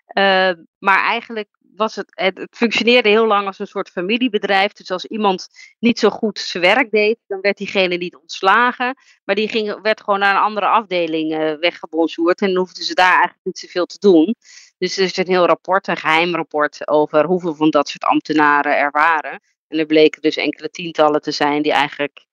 Eh, 0.06 0.52
maar 0.80 1.00
eigenlijk 1.00 1.50
was 1.76 1.96
het, 1.96 2.06
het, 2.10 2.48
functioneerde 2.52 3.10
heel 3.10 3.26
lang 3.28 3.48
als 3.48 3.60
een 3.60 3.68
soort 3.68 3.90
familiebedrijf. 3.90 4.72
Dus 4.72 4.92
als 4.92 5.06
iemand 5.06 5.48
niet 5.80 6.00
zo 6.00 6.10
goed 6.10 6.40
zijn 6.40 6.64
werk 6.64 6.92
deed, 6.92 7.18
dan 7.28 7.42
werd 7.42 7.58
diegene 7.58 7.96
niet 7.96 8.16
ontslagen. 8.16 8.96
Maar 9.24 9.36
die 9.36 9.50
ging, 9.50 9.82
werd 9.82 10.02
gewoon 10.02 10.20
naar 10.20 10.36
een 10.36 10.42
andere 10.42 10.68
afdeling 10.68 11.58
weggebonjourd. 11.60 12.42
En 12.42 12.48
dan 12.48 12.58
hoefden 12.58 12.84
ze 12.84 12.94
daar 12.94 13.12
eigenlijk 13.12 13.44
niet 13.44 13.60
zoveel 13.60 13.86
te 13.86 14.00
doen. 14.00 14.36
Dus 14.78 14.98
er 14.98 15.04
is 15.04 15.18
een 15.18 15.28
heel 15.28 15.46
rapport, 15.46 15.88
een 15.88 15.98
geheim 15.98 16.36
rapport, 16.36 16.88
over 16.88 17.26
hoeveel 17.26 17.56
van 17.56 17.70
dat 17.70 17.90
soort 17.90 18.04
ambtenaren 18.04 18.78
er 18.78 18.92
waren. 18.92 19.40
En 19.74 19.80
er 19.80 19.86
bleken 19.86 20.22
dus 20.22 20.36
enkele 20.36 20.70
tientallen 20.70 21.22
te 21.22 21.32
zijn 21.32 21.62
die 21.62 21.72
eigenlijk 21.72 22.26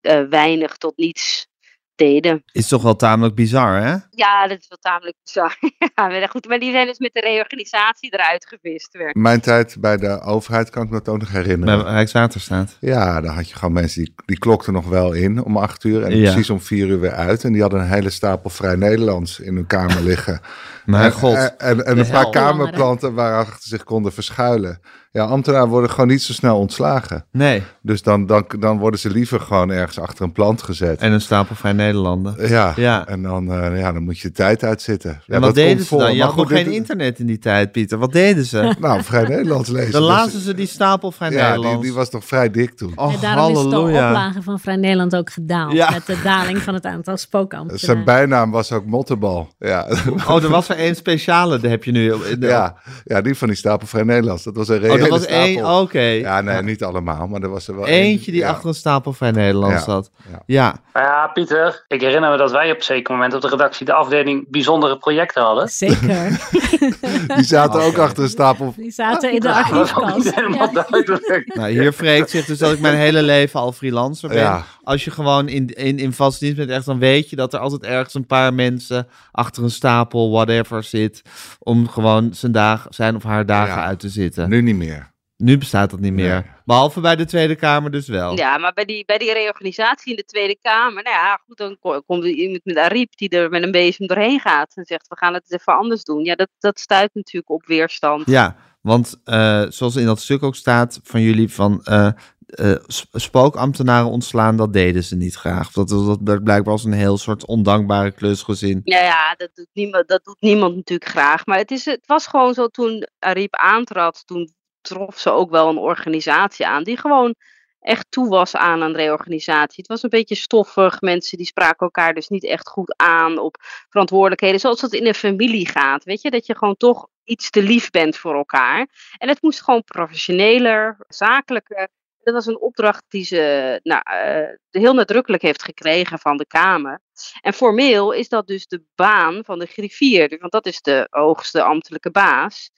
eh, 0.00 0.22
weinig 0.28 0.76
tot 0.76 0.96
niets 0.96 1.50
deden. 1.94 2.42
Is 2.52 2.68
toch 2.68 2.82
wel 2.82 2.96
tamelijk 2.96 3.34
bizar, 3.34 3.82
hè? 3.82 3.96
Ja, 4.10 4.46
dat 4.46 4.58
is 4.58 4.68
wel 4.68 4.78
tamelijk 4.80 5.16
bizar. 5.24 5.56
ja, 5.78 6.08
maar 6.08 6.28
goed, 6.28 6.46
maar 6.46 6.58
die 6.58 6.72
zijn 6.72 6.86
dus 6.86 6.98
met 6.98 7.12
de 7.12 7.20
reorganisatie 7.20 8.14
eruit 8.14 8.46
gevist. 8.46 8.92
Weer. 8.92 9.10
Mijn 9.12 9.40
tijd 9.40 9.76
bij 9.80 9.96
de 9.96 10.20
overheid 10.20 10.70
kan 10.70 10.82
ik 10.82 10.90
me 10.90 10.98
dat 10.98 11.08
ook 11.08 11.20
nog 11.20 11.32
herinneren. 11.32 11.82
Bij 11.82 11.92
Rijkswaterstaat. 11.92 12.76
Ja, 12.80 13.20
dan 13.20 13.34
had 13.34 13.48
je 13.48 13.54
gewoon 13.54 13.72
mensen 13.74 14.04
die, 14.04 14.14
die 14.26 14.38
klokten 14.38 14.72
nog 14.72 14.88
wel 14.88 15.12
in 15.12 15.44
om 15.44 15.56
acht 15.56 15.84
uur 15.84 16.02
en 16.02 16.16
Ja. 16.16 16.32
precies 16.32 16.50
om 16.50 16.60
vier 16.60 16.86
uur 16.86 17.00
weer 17.00 17.12
uit. 17.12 17.44
En 17.44 17.52
die 17.52 17.60
hadden 17.60 17.80
een 17.80 17.88
hele 17.88 18.10
stapel 18.10 18.50
Vrij 18.50 18.76
Nederlands 18.76 19.40
in 19.40 19.54
hun 19.54 19.66
kamer 19.66 20.02
liggen. 20.02 20.40
Mijn 20.84 21.04
en, 21.04 21.12
god. 21.12 21.56
En, 21.56 21.84
en, 21.84 21.98
een 21.98 22.10
paar 22.10 22.30
kamerplanten 22.30 23.14
waarachter 23.14 23.62
ze 23.62 23.68
zich 23.68 23.84
konden 23.84 24.12
verschuilen. 24.12 24.80
Ja, 25.14 25.24
ambtenaren 25.24 25.68
worden 25.68 25.90
gewoon 25.90 26.06
niet 26.08 26.22
zo 26.22 26.32
snel 26.32 26.58
ontslagen. 26.58 27.24
Nee. 27.32 27.62
Dus 27.82 28.02
dan, 28.02 28.26
dan, 28.26 28.44
dan 28.58 28.78
worden 28.78 29.00
ze 29.00 29.10
liever 29.10 29.40
gewoon 29.40 29.70
ergens 29.70 29.98
achter 29.98 30.24
een 30.24 30.32
plant 30.32 30.62
gezet. 30.62 31.00
En 31.00 31.12
een 31.12 31.20
stapel 31.20 31.54
Vrij 31.54 31.72
Nederlanden. 31.72 32.48
ja, 32.48 32.72
Ja. 32.76 33.06
en 33.08 33.22
dan, 33.22 33.52
eh, 33.52 33.78
ja, 33.78 33.92
dan 33.92 34.02
moet 34.02 34.18
je 34.18 34.28
de 34.28 34.34
tijd 34.34 34.64
uitzitten. 34.64 35.10
Ja, 35.10 35.34
En 35.34 35.40
wat 35.40 35.54
dat 35.54 35.54
deden 35.64 35.84
ze 35.84 35.96
dan? 35.96 36.14
Je 36.14 36.22
had 36.22 36.36
nog 36.36 36.46
goed, 36.46 36.56
geen 36.56 36.64
dit- 36.64 36.74
internet 36.74 37.18
in 37.18 37.26
die 37.26 37.38
tijd, 37.38 37.72
Pieter. 37.72 37.98
Wat 37.98 38.12
deden 38.12 38.44
ze? 38.44 38.74
Nou, 38.80 39.02
Vrij 39.02 39.22
Nederlands 39.28 39.68
lezen. 39.68 39.92
Dan 39.92 40.00
Dus- 40.00 40.10
lazen 40.10 40.40
ze 40.40 40.54
die 40.54 40.66
stapel 40.66 41.12
Vrij 41.12 41.30
ja, 41.30 41.58
die, 41.58 41.78
die 41.78 41.92
was 41.92 42.10
toch 42.10 42.24
vrij 42.24 42.50
dik 42.50 42.76
toen. 42.76 42.92
Oh, 42.94 43.12
en 43.14 43.20
daarom 43.20 43.52
is 43.56 43.62
de 43.70 43.78
oplage 43.80 44.42
van 44.42 44.58
Vrij 44.60 44.76
Nederland 44.76 45.16
ook 45.16 45.30
gedaald. 45.32 45.72
Ja. 45.72 45.90
Met 45.90 46.06
de 46.06 46.20
daling 46.24 46.58
van 46.58 46.74
het 46.74 46.84
aantal 46.84 47.16
spookambtenaren. 47.16 47.78
Zijn 47.86 48.04
bijnaam 48.04 48.50
was 48.50 48.72
ook 48.72 48.86
Mottenbal. 48.86 49.52
Ja. 49.58 49.88
Oh, 50.28 50.42
er 50.42 50.48
was 50.48 50.68
er 50.68 50.76
één 50.76 50.96
speciale, 50.96 51.58
die 51.60 51.70
heb 51.70 51.84
je 51.84 51.90
nu. 51.92 52.08
de- 52.38 52.46
Ja, 52.46 52.76
ja, 53.04 53.20
die 53.20 53.34
van 53.34 53.48
die 53.48 53.56
stapel 53.56 53.86
Vrij 53.86 54.02
Nederlands. 54.04 54.42
Dat 54.44 54.56
was 54.56 54.68
een 54.68 54.74
Oh, 54.76 54.80
reële 54.82 55.00
dat 55.02 55.18
was 55.18 55.22
stapel. 55.22 55.40
één, 55.44 55.64
oké. 55.80 56.00
Ja, 56.00 56.40
nee, 56.40 56.62
niet 56.62 56.82
allemaal, 56.84 57.26
maar 57.26 57.40
er 57.42 57.48
was 57.50 57.68
er 57.68 57.76
wel 57.76 57.86
Eentje 57.86 58.30
die 58.32 58.40
ja. 58.40 58.48
achter 58.50 58.68
een 58.68 58.74
stapel 58.74 59.12
Vrij 59.12 59.30
Nederlands 59.30 59.74
Ja. 59.74 59.80
zat. 59.92 60.10
Ja. 60.30 60.42
Ja. 60.46 60.74
Nou 60.92 61.06
ja, 61.06 61.26
Pieter, 61.26 61.84
ik 61.88 62.00
herinner 62.00 62.30
me 62.30 62.36
dat 62.36 62.50
wij 62.50 62.70
op 62.70 62.76
een 62.76 62.82
zeker 62.82 63.14
moment 63.14 63.34
op 63.34 63.40
de 63.40 63.48
redactie 63.48 63.86
de 63.86 63.92
afdeling 63.92 64.46
bijzondere 64.50 64.98
projecten 64.98 65.42
hadden. 65.42 65.68
Zeker. 65.68 66.40
Die 67.36 67.44
zaten 67.44 67.80
ook 67.82 67.98
achter 67.98 68.22
een 68.22 68.28
stapel. 68.28 68.74
Die 68.76 68.90
zaten 68.90 69.32
in 69.32 69.40
de 69.40 69.46
Dat 69.46 69.54
was 69.70 69.70
ook 69.70 70.02
archiefkast. 70.02 70.16
niet 70.24 70.34
helemaal 70.34 70.66
Ja. 70.72 70.82
duidelijk. 70.90 71.54
Nou, 71.54 71.70
hier 71.70 71.92
vreekt 71.92 72.30
zich 72.30 72.44
dus 72.44 72.58
dat 72.58 72.72
ik 72.72 72.80
mijn 72.80 72.96
hele 72.96 73.22
leven 73.22 73.60
al 73.60 73.72
freelancer 73.72 74.28
ben. 74.28 74.38
Ja. 74.38 74.64
Als 74.82 75.04
je 75.04 75.10
gewoon 75.10 75.48
in, 75.48 75.66
in, 75.68 75.98
in 75.98 76.12
vast 76.12 76.40
dienst 76.40 76.56
bent, 76.56 76.70
echt, 76.70 76.86
dan 76.86 76.98
weet 76.98 77.30
je 77.30 77.36
dat 77.36 77.52
er 77.54 77.60
altijd 77.60 77.82
ergens 77.82 78.14
een 78.14 78.26
paar 78.26 78.54
mensen 78.54 79.06
achter 79.30 79.62
een 79.62 79.70
stapel, 79.70 80.30
whatever, 80.30 80.82
zit. 80.82 81.22
Om 81.58 81.88
gewoon 81.88 82.34
zijn, 82.34 82.52
dag, 82.52 82.86
zijn 82.90 83.16
of 83.16 83.22
haar 83.22 83.46
dagen 83.46 83.74
Ja. 83.74 83.84
uit 83.84 84.00
te 84.00 84.08
zitten. 84.08 84.48
Nu 84.48 84.62
niet 84.62 84.76
meer. 84.76 85.10
Nu 85.36 85.58
bestaat 85.58 85.90
dat 85.90 86.00
niet 86.00 86.12
meer. 86.12 86.32
Nee. 86.34 86.50
Behalve 86.64 87.00
bij 87.00 87.16
de 87.16 87.24
Tweede 87.24 87.54
Kamer 87.56 87.90
dus 87.90 88.08
wel. 88.08 88.36
Ja, 88.36 88.58
maar 88.58 88.72
bij 88.72 88.84
die, 88.84 89.04
bij 89.04 89.18
die 89.18 89.32
reorganisatie 89.32 90.10
in 90.10 90.16
de 90.16 90.24
Tweede 90.24 90.58
Kamer, 90.60 91.02
nou 91.02 91.16
ja, 91.16 91.40
goed, 91.46 91.56
dan 91.56 91.76
ko- 91.80 92.00
komt 92.06 92.24
er 92.24 92.30
iemand 92.30 92.64
met 92.64 92.76
Ariep 92.76 93.16
die 93.16 93.28
er 93.28 93.50
met 93.50 93.62
een 93.62 93.70
bezem 93.70 94.06
doorheen 94.06 94.40
gaat 94.40 94.72
en 94.76 94.84
zegt, 94.84 95.08
we 95.08 95.16
gaan 95.16 95.34
het 95.34 95.52
even 95.52 95.76
anders 95.76 96.04
doen. 96.04 96.24
Ja, 96.24 96.34
dat, 96.34 96.48
dat 96.58 96.80
stuit 96.80 97.10
natuurlijk 97.14 97.50
op 97.50 97.66
weerstand. 97.66 98.26
Ja, 98.26 98.56
want 98.80 99.20
eh, 99.24 99.62
zoals 99.68 99.96
in 99.96 100.06
dat 100.06 100.20
stuk 100.20 100.42
ook 100.42 100.56
staat 100.56 101.00
van 101.02 101.20
jullie 101.20 101.52
van 101.52 101.84
eh, 101.84 102.08
eh, 102.52 102.74
sp- 102.86 103.18
spookambtenaren 103.18 104.10
ontslaan, 104.10 104.56
dat 104.56 104.72
deden 104.72 105.04
ze 105.04 105.16
niet 105.16 105.34
graag. 105.34 105.70
Dat, 105.70 105.88
dat 105.88 106.18
werd 106.24 106.44
blijkbaar 106.44 106.72
als 106.72 106.84
een 106.84 106.92
heel 106.92 107.18
soort 107.18 107.46
ondankbare 107.46 108.10
klusgezin. 108.10 108.80
Ja, 108.84 109.00
ja 109.00 109.34
dat, 109.34 109.50
doet 109.54 109.68
niemand, 109.72 110.08
dat 110.08 110.24
doet 110.24 110.40
niemand 110.40 110.74
natuurlijk 110.74 111.10
graag. 111.10 111.46
Maar 111.46 111.58
het, 111.58 111.70
is, 111.70 111.84
het 111.84 112.06
was 112.06 112.26
gewoon 112.26 112.54
zo 112.54 112.66
toen 112.66 113.06
Ariep 113.18 113.56
aantrad, 113.56 114.22
toen 114.26 114.52
trof 114.80 115.18
ze 115.18 115.30
ook 115.30 115.50
wel 115.50 115.68
een 115.68 115.78
organisatie 115.78 116.66
aan 116.66 116.84
die 116.84 116.96
gewoon 116.96 117.34
echt 117.80 118.06
toe 118.10 118.28
was 118.28 118.56
aan 118.56 118.80
een 118.80 118.94
reorganisatie. 118.94 119.76
Het 119.76 119.86
was 119.86 120.02
een 120.02 120.10
beetje 120.10 120.34
stoffig. 120.34 121.00
Mensen 121.00 121.36
die 121.36 121.46
spraken 121.46 121.78
elkaar 121.78 122.14
dus 122.14 122.28
niet 122.28 122.44
echt 122.44 122.68
goed 122.68 122.94
aan 122.96 123.38
op 123.38 123.56
verantwoordelijkheden. 123.88 124.60
Zoals 124.60 124.80
dat 124.80 124.92
in 124.92 125.06
een 125.06 125.14
familie 125.14 125.68
gaat. 125.68 126.04
Weet 126.04 126.22
je, 126.22 126.30
dat 126.30 126.46
je 126.46 126.56
gewoon 126.56 126.76
toch 126.76 127.08
iets 127.24 127.50
te 127.50 127.62
lief 127.62 127.90
bent 127.90 128.16
voor 128.16 128.34
elkaar. 128.34 128.88
En 129.18 129.28
het 129.28 129.42
moest 129.42 129.62
gewoon 129.62 129.84
professioneler, 129.84 130.96
zakelijker. 131.08 131.88
Dat 132.22 132.34
was 132.34 132.46
een 132.46 132.60
opdracht 132.60 133.04
die 133.08 133.24
ze 133.24 133.80
nou, 133.82 134.00
eh, 134.04 134.54
heel 134.70 134.94
nadrukkelijk 134.94 135.42
heeft 135.42 135.62
gekregen 135.62 136.18
van 136.18 136.36
de 136.36 136.46
Kamer. 136.46 137.00
En 137.40 137.52
formeel 137.52 138.12
is 138.12 138.28
dat 138.28 138.46
dus 138.46 138.66
de 138.66 138.82
baan 138.94 139.44
van 139.44 139.58
de 139.58 139.66
griffier, 139.66 140.36
want 140.40 140.52
dat 140.52 140.66
is 140.66 140.80
de 140.80 141.06
hoogste 141.10 141.62
ambtelijke 141.62 142.10
baas. 142.10 142.70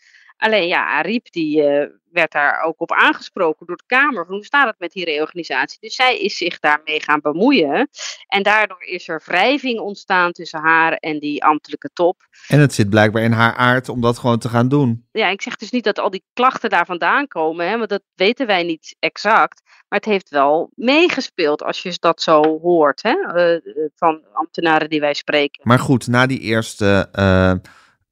Alleen 0.45 0.69
ja, 0.69 0.87
Ariep 0.87 1.33
die 1.33 1.63
eh, 1.63 1.87
werd 2.11 2.33
daar 2.33 2.63
ook 2.63 2.81
op 2.81 2.93
aangesproken 2.93 3.67
door 3.67 3.77
de 3.77 3.83
Kamer. 3.87 4.27
Van 4.27 4.35
hoe 4.35 4.45
staat 4.45 4.67
het 4.67 4.79
met 4.79 4.93
die 4.93 5.05
reorganisatie? 5.05 5.79
Dus 5.81 5.95
zij 5.95 6.19
is 6.19 6.37
zich 6.37 6.59
daarmee 6.59 7.03
gaan 7.03 7.21
bemoeien. 7.21 7.89
En 8.27 8.43
daardoor 8.43 8.83
is 8.83 9.09
er 9.09 9.23
wrijving 9.25 9.81
ontstaan 9.81 10.33
tussen 10.33 10.61
haar 10.61 10.93
en 10.93 11.19
die 11.19 11.45
ambtelijke 11.45 11.91
top. 11.93 12.29
En 12.49 12.61
het 12.61 12.75
zit 12.75 12.91
blijkbaar 12.91 13.23
in 13.23 13.33
haar 13.33 13.55
aard 13.55 13.89
om 13.89 14.01
dat 14.01 14.19
gewoon 14.19 14.39
te 14.39 14.49
gaan 14.49 14.69
doen. 14.69 15.07
Ja, 15.13 15.29
ik 15.29 15.43
zeg 15.43 15.57
dus 15.57 15.71
niet 15.71 15.85
dat 15.85 15.99
al 15.99 16.11
die 16.11 16.25
klachten 16.33 16.71
daar 16.71 16.87
vandaan 16.87 17.27
komen, 17.27 17.69
hè, 17.69 17.77
want 17.77 17.89
dat 17.89 18.03
weten 18.15 18.47
wij 18.47 18.63
niet 18.63 18.97
exact. 18.99 19.63
Maar 19.65 19.99
het 19.99 20.05
heeft 20.05 20.29
wel 20.29 20.71
meegespeeld 20.75 21.63
als 21.63 21.83
je 21.83 21.97
dat 22.01 22.23
zo 22.23 22.59
hoort 22.63 23.03
hè, 23.03 23.13
eh, 23.13 23.61
van 23.97 24.21
ambtenaren 24.33 24.91
die 24.91 25.01
wij 25.01 25.15
spreken. 25.15 25.61
Maar 25.63 25.79
goed, 25.79 26.07
na 26.07 26.27
die 26.27 26.41
eerste 26.41 27.09
eh, 27.13 27.53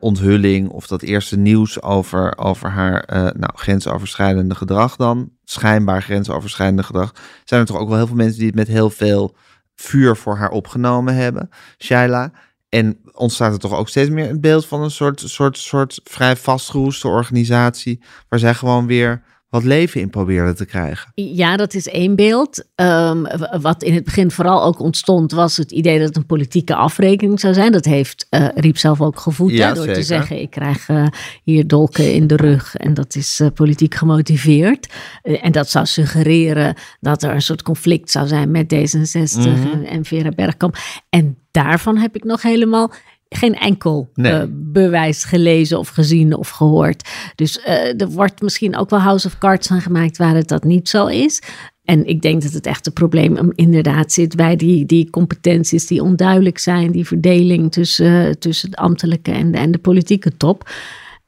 onthulling 0.02 0.68
of 0.68 0.86
dat 0.86 1.02
eerste 1.02 1.36
nieuws 1.36 1.82
over, 1.82 2.38
over 2.38 2.70
haar 2.70 3.00
eh, 3.00 3.20
nou, 3.22 3.52
grensoverschrijdende 3.54 4.54
gedrag 4.54 4.96
dan, 4.96 5.30
schijnbaar 5.44 6.02
grensoverschrijdende 6.02 6.82
gedrag, 6.82 7.14
zijn 7.44 7.60
er 7.60 7.66
toch 7.66 7.78
ook 7.78 7.88
wel 7.88 7.96
heel 7.96 8.06
veel 8.06 8.16
mensen 8.16 8.38
die 8.38 8.46
het 8.46 8.54
met 8.54 8.68
heel 8.68 8.90
veel 8.90 9.36
vuur 9.74 10.16
voor 10.16 10.36
haar 10.36 10.50
opgenomen 10.50 11.14
hebben, 11.14 11.48
Shaila. 11.78 12.32
En 12.68 12.98
ontstaat 13.12 13.52
er 13.52 13.58
toch 13.58 13.74
ook 13.74 13.88
steeds 13.88 14.10
meer 14.10 14.30
een 14.30 14.40
beeld 14.40 14.66
van 14.66 14.82
een 14.82 14.90
soort, 14.90 15.20
soort, 15.20 15.58
soort 15.58 16.00
vrij 16.04 16.36
vastgeroeste 16.36 17.08
organisatie, 17.08 18.02
waar 18.28 18.38
zij 18.38 18.54
gewoon 18.54 18.86
weer 18.86 19.22
wat 19.52 19.64
leven 19.64 20.00
in 20.00 20.10
probeerde 20.10 20.54
te 20.54 20.64
krijgen. 20.64 21.12
Ja, 21.14 21.56
dat 21.56 21.74
is 21.74 21.88
één 21.88 22.16
beeld. 22.16 22.64
Ehm, 22.74 23.22
wat 23.60 23.82
in 23.82 23.94
het 23.94 24.04
begin 24.04 24.30
vooral 24.30 24.62
ook 24.64 24.78
ontstond, 24.80 25.32
was 25.32 25.56
het 25.56 25.70
idee 25.72 25.98
dat 25.98 26.06
het 26.08 26.16
een 26.16 26.26
politieke 26.26 26.74
afrekening 26.74 27.40
zou 27.40 27.54
zijn. 27.54 27.72
Dat 27.72 27.84
heeft 27.84 28.26
eh, 28.30 28.46
Riep 28.54 28.76
zelf 28.78 29.00
ook 29.00 29.18
gevoed 29.20 29.50
Ja, 29.50 29.68
hè, 29.68 29.74
door 29.74 29.84
zeker. 29.84 30.00
te 30.00 30.06
zeggen: 30.06 30.40
ik 30.40 30.50
krijg 30.50 30.88
eh, 30.88 31.06
hier 31.44 31.66
dolken 31.66 32.12
in 32.14 32.26
de 32.26 32.36
rug 32.36 32.76
en 32.76 32.94
dat 32.94 33.14
is 33.14 33.40
eh, 33.40 33.46
politiek 33.54 33.94
gemotiveerd. 33.94 34.88
En 35.22 35.52
dat 35.52 35.70
zou 35.70 35.86
suggereren 35.86 36.74
dat 37.00 37.22
er 37.22 37.30
een 37.34 37.42
soort 37.42 37.62
conflict 37.62 38.10
zou 38.10 38.26
zijn 38.26 38.50
met 38.50 38.74
D66 38.74 39.38
Mhm. 39.38 39.72
en, 39.72 39.84
en 39.84 40.04
Vera 40.04 40.30
Bergkamp. 40.30 40.76
En 41.08 41.36
daarvan 41.50 41.96
heb 41.96 42.16
ik 42.16 42.24
nog 42.24 42.42
helemaal 42.42 42.92
geen 43.34 43.54
enkel 43.54 44.10
Nee. 44.14 44.32
eh, 44.32 44.42
bewijs 44.50 45.24
gelezen 45.24 45.78
of 45.78 45.88
gezien 45.88 46.34
of 46.36 46.48
gehoord. 46.48 47.08
Dus 47.34 47.60
eh, 47.60 48.00
er 48.00 48.08
wordt 48.10 48.42
misschien 48.42 48.76
ook 48.76 48.90
wel 48.90 49.00
House 49.00 49.26
of 49.26 49.38
Cards 49.38 49.70
aan 49.70 49.80
gemaakt 49.80 50.16
waar 50.16 50.34
het 50.34 50.48
dat 50.48 50.64
niet 50.64 50.88
zo 50.88 51.06
is. 51.06 51.42
En 51.84 52.06
ik 52.06 52.22
denk 52.22 52.42
dat 52.42 52.52
het 52.52 52.66
echte 52.66 52.90
probleem 52.90 53.52
inderdaad 53.54 54.12
zit 54.12 54.36
bij 54.36 54.56
die, 54.56 54.86
die 54.86 55.10
competenties 55.10 55.86
die 55.86 56.02
onduidelijk 56.02 56.58
zijn, 56.58 56.90
die 56.92 57.06
verdeling 57.06 57.72
tussen, 57.72 58.38
tussen 58.38 58.70
de 58.70 58.76
ambtelijke 58.76 59.32
en 59.32 59.50
de, 59.50 59.58
en 59.58 59.70
de 59.70 59.78
politieke 59.78 60.36
top. 60.36 60.70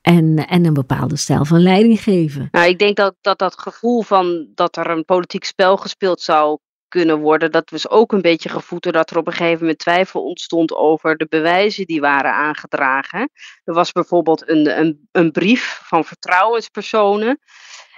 En, 0.00 0.46
en 0.48 0.64
een 0.66 0.74
bepaalde 0.74 1.16
stijl 1.16 1.44
van 1.44 1.62
leiding 1.62 2.02
geven. 2.02 2.48
Nou, 2.50 2.68
ik 2.68 2.78
denk 2.78 2.96
dat, 2.96 3.14
dat 3.20 3.38
dat 3.38 3.58
gevoel 3.58 4.02
van 4.02 4.46
dat 4.54 4.76
er 4.76 4.90
een 4.90 5.04
politiek 5.04 5.44
spel 5.44 5.76
gespeeld 5.76 6.20
zou 6.20 6.58
kunnen 6.94 7.18
worden, 7.18 7.52
dat 7.52 7.70
was 7.70 7.88
ook 7.88 8.12
een 8.12 8.20
beetje 8.20 8.48
gevoed 8.48 8.83
doordat 8.83 9.11
er 9.11 9.18
op 9.18 9.26
een 9.26 9.33
gegeven 9.33 9.61
moment 9.61 9.78
twijfel 9.78 10.24
ontstond 10.24 10.74
over 10.74 11.16
de 11.16 11.26
bewijzen 11.28 11.87
die 11.87 12.00
waren 12.00 12.33
aangedragen. 12.33 13.30
Er 13.64 13.74
was 13.74 13.92
bijvoorbeeld 13.92 14.48
een, 14.48 14.78
een, 14.78 15.09
een 15.12 15.30
brief 15.30 15.80
van 15.85 16.04
vertrouwenspersonen. 16.04 17.38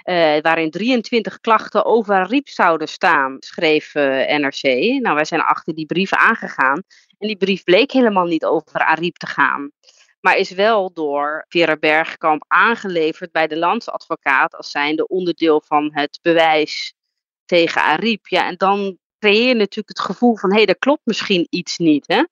Uh, 0.03 0.37
waarin 0.41 0.71
23 0.71 1.39
klachten 1.39 1.85
over 1.85 2.15
Ariep 2.15 2.47
zouden 2.47 2.87
staan, 2.87 3.35
schreef 3.39 3.95
uh, 3.95 4.03
NRC. 4.37 4.63
Nou, 5.01 5.15
wij 5.15 5.25
zijn 5.25 5.41
achter 5.41 5.75
die 5.75 5.85
brief 5.85 6.13
aangegaan. 6.13 6.83
En 7.17 7.27
die 7.27 7.37
brief 7.37 7.63
bleek 7.63 7.91
helemaal 7.91 8.25
niet 8.25 8.45
over 8.45 8.79
Ariep 8.79 9.17
te 9.17 9.27
gaan. 9.27 9.71
Maar 10.19 10.37
is 10.37 10.51
wel 10.51 10.93
door 10.93 11.45
Vera 11.47 11.75
Bergkamp 11.77 12.45
aangeleverd 12.47 13.31
bij 13.31 13.47
de 13.47 13.57
landsadvocaat 13.57 14.55
als 14.55 14.71
zijnde 14.71 15.07
onderdeel 15.07 15.61
van 15.65 15.89
het 15.93 16.19
bewijs 16.21 16.95
tegen 17.47 17.81
Ariep. 17.81 18.27
Ja, 18.27 18.47
en 18.47 18.55
dan 18.55 18.97
creëer 19.19 19.47
je 19.47 19.53
natuurlijk 19.53 19.97
het 19.97 19.99
gevoel 19.99 20.37
van 20.37 20.53
hé, 20.53 20.63
hey, 20.63 20.75
klopt 20.75 21.01
misschien 21.03 21.47
iets 21.49 21.77
niet. 21.77 22.07
Hè? 22.07 22.23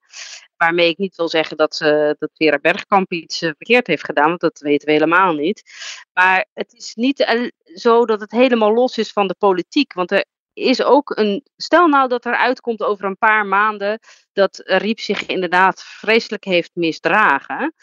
Waarmee 0.57 0.89
ik 0.89 0.97
niet 0.97 1.15
wil 1.15 1.29
zeggen 1.29 1.57
dat, 1.57 1.79
uh, 1.83 2.11
dat 2.17 2.29
Vera 2.33 2.59
Bergkamp 2.59 3.11
iets 3.11 3.41
uh, 3.41 3.49
verkeerd 3.57 3.87
heeft 3.87 4.05
gedaan, 4.05 4.27
want 4.27 4.39
dat 4.39 4.59
weten 4.59 4.87
we 4.87 4.93
helemaal 4.93 5.33
niet. 5.33 5.63
Maar 6.13 6.45
het 6.53 6.73
is 6.73 6.95
niet 6.95 7.49
zo 7.63 8.05
dat 8.05 8.19
het 8.19 8.31
helemaal 8.31 8.73
los 8.73 8.97
is 8.97 9.11
van 9.11 9.27
de 9.27 9.35
politiek. 9.37 9.93
Want 9.93 10.11
er 10.11 10.25
is 10.53 10.83
ook 10.83 11.17
een. 11.17 11.43
Stel 11.57 11.87
nou 11.87 12.07
dat 12.07 12.25
er 12.25 12.35
uitkomt 12.35 12.83
over 12.83 13.05
een 13.05 13.17
paar 13.17 13.45
maanden 13.45 13.99
dat 14.33 14.61
Riep 14.65 14.99
zich 14.99 15.25
inderdaad 15.25 15.83
vreselijk 15.83 16.43
heeft 16.43 16.71
misdragen. 16.73 17.73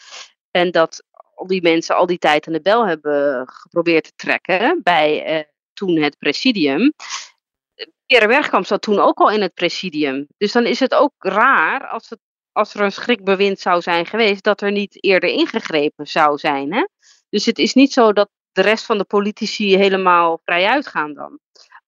En 0.50 0.70
dat 0.70 1.04
al 1.34 1.46
die 1.46 1.62
mensen 1.62 1.96
al 1.96 2.06
die 2.06 2.18
tijd 2.18 2.46
aan 2.46 2.52
de 2.52 2.60
bel 2.60 2.86
hebben 2.86 3.48
geprobeerd 3.48 4.04
te 4.04 4.12
trekken 4.16 4.80
bij 4.82 5.24
eh, 5.24 5.44
toen 5.86 5.96
het 5.96 6.18
presidium. 6.18 6.92
Pierre 8.06 8.28
Bergkamp 8.28 8.66
zat 8.66 8.82
toen 8.82 8.98
ook 8.98 9.18
al 9.18 9.30
in 9.30 9.42
het 9.42 9.54
presidium. 9.54 10.26
Dus 10.36 10.52
dan 10.52 10.66
is 10.66 10.80
het 10.80 10.94
ook 10.94 11.12
raar 11.18 11.88
als, 11.88 12.10
het, 12.10 12.18
als 12.52 12.74
er 12.74 12.80
een 12.80 12.92
schrikbewind 12.92 13.60
zou 13.60 13.80
zijn 13.80 14.06
geweest, 14.06 14.42
dat 14.44 14.60
er 14.60 14.72
niet 14.72 15.04
eerder 15.04 15.30
ingegrepen 15.30 16.06
zou 16.06 16.38
zijn. 16.38 16.72
Hè? 16.72 16.86
Dus 17.28 17.46
het 17.46 17.58
is 17.58 17.74
niet 17.74 17.92
zo 17.92 18.12
dat 18.12 18.30
de 18.52 18.62
rest 18.62 18.84
van 18.84 18.98
de 18.98 19.04
politici 19.04 19.76
helemaal 19.76 20.40
vrij 20.44 20.66
uitgaan 20.66 21.14
dan. 21.14 21.38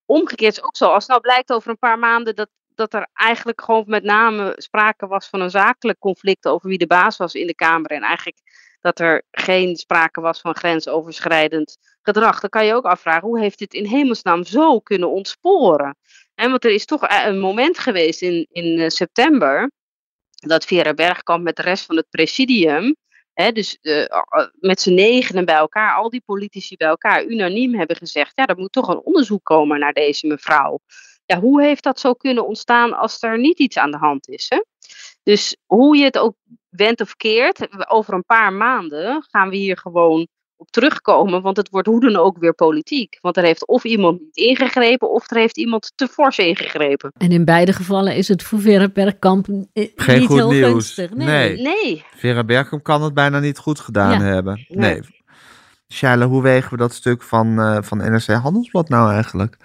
Omgekeerd 0.05 0.57
is 0.57 0.63
ook 0.63 0.77
zo, 0.77 0.89
als 0.89 1.07
nou 1.07 1.21
blijkt 1.21 1.53
over 1.53 1.71
een 1.71 1.79
paar 1.79 1.99
maanden 1.99 2.35
dat, 2.35 2.49
dat 2.69 2.95
er 2.95 3.09
eigenlijk 3.13 3.61
gewoon 3.61 3.85
met 3.87 4.03
name 4.03 4.55
sprake 4.57 5.07
was 5.07 5.29
van 5.29 5.41
een 5.41 5.51
zakelijk 5.51 5.99
conflict 5.99 6.47
over 6.47 6.69
wie 6.69 6.79
de 6.79 6.87
baas 6.87 7.17
was 7.17 7.35
in 7.35 7.47
de 7.47 7.55
Kamer 7.55 7.91
en 7.91 8.03
eigenlijk 8.03 8.39
dat 8.85 9.01
er 9.01 9.23
geen 9.31 9.77
sprake 9.77 10.21
was 10.21 10.41
van 10.41 10.55
grensoverschrijdend 10.55 11.79
gedrag, 12.03 12.41
dan 12.41 12.51
kan 12.51 12.67
je 12.67 12.75
ook 12.75 12.85
afvragen 12.85 13.29
hoe 13.29 13.41
heeft 13.41 13.59
dit 13.59 13.75
in 13.75 13.87
hemelsnaam 13.87 14.45
zo 14.45 14.81
kunnen 14.81 15.11
ontsporen? 15.11 15.97
En 16.35 16.51
want 16.51 16.65
er 16.65 16.71
is 16.71 16.85
toch 16.85 17.07
een 17.09 17.39
moment 17.39 17.79
geweest 17.79 18.23
in, 18.23 18.47
in 18.51 18.79
eh, 18.79 18.89
september 18.89 19.71
dat 20.31 20.65
Vera 20.65 20.95
Bergkamp 20.95 21.43
met 21.43 21.57
de 21.57 21.63
rest 21.63 21.85
van 21.85 21.97
het 21.97 22.07
presidium, 22.11 22.97
hè, 23.33 23.53
dus 23.53 23.79
uh, 23.83 24.07
met 24.53 24.81
z'n 24.81 24.95
negenen 24.95 25.45
bij 25.45 25.55
elkaar, 25.55 25.95
al 25.95 26.11
die 26.11 26.23
politici 26.25 26.77
bij 26.77 26.89
elkaar, 26.89 27.25
unaniem 27.25 27.75
hebben 27.75 27.97
gezegd, 27.97 28.33
ja, 28.35 28.47
er 28.47 28.59
moet 28.59 28.73
toch 28.73 28.89
een 28.89 29.05
onderzoek 29.05 29.45
komen 29.45 29.79
naar 29.79 29.93
deze 29.93 30.27
mevrouw. 30.27 30.81
Ja, 31.27 31.41
hoe 31.41 31.63
heeft 31.63 31.83
dat 31.83 32.01
zo 32.01 32.13
kunnen 32.15 32.47
ontstaan 32.47 32.93
als 32.99 33.23
er 33.23 33.39
niet 33.39 33.59
iets 33.59 33.79
aan 33.79 33.91
de 33.91 33.97
hand 33.99 34.29
is? 34.29 34.47
Hè? 34.49 34.63
Dus 35.23 35.57
hoe 35.67 35.97
je 35.97 36.05
het 36.05 36.19
ook 36.19 36.35
went 36.69 37.01
of 37.01 37.17
keert, 37.17 37.89
over 37.91 38.15
een 38.15 38.25
paar 38.25 38.53
maanden 38.53 39.25
gaan 39.31 39.49
we 39.49 39.57
hier 39.57 39.77
gewoon 39.79 40.27
op 40.57 40.71
terugkomen, 40.71 41.43
want 41.43 41.57
het 41.57 41.69
wordt 41.69 41.87
hoe 41.89 42.01
dan 42.01 42.17
ook 42.17 42.39
weer 42.39 42.55
politiek. 42.55 43.19
Want 43.21 43.37
er 43.37 43.43
heeft 43.45 43.67
of 43.67 43.85
iemand 43.85 44.21
niet 44.21 44.37
ingegrepen, 44.37 45.11
of 45.11 45.31
er 45.31 45.37
heeft 45.37 45.59
iemand 45.59 45.93
te 45.95 46.09
fors 46.09 46.39
ingegrepen. 46.39 47.13
En 47.17 47.31
in 47.33 47.45
beide 47.45 47.73
gevallen 47.73 48.17
is 48.17 48.29
het 48.29 48.43
voor 48.43 48.61
Vera 48.61 48.89
Bergkamp 48.89 49.47
Geen 49.75 50.19
niet 50.19 50.27
goed 50.27 50.37
heel 50.37 50.51
nieuws. 50.51 50.71
gunstig. 50.71 51.11
Nee. 51.11 51.61
Nee, 51.63 52.05
Vera 52.17 52.45
Bergkamp 52.45 52.83
kan 52.83 53.03
het 53.03 53.15
bijna 53.15 53.39
niet 53.39 53.59
goed 53.59 53.81
gedaan 53.81 54.13
Ja. 54.21 54.25
hebben. 54.27 54.65
Nee. 54.69 54.93
Nee. 54.93 55.03
Shaila, 55.93 56.27
hoe 56.27 56.43
wegen 56.43 56.71
we 56.71 56.77
dat 56.77 56.93
stuk 56.95 57.23
van, 57.23 57.61
eh, 57.61 57.79
van 57.83 57.99
NRC 57.99 58.27
Handelsblad 58.27 58.89
nou 58.89 59.13
eigenlijk? 59.13 59.57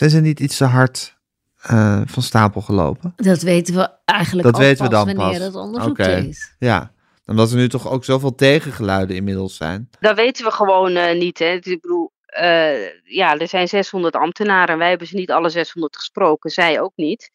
Zijn 0.00 0.12
ze 0.12 0.20
niet 0.20 0.40
iets 0.40 0.56
te 0.56 0.64
hard 0.64 1.18
eh, 1.62 2.00
van 2.04 2.22
stapel 2.22 2.60
gelopen? 2.60 3.12
Dat 3.16 3.42
weten 3.42 3.74
we 3.74 3.90
eigenlijk 4.04 4.48
Dat 4.48 4.58
weten 4.58 4.84
we 4.84 4.90
pas 4.90 5.04
dan 5.04 5.16
wanneer 5.16 5.38
pas. 5.38 5.46
het 5.46 5.54
onderzoek 5.54 5.90
Oké. 5.90 6.16
is. 6.16 6.54
Ja, 6.58 6.92
omdat 7.26 7.50
er 7.50 7.56
nu 7.56 7.68
toch 7.68 7.88
ook 7.88 8.04
zoveel 8.04 8.34
tegengeluiden 8.34 9.16
inmiddels 9.16 9.56
zijn. 9.56 9.88
dat 10.00 10.16
weten 10.16 10.44
we 10.44 10.50
gewoon 10.50 10.94
eh, 10.96 11.18
niet. 11.18 11.38
Hè. 11.38 11.52
Ik 11.52 11.80
bedoel, 11.80 12.12
eh, 12.26 13.04
ja, 13.04 13.36
er 13.38 13.48
zijn 13.48 13.68
600 13.68 14.14
ambtenaren. 14.16 14.78
Wij 14.78 14.88
hebben 14.88 15.06
ze 15.06 15.16
niet 15.16 15.30
alle 15.30 15.48
600 15.48 15.96
gesproken, 15.96 16.50
zij 16.50 16.80
ook 16.80 16.92
niet. 16.96 17.30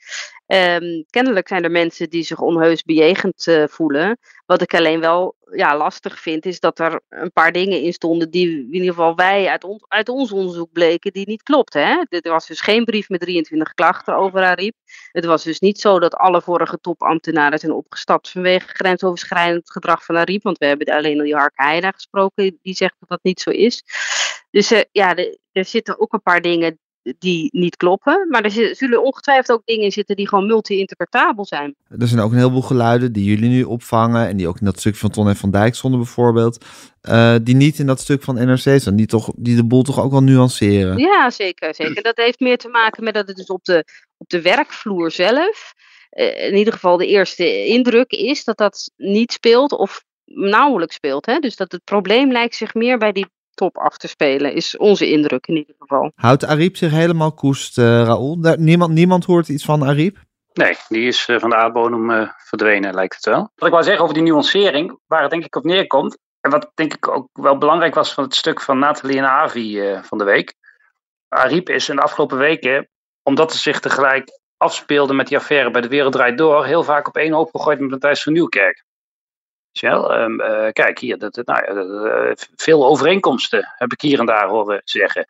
Ehm, 0.45 1.03
kennelijk 1.09 1.47
zijn 1.47 1.63
er 1.63 1.71
mensen 1.71 2.09
die 2.09 2.23
zich 2.23 2.39
onheus 2.39 2.83
bejegend 2.83 3.47
eh, 3.47 3.63
voelen. 3.67 4.17
Wat 4.45 4.61
ik 4.61 4.73
alleen 4.73 4.99
wel 4.99 5.35
ja, 5.51 5.77
lastig 5.77 6.19
vind, 6.19 6.45
is 6.45 6.59
dat 6.59 6.79
er 6.79 7.01
een 7.09 7.31
paar 7.31 7.51
dingen 7.51 7.81
in 7.81 7.93
stonden 7.93 8.31
die 8.31 8.47
in 8.47 8.73
ieder 8.73 8.89
geval 8.89 9.15
wij 9.15 9.47
uit, 9.47 9.65
uit 9.87 10.09
ons 10.09 10.31
onderzoek 10.31 10.71
bleken, 10.71 11.13
die 11.13 11.27
niet 11.27 11.43
klopten. 11.43 11.87
Hè? 11.87 12.03
Er 12.09 12.31
was 12.31 12.47
dus 12.47 12.61
geen 12.61 12.85
brief 12.85 13.09
met 13.09 13.19
23 13.19 13.73
klachten 13.73 14.15
over 14.15 14.43
Ariep. 14.43 14.75
Het 15.11 15.25
was 15.25 15.43
dus 15.43 15.59
niet 15.59 15.79
zo 15.79 15.99
dat 15.99 16.15
alle 16.15 16.41
vorige 16.41 16.79
topambtenaren 16.79 17.59
zijn 17.59 17.71
opgestapt 17.71 18.29
vanwege 18.29 18.67
grensoverschrijdend 18.67 19.71
gedrag 19.71 20.05
van 20.05 20.17
Ariep. 20.17 20.43
Want 20.43 20.57
we 20.57 20.65
hebben 20.65 20.87
alleen 20.87 21.17
al 21.17 21.25
die 21.25 21.35
Hark 21.35 21.53
Heida 21.55 21.91
gesproken, 21.91 22.59
die 22.61 22.75
zegt 22.75 22.95
dat 22.99 23.09
dat 23.09 23.23
niet 23.23 23.39
zo 23.41 23.49
is. 23.49 23.83
Dus 24.51 24.71
eh, 24.71 24.81
ja, 24.91 25.15
er 25.51 25.65
zitten 25.65 25.99
ook 25.99 26.13
een 26.13 26.21
paar 26.21 26.41
dingen 26.41 26.79
die 27.19 27.49
niet 27.51 27.75
kloppen. 27.77 28.27
Maar 28.29 28.43
er 28.43 28.75
zullen 28.75 29.03
ongetwijfeld 29.03 29.57
ook 29.57 29.65
dingen 29.65 29.83
in 29.83 29.91
zitten 29.91 30.15
die 30.15 30.27
gewoon 30.27 30.45
multi-interpretabel 30.45 31.45
zijn. 31.45 31.75
Er 31.99 32.07
zijn 32.07 32.21
ook 32.21 32.31
een 32.31 32.37
heleboel 32.37 32.61
geluiden 32.61 33.11
die 33.13 33.23
jullie 33.23 33.49
nu 33.49 33.63
opvangen. 33.63 34.27
En 34.27 34.37
die 34.37 34.47
ook 34.47 34.59
in 34.59 34.65
dat 34.65 34.79
stuk 34.79 34.95
van 34.95 35.09
Ton 35.09 35.27
en 35.27 35.35
van 35.35 35.51
Dijk 35.51 35.75
stonden 35.75 35.99
bijvoorbeeld. 35.99 36.65
eh, 37.01 37.35
die 37.41 37.55
niet 37.55 37.79
in 37.79 37.85
dat 37.85 37.99
stuk 37.99 38.23
van 38.23 38.35
NRC 38.35 38.79
staan. 38.79 38.95
Die, 38.95 39.05
toch, 39.05 39.31
die 39.35 39.55
de 39.55 39.65
boel 39.65 39.83
toch 39.83 39.99
ook 40.01 40.11
wel 40.11 40.23
nuanceren. 40.23 40.97
Ja, 40.97 41.29
zeker, 41.29 41.75
zeker. 41.75 42.03
Dat 42.03 42.17
heeft 42.17 42.39
meer 42.39 42.57
te 42.57 42.69
maken 42.69 43.03
met 43.03 43.13
dat 43.13 43.27
het 43.27 43.35
dus 43.37 43.45
op 43.47 43.63
de, 43.63 43.85
op 44.17 44.29
de 44.29 44.41
werkvloer 44.41 45.11
zelf, 45.11 45.73
eh, 46.09 46.47
in 46.47 46.55
ieder 46.55 46.73
geval 46.73 46.97
de 46.97 47.07
eerste 47.07 47.65
indruk 47.65 48.11
is 48.11 48.43
dat 48.43 48.57
dat 48.57 48.91
niet 48.97 49.31
speelt 49.31 49.71
of 49.71 50.03
nauwelijks 50.25 50.95
speelt. 50.95 51.25
Hè? 51.25 51.39
Dus 51.39 51.55
dat 51.55 51.71
het 51.71 51.83
probleem 51.83 52.31
lijkt 52.31 52.55
zich 52.55 52.73
meer 52.73 52.97
bij 52.97 53.11
die 53.11 53.27
top 53.55 53.77
af 53.77 53.97
te 53.97 54.07
spelen, 54.07 54.53
is 54.53 54.77
onze 54.77 55.11
indruk 55.11 55.47
in 55.47 55.55
ieder 55.55 55.75
geval. 55.79 56.11
Houdt 56.15 56.45
Ariep 56.45 56.77
zich 56.77 56.91
helemaal 56.91 57.33
koest, 57.33 57.77
eh 57.77 57.83
Raoul? 57.85 58.41
Daar, 58.41 58.59
niemand, 58.59 58.93
niemand 58.93 59.25
hoort 59.25 59.49
iets 59.49 59.65
van 59.65 59.83
Ariep? 59.83 60.17
Nee, 60.53 60.75
die 60.87 61.07
is 61.07 61.27
eh, 61.27 61.39
van 61.39 61.49
de 61.49 61.55
aardbodem 61.55 62.11
eh, 62.11 62.29
verdwenen, 62.37 62.93
lijkt 62.93 63.15
het 63.15 63.25
wel. 63.25 63.51
Wat 63.55 63.67
ik 63.67 63.73
wou 63.73 63.83
zeggen 63.83 64.03
over 64.03 64.15
die 64.15 64.23
nuancering, 64.23 64.99
waar 65.07 65.21
het 65.21 65.31
denk 65.31 65.45
ik 65.45 65.55
op 65.55 65.63
neerkomt. 65.63 66.17
En 66.41 66.51
wat 66.51 66.71
denk 66.73 66.93
ik 66.93 67.07
ook 67.07 67.29
wel 67.33 67.57
belangrijk 67.57 67.95
was 67.95 68.13
van 68.13 68.23
het 68.23 68.35
stuk 68.35 68.61
van 68.61 68.79
Nathalie 68.79 69.17
en 69.17 69.29
Avi 69.29 69.79
eh, 69.79 70.03
van 70.03 70.17
de 70.17 70.23
week. 70.23 70.53
Ariep 71.27 71.69
is 71.69 71.89
in 71.89 71.95
de 71.95 72.01
afgelopen 72.01 72.37
weken, 72.37 72.89
omdat 73.23 73.51
het 73.51 73.61
zich 73.61 73.79
tegelijk 73.79 74.39
afspeelde 74.57 75.13
met 75.13 75.27
die 75.27 75.37
affaire 75.37 75.71
bij 75.71 75.81
de 75.81 75.87
Wereld 75.87 76.13
Draait 76.13 76.37
Door, 76.37 76.65
heel 76.65 76.83
vaak 76.83 77.07
op 77.07 77.17
één 77.17 77.33
hoop 77.33 77.49
gegooid 77.51 77.79
met 77.79 77.89
Matthijs 77.89 78.23
van 78.23 78.33
Nieuwkerk. 78.33 78.85
Ehm, 79.81 80.39
eh, 80.39 80.71
kijk 80.71 80.99
hier, 80.99 81.17
dat, 81.17 81.41
nou, 81.45 81.63
eh, 81.65 82.31
veel 82.55 82.85
overeenkomsten 82.85 83.73
heb 83.77 83.91
ik 83.91 84.01
hier 84.01 84.19
en 84.19 84.25
daar 84.25 84.47
horen 84.47 84.81
zeggen. 84.83 85.25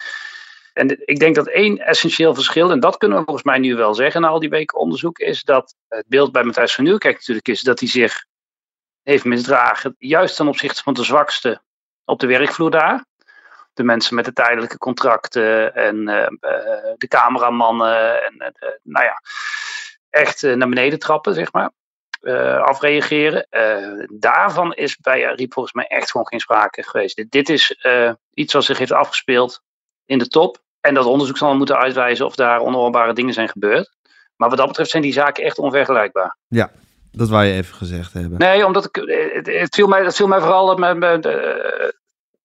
En 0.73 1.07
ik 1.07 1.19
denk 1.19 1.35
dat 1.35 1.47
één 1.47 1.77
essentieel 1.77 2.33
verschil, 2.33 2.71
en 2.71 2.79
dat 2.79 2.97
kunnen 2.97 3.17
we 3.17 3.23
volgens 3.23 3.45
mij 3.45 3.57
nu 3.57 3.75
wel 3.75 3.93
zeggen 3.93 4.21
na 4.21 4.27
al 4.27 4.39
die 4.39 4.49
weken 4.49 4.79
onderzoek, 4.79 5.19
is 5.19 5.43
dat 5.43 5.75
het 5.87 6.05
beeld 6.07 6.31
bij 6.31 6.43
Matthijs 6.43 6.75
van 6.75 6.83
Nieuwkerk 6.83 7.15
natuurlijk 7.15 7.47
is 7.47 7.61
dat 7.61 7.79
hij 7.79 7.89
zich 7.89 8.25
heeft 9.03 9.23
misdragen, 9.23 9.95
juist 9.97 10.35
ten 10.35 10.47
opzichte 10.47 10.83
van 10.83 10.93
de 10.93 11.03
zwakste 11.03 11.61
op 12.05 12.19
de 12.19 12.27
werkvloer 12.27 12.71
daar. 12.71 13.05
De 13.73 13.83
mensen 13.83 14.15
met 14.15 14.25
de 14.25 14.33
tijdelijke 14.33 14.77
contracten 14.77 15.75
en 15.75 16.07
eh, 16.07 16.23
eh, 16.25 16.93
de 16.97 17.07
cameramannen 17.07 18.23
en 18.23 18.53
nou 18.83 19.05
ja, 19.05 19.21
echt 20.09 20.41
naar 20.41 20.69
beneden 20.69 20.99
trappen, 20.99 21.33
zeg 21.33 21.51
maar. 21.51 21.71
Eh, 22.25 22.61
afreageren. 22.61 23.47
Eh, 23.49 24.05
daarvan 24.13 24.73
is 24.73 24.97
bij 24.97 25.33
Riep 25.35 25.53
volgens 25.53 25.75
mij 25.75 25.87
echt 25.87 26.11
gewoon 26.11 26.27
geen 26.27 26.39
sprake 26.39 26.83
geweest. 26.83 27.15
Dit, 27.15 27.31
dit 27.31 27.49
is 27.49 27.75
eh, 27.81 28.11
iets 28.33 28.53
wat 28.53 28.63
zich 28.63 28.77
heeft 28.77 28.91
afgespeeld 28.91 29.61
in 30.05 30.17
de 30.17 30.27
top. 30.27 30.63
En 30.81 30.93
dat 30.93 31.05
onderzoek 31.05 31.37
zal 31.37 31.55
moeten 31.55 31.77
uitwijzen 31.77 32.25
of 32.25 32.35
daar 32.35 32.59
onhoorbare 32.59 33.13
dingen 33.13 33.33
zijn 33.33 33.49
gebeurd. 33.49 33.95
Maar 34.35 34.49
wat 34.49 34.57
dat 34.57 34.67
betreft 34.67 34.89
zijn 34.89 35.03
die 35.03 35.13
zaken 35.13 35.43
echt 35.43 35.57
onvergelijkbaar. 35.59 36.37
Dat 37.11 37.29
wou 37.29 37.43
je 37.43 37.53
even 37.53 37.75
gezegd 37.75 38.13
hebben. 38.13 38.39
Nee, 38.39 38.65
omdat 38.65 38.85
ik, 38.85 38.95
het, 39.33 39.47
het 39.47 39.75
viel 39.75 39.87
mij, 39.87 40.03
het 40.03 40.15
viel 40.15 40.27
mij 40.27 40.39
vooral 40.39 40.75
met, 40.75 41.25
eh, 41.25 41.89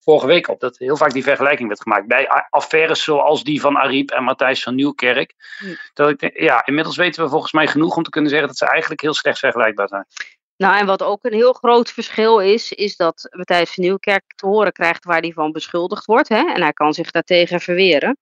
vorige 0.01 0.27
week 0.27 0.49
op. 0.49 0.61
Dat 0.61 0.79
heel 0.79 0.97
vaak 0.97 1.13
die 1.13 1.23
vergelijking 1.23 1.69
werd 1.69 1.83
gemaakt. 1.83 2.07
Bij 2.07 2.29
affaires 2.51 3.03
zoals 3.03 3.45
die 3.45 3.61
van 3.61 3.77
Ariep 3.77 4.11
en 4.11 4.25
Matthijs 4.25 4.63
van 4.63 4.75
Nieuwkerk. 4.75 5.35
Hm. 5.59 5.75
Dat 5.93 6.09
ik 6.09 6.19
denk, 6.19 6.39
ja, 6.39 6.67
inmiddels 6.67 6.97
weten 6.97 7.23
we 7.25 7.31
volgens 7.31 7.53
mij 7.53 7.67
genoeg 7.67 7.97
om 7.97 8.03
te 8.03 8.11
kunnen 8.11 8.31
zeggen 8.31 8.49
dat 8.49 8.57
ze 8.57 8.67
eigenlijk 8.67 9.01
heel 9.01 9.15
slecht 9.15 9.39
vergelijkbaar 9.39 9.89
zijn. 9.89 10.07
Nou, 10.57 10.79
en 10.79 10.87
wat 10.87 11.03
ook 11.03 11.25
een 11.25 11.33
heel 11.33 11.53
groot 11.53 11.91
verschil 11.91 12.39
is, 12.39 12.73
is 12.73 12.97
dat 12.97 13.29
Matthijs 13.31 13.75
van 13.75 13.85
Nieuwkerk 13.85 14.25
te 14.37 14.47
horen 14.47 14.73
krijgt 14.73 15.05
waar 15.05 15.21
hij 15.21 15.33
van 15.33 15.53
beschuldigd 15.53 16.05
wordt. 16.05 16.29
Hè? 16.29 16.53
En 16.55 16.63
hij 16.63 16.73
kan 16.73 16.93
zich 16.93 17.11
daartegen 17.11 17.61
verweren. 17.61 18.17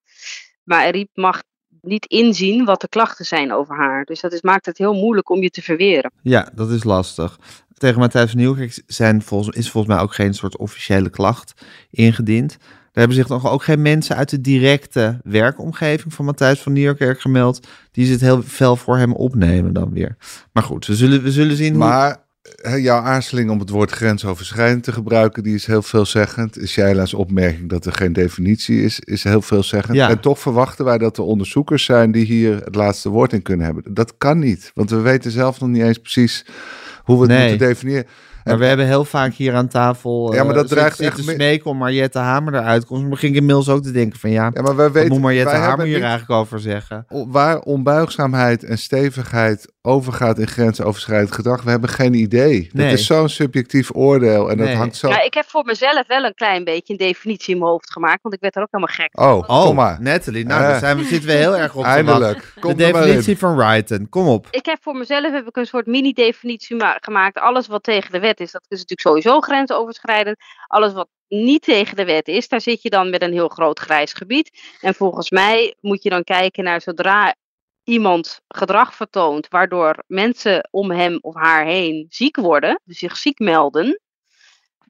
Maar 0.63 0.89
Riep 0.89 1.09
mag 1.15 1.43
niet 1.83 2.07
inzien 2.07 2.65
wat 2.65 2.81
de 2.81 2.89
klachten 2.89 3.25
zijn 3.25 3.53
over 3.53 3.77
haar. 3.77 4.05
Dus 4.05 4.21
dat 4.21 4.33
is, 4.33 4.43
maakt 4.43 4.67
het 4.67 4.79
heel 4.79 4.95
moeilijk 4.95 5.31
om 5.31 5.43
je 5.43 5.51
te 5.51 5.63
verweren. 5.63 6.13
Ja, 6.23 6.49
dat 6.55 6.71
is 6.71 6.85
lastig. 6.85 7.39
Tegen 7.75 7.99
Matthijs 7.99 8.31
van 8.31 8.41
Nieuwkerk 8.41 8.83
zijn 8.87 9.23
volgens, 9.23 9.57
is 9.57 9.71
volgens 9.71 9.95
mij 9.95 10.03
ook 10.03 10.15
geen 10.15 10.35
soort 10.35 10.57
officiële 10.57 11.11
klacht 11.11 11.55
ingediend. 11.91 12.53
Er 12.93 13.05
hebben 13.05 13.17
zich 13.17 13.29
nog 13.29 13.51
ook 13.51 13.63
geen 13.63 13.83
mensen 13.83 14.17
uit 14.17 14.29
de 14.29 14.41
directe 14.41 15.21
werkomgeving 15.25 16.15
van 16.15 16.25
Matthijs 16.25 16.61
van 16.61 16.73
Nieuwkerk 16.73 17.21
gemeld. 17.21 17.67
Die 17.93 18.11
het 18.11 18.21
heel 18.21 18.43
fel 18.43 18.77
voor 18.77 18.97
hem 18.97 19.13
opnemen 19.13 19.73
dan 19.73 19.93
weer. 19.93 20.17
Maar 20.53 20.63
goed, 20.63 20.87
we 20.87 20.97
zullen, 20.97 21.23
we 21.23 21.33
zullen 21.33 21.57
zien. 21.57 21.77
Maar 21.77 22.27
jouw 22.79 23.01
aarzeling 23.01 23.51
om 23.51 23.59
het 23.59 23.71
woord 23.71 23.91
grensoverschrijdend 23.91 24.83
te 24.85 24.93
gebruiken, 24.93 25.43
die 25.43 25.55
is 25.55 25.67
heel 25.67 25.83
veelzeggend. 25.83 26.59
Sheila's 26.67 27.15
opmerking 27.15 27.69
dat 27.69 27.87
er 27.87 27.93
geen 27.93 28.13
definitie 28.13 28.83
is, 28.83 29.01
is 29.01 29.25
heel 29.25 29.43
veelzeggend. 29.43 29.97
Ja. 29.97 30.09
En 30.11 30.21
toch 30.21 30.39
verwachten 30.39 30.85
wij 30.85 30.99
dat 30.99 31.17
er 31.17 31.23
onderzoekers 31.25 31.85
zijn 31.85 32.13
die 32.13 32.25
hier 32.25 32.65
het 32.65 32.75
laatste 32.75 33.09
woord 33.09 33.33
in 33.33 33.43
kunnen 33.43 33.67
hebben. 33.67 33.85
Dat 33.95 34.15
kan 34.19 34.39
niet, 34.39 34.71
want 34.75 34.91
we 34.91 35.01
weten 35.01 35.31
zelf 35.31 35.61
nog 35.61 35.69
niet 35.69 35.83
eens 35.83 35.99
precies 35.99 36.45
hoe 37.05 37.17
we 37.17 37.23
het 37.23 37.31
Nee. 37.41 37.49
moeten 37.49 37.67
definiëren. 37.69 38.07
Maar 38.45 38.59
we 38.59 38.65
hebben 38.65 38.87
heel 38.87 39.05
vaak 39.05 39.35
hier 39.35 39.55
aan 39.55 39.69
tafel 39.69 40.35
Ja, 40.35 40.45
maar 40.45 40.55
dat 40.55 40.65
eh, 40.65 40.71
dreigt 40.71 41.01
echt 41.01 41.19
smeken 41.19 41.71
om 41.71 41.77
Mariette 41.79 42.19
Hamer 42.19 42.55
eruit 42.55 42.81
te 42.81 42.87
komen. 42.87 43.03
Dan 43.03 43.11
begin 43.11 43.29
ik 43.31 43.35
inmiddels 43.37 43.69
ook 43.69 43.83
te 43.83 43.91
denken 43.91 44.19
van 44.19 44.31
ja, 44.31 44.51
Ja, 44.55 44.63
maar 44.63 44.77
wij 44.77 44.93
weten, 44.93 45.11
moet 45.11 45.21
Mariette 45.21 45.51
wij 45.51 45.61
Hamer 45.61 45.87
hier 45.87 46.01
eigenlijk 46.03 46.31
over 46.31 46.61
zeggen? 46.61 47.07
waar 47.09 47.59
onbuigzaamheid 47.61 48.65
en 48.65 48.79
stevigheid 48.79 49.73
overgaat 49.89 50.39
in 50.39 50.47
grensoverschrijdend 50.47 51.33
gedrag, 51.33 51.63
we 51.63 51.71
hebben 51.71 51.89
geen 51.91 52.15
idee. 52.15 52.71
Nee. 52.73 52.89
Dat 52.91 52.99
is 52.99 53.07
zo'n 53.07 53.29
subjectief 53.29 53.91
oordeel 53.95 54.51
en 54.51 54.57
dat 54.59 54.69
hangt 54.69 54.97
zo... 54.97 55.09
Ja, 55.09 55.23
ik 55.23 55.35
heb 55.35 55.45
voor 55.49 55.65
mezelf 55.65 56.07
wel 56.07 56.25
een 56.25 56.35
klein 56.35 56.65
beetje 56.65 56.93
een 56.93 56.99
definitie 56.99 57.53
in 57.55 57.59
mijn 57.61 57.71
hoofd 57.71 57.93
gemaakt, 57.93 58.23
want 58.23 58.35
ik 58.35 58.41
werd 58.41 58.57
er 58.57 58.63
ook 58.63 58.69
helemaal 58.71 58.95
gek 58.95 59.09
Oh, 59.21 59.45
van. 59.47 59.57
Oh, 59.57 59.65
kom 59.65 59.75
maar. 59.75 59.97
Nathalie, 60.01 60.45
nou, 60.47 60.63
Eh. 60.63 60.69
daar 60.69 60.79
zijn 60.79 60.97
we, 60.97 61.05
zitten 61.05 61.29
we 61.31 61.35
heel 61.37 61.57
erg 61.57 61.75
op. 61.75 61.85
Eindelijk. 61.85 62.53
Kom 62.61 62.77
De 62.77 62.91
maar 62.93 63.01
in. 63.03 63.07
definitie 63.07 63.39
van 63.39 63.57
Wrighton, 63.57 64.09
kom 64.09 64.29
op. 64.29 64.47
Ik 64.51 64.67
heb 64.67 64.79
voor 64.83 64.95
mezelf 64.97 65.33
heb 65.33 65.47
ik 65.49 65.57
een 65.57 65.67
soort 65.67 65.87
mini-definitie 65.87 66.77
ma- 66.77 66.99
gemaakt. 67.01 67.39
Alles 67.39 67.67
wat 67.67 67.83
tegen 67.83 68.13
de 68.13 68.19
wet 68.21 68.41
is, 68.41 68.53
dat 68.53 68.63
is 68.69 68.79
natuurlijk 68.85 69.01
sowieso 69.09 69.41
grensoverschrijdend. 69.41 70.37
Alles 70.67 70.93
wat 70.93 71.09
niet 71.29 71.63
tegen 71.63 71.97
de 71.97 72.05
wet 72.05 72.29
is, 72.29 72.49
daar 72.49 72.61
zit 72.61 72.83
je 72.83 72.91
dan 72.91 73.11
met 73.11 73.23
een 73.23 73.33
heel 73.33 73.49
groot 73.49 73.79
grijs 73.79 74.13
gebied. 74.13 74.51
En 74.81 74.95
volgens 74.95 75.31
mij 75.31 75.75
moet 75.81 76.03
je 76.03 76.11
dan 76.11 76.25
kijken 76.25 76.65
naar 76.65 76.81
zodra 76.81 77.35
iemand 77.89 78.41
gedrag 78.49 78.95
vertoont 78.95 79.49
waardoor 79.49 80.05
mensen 80.07 80.69
om 80.71 80.91
hem 80.91 81.19
of 81.21 81.35
haar 81.35 81.65
heen 81.65 82.07
ziek 82.09 82.37
worden, 82.37 82.81
dus 82.85 82.99
zich 82.99 83.17
ziek 83.17 83.39
melden, 83.39 84.01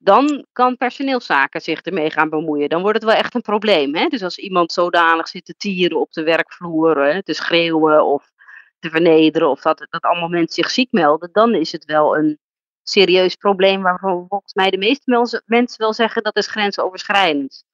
dan 0.01 0.47
kan 0.53 0.77
personeelszaken 0.77 1.61
zich 1.61 1.81
ermee 1.81 2.11
gaan 2.11 2.29
bemoeien. 2.29 2.69
Dan 2.69 2.83
wordt 2.83 2.97
het 2.97 3.07
wel 3.07 3.17
echt 3.19 3.35
een 3.35 3.41
probleem. 3.41 3.95
Hè? 3.95 4.07
Dus 4.07 4.23
als 4.23 4.39
iemand 4.39 4.73
zodanig 4.73 5.29
zit 5.29 5.45
te 5.45 5.55
tieren 5.57 6.01
op 6.01 6.13
de 6.13 6.23
werkvloer, 6.23 7.23
te 7.23 7.35
schreeuwen 7.35 8.05
of 8.05 8.31
te 8.79 8.91
vernederen, 8.91 9.49
of 9.49 9.61
dat, 9.61 9.87
dat 9.91 10.03
allemaal 10.03 10.29
mensen 10.29 10.55
zich 10.55 10.71
ziek 10.71 10.93
melden, 10.93 11.29
dan 11.33 11.55
is 11.55 11.73
het 11.73 11.85
wel 11.85 12.17
een 12.17 12.39
serieus 12.83 13.35
probleem 13.35 13.83
waarvan 13.83 14.27
volgens 14.29 14.55
mij 14.55 14.71
de 14.71 14.79
meeste 14.79 15.43
mensen 15.47 15.81
wel 15.81 15.93
zeggen 15.93 16.23
dat 16.23 16.37
is 16.37 16.47
grensoverschrijdend. 16.47 17.65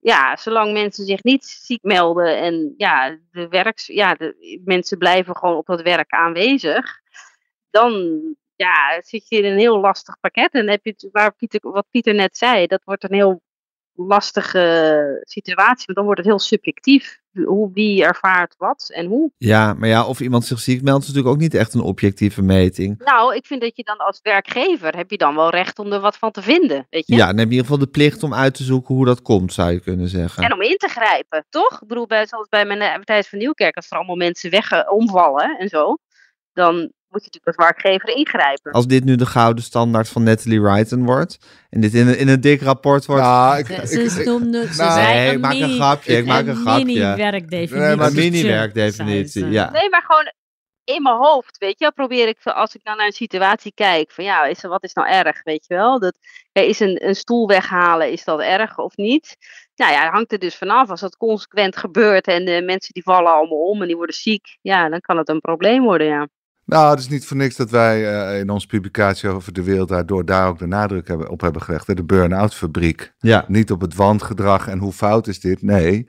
Ja, 0.00 0.36
zolang 0.36 0.72
mensen 0.72 1.04
zich 1.04 1.22
niet 1.22 1.44
ziek 1.44 1.82
melden 1.82 2.38
en 2.38 2.74
ja, 2.76 3.18
de 3.30 3.48
werks, 3.48 3.86
ja, 3.86 4.14
de 4.14 4.60
mensen 4.64 4.98
blijven 4.98 5.36
gewoon 5.36 5.56
op 5.56 5.66
dat 5.66 5.82
werk 5.82 6.10
aanwezig, 6.10 7.00
dan 7.70 8.20
ja, 8.56 9.02
zit 9.02 9.28
je 9.28 9.36
in 9.36 9.44
een 9.44 9.58
heel 9.58 9.80
lastig 9.80 10.20
pakket. 10.20 10.52
En 10.52 10.68
heb 10.68 10.84
je 10.84 11.08
waar 11.12 11.34
Pieter, 11.34 11.60
wat 11.70 11.86
Pieter 11.90 12.14
net 12.14 12.36
zei, 12.36 12.66
dat 12.66 12.84
wordt 12.84 13.04
een 13.04 13.14
heel 13.14 13.42
lastige 14.06 15.20
situatie, 15.20 15.84
want 15.86 15.96
dan 15.96 16.04
wordt 16.04 16.20
het 16.20 16.28
heel 16.28 16.38
subjectief. 16.38 17.18
Hoe, 17.44 17.70
wie 17.72 18.04
ervaart 18.04 18.54
wat 18.58 18.90
en 18.94 19.06
hoe. 19.06 19.30
Ja, 19.36 19.74
maar 19.74 19.88
ja, 19.88 20.06
of 20.06 20.20
iemand 20.20 20.44
zich 20.44 20.58
ziek 20.58 20.82
meldt 20.82 21.02
is 21.02 21.08
natuurlijk 21.08 21.34
ook 21.34 21.40
niet 21.40 21.54
echt 21.54 21.74
een 21.74 21.80
objectieve 21.80 22.42
meting. 22.42 22.98
Nou, 22.98 23.34
ik 23.34 23.46
vind 23.46 23.60
dat 23.60 23.76
je 23.76 23.82
dan 23.82 23.96
als 23.96 24.20
werkgever, 24.22 24.96
heb 24.96 25.10
je 25.10 25.16
dan 25.16 25.34
wel 25.34 25.50
recht 25.50 25.78
om 25.78 25.92
er 25.92 26.00
wat 26.00 26.16
van 26.16 26.30
te 26.30 26.42
vinden, 26.42 26.86
weet 26.90 27.06
je? 27.06 27.14
Ja, 27.14 27.26
dan 27.26 27.38
heb 27.38 27.38
je 27.38 27.42
in 27.44 27.50
ieder 27.50 27.64
geval 27.64 27.78
de 27.78 27.90
plicht 27.90 28.22
om 28.22 28.34
uit 28.34 28.54
te 28.54 28.62
zoeken 28.62 28.94
hoe 28.94 29.04
dat 29.04 29.22
komt, 29.22 29.52
zou 29.52 29.72
je 29.72 29.80
kunnen 29.80 30.08
zeggen. 30.08 30.42
En 30.42 30.52
om 30.52 30.62
in 30.62 30.76
te 30.76 30.88
grijpen, 30.88 31.46
toch? 31.48 31.80
Ik 31.82 31.88
bedoel, 31.88 32.06
bij, 32.06 32.26
zoals 32.26 32.48
bij 32.48 32.64
mijn 32.64 32.80
eh, 32.80 32.96
Matthijs 32.96 33.28
van 33.28 33.38
Nieuwkerk, 33.38 33.76
als 33.76 33.90
er 33.90 33.96
allemaal 33.96 34.16
mensen 34.16 34.50
weg 34.50 34.88
omvallen 34.88 35.58
en 35.58 35.68
zo, 35.68 35.96
dan 36.52 36.92
moet 37.10 37.24
je 37.24 37.30
natuurlijk 37.32 37.58
als 37.58 37.66
werkgever 37.68 38.16
ingrijpen. 38.16 38.72
Als 38.72 38.86
dit 38.86 39.04
nu 39.04 39.14
de 39.16 39.26
gouden 39.26 39.64
standaard 39.64 40.08
van 40.08 40.22
Natalie 40.22 40.60
Wrighton 40.62 41.04
wordt, 41.04 41.38
en 41.70 41.80
dit 41.80 41.94
in 41.94 42.06
een, 42.08 42.18
in 42.18 42.28
een 42.28 42.40
dik 42.40 42.62
rapport 42.62 43.06
wordt, 43.06 43.22
Nou, 43.22 43.58
ik, 43.58 43.66
Ze, 43.66 43.74
ik- 44.02 44.10
ze 44.10 44.20
ik- 44.20 44.26
noemde, 44.26 44.66
ze 44.72 44.80
nou, 44.82 44.92
zei 44.92 45.14
Nee, 45.14 45.28
een 45.28 45.34
ik 45.34 45.40
maak 45.40 45.52
een 45.54 45.70
grapje, 45.74 46.16
ik 46.16 46.26
maak 46.26 46.46
een 46.46 46.56
grapje. 46.56 46.84
mini-werkdefinitie. 46.84 47.76
Nee, 47.76 47.96
maar 47.96 48.12
mini-werkdefinitie, 48.12 49.46
ja. 49.50 49.70
Nee, 49.70 49.88
maar 49.90 50.02
gewoon 50.06 50.32
in 50.84 51.02
mijn 51.02 51.16
hoofd, 51.16 51.58
weet 51.58 51.78
je, 51.78 51.92
probeer 51.94 52.28
ik, 52.28 52.38
als 52.44 52.74
ik 52.74 52.80
dan 52.84 52.96
naar 52.96 53.06
een 53.06 53.12
situatie 53.12 53.72
kijk, 53.74 54.10
van 54.10 54.24
ja, 54.24 54.44
is 54.44 54.62
er, 54.62 54.68
wat 54.68 54.82
is 54.84 54.92
nou 54.92 55.08
erg, 55.08 55.42
weet 55.42 55.64
je 55.66 55.74
wel? 55.74 55.98
Dat, 55.98 56.18
ja, 56.52 56.62
is 56.62 56.80
een, 56.80 57.06
een 57.06 57.14
stoel 57.16 57.46
weghalen, 57.46 58.12
is 58.12 58.24
dat 58.24 58.40
erg 58.40 58.78
of 58.78 58.96
niet? 58.96 59.36
Nou 59.74 59.92
ja, 59.92 60.10
hangt 60.10 60.32
er 60.32 60.38
dus 60.38 60.56
vanaf. 60.56 60.90
Als 60.90 61.00
dat 61.00 61.16
consequent 61.16 61.76
gebeurt 61.76 62.26
en 62.26 62.44
de 62.44 62.62
mensen 62.62 62.94
die 62.94 63.02
vallen 63.02 63.32
allemaal 63.32 63.58
om 63.58 63.80
en 63.80 63.86
die 63.86 63.96
worden 63.96 64.14
ziek, 64.14 64.56
ja, 64.60 64.88
dan 64.88 65.00
kan 65.00 65.16
het 65.16 65.28
een 65.28 65.40
probleem 65.40 65.82
worden, 65.82 66.06
ja. 66.06 66.28
Nou, 66.70 66.90
het 66.90 66.98
is 66.98 67.08
niet 67.08 67.26
voor 67.26 67.36
niks 67.36 67.56
dat 67.56 67.70
wij 67.70 68.18
eh, 68.30 68.38
in 68.38 68.50
onze 68.50 68.66
publicatie 68.66 69.28
over 69.28 69.52
de 69.52 69.62
wereld 69.62 69.88
daardoor 69.88 70.24
daar 70.24 70.48
ook 70.48 70.58
de 70.58 70.66
nadruk 70.66 71.08
hebben, 71.08 71.28
op 71.28 71.40
hebben 71.40 71.62
gelegd. 71.62 71.86
hè, 71.86 71.94
De 71.94 72.04
burn-out 72.04 72.54
fabriek. 72.54 73.12
Ja, 73.18 73.44
Niet 73.48 73.70
op 73.70 73.80
het 73.80 73.94
wandgedrag 73.94 74.68
en 74.68 74.78
hoe 74.78 74.92
fout 74.92 75.26
is 75.26 75.40
dit. 75.40 75.62
Nee, 75.62 76.06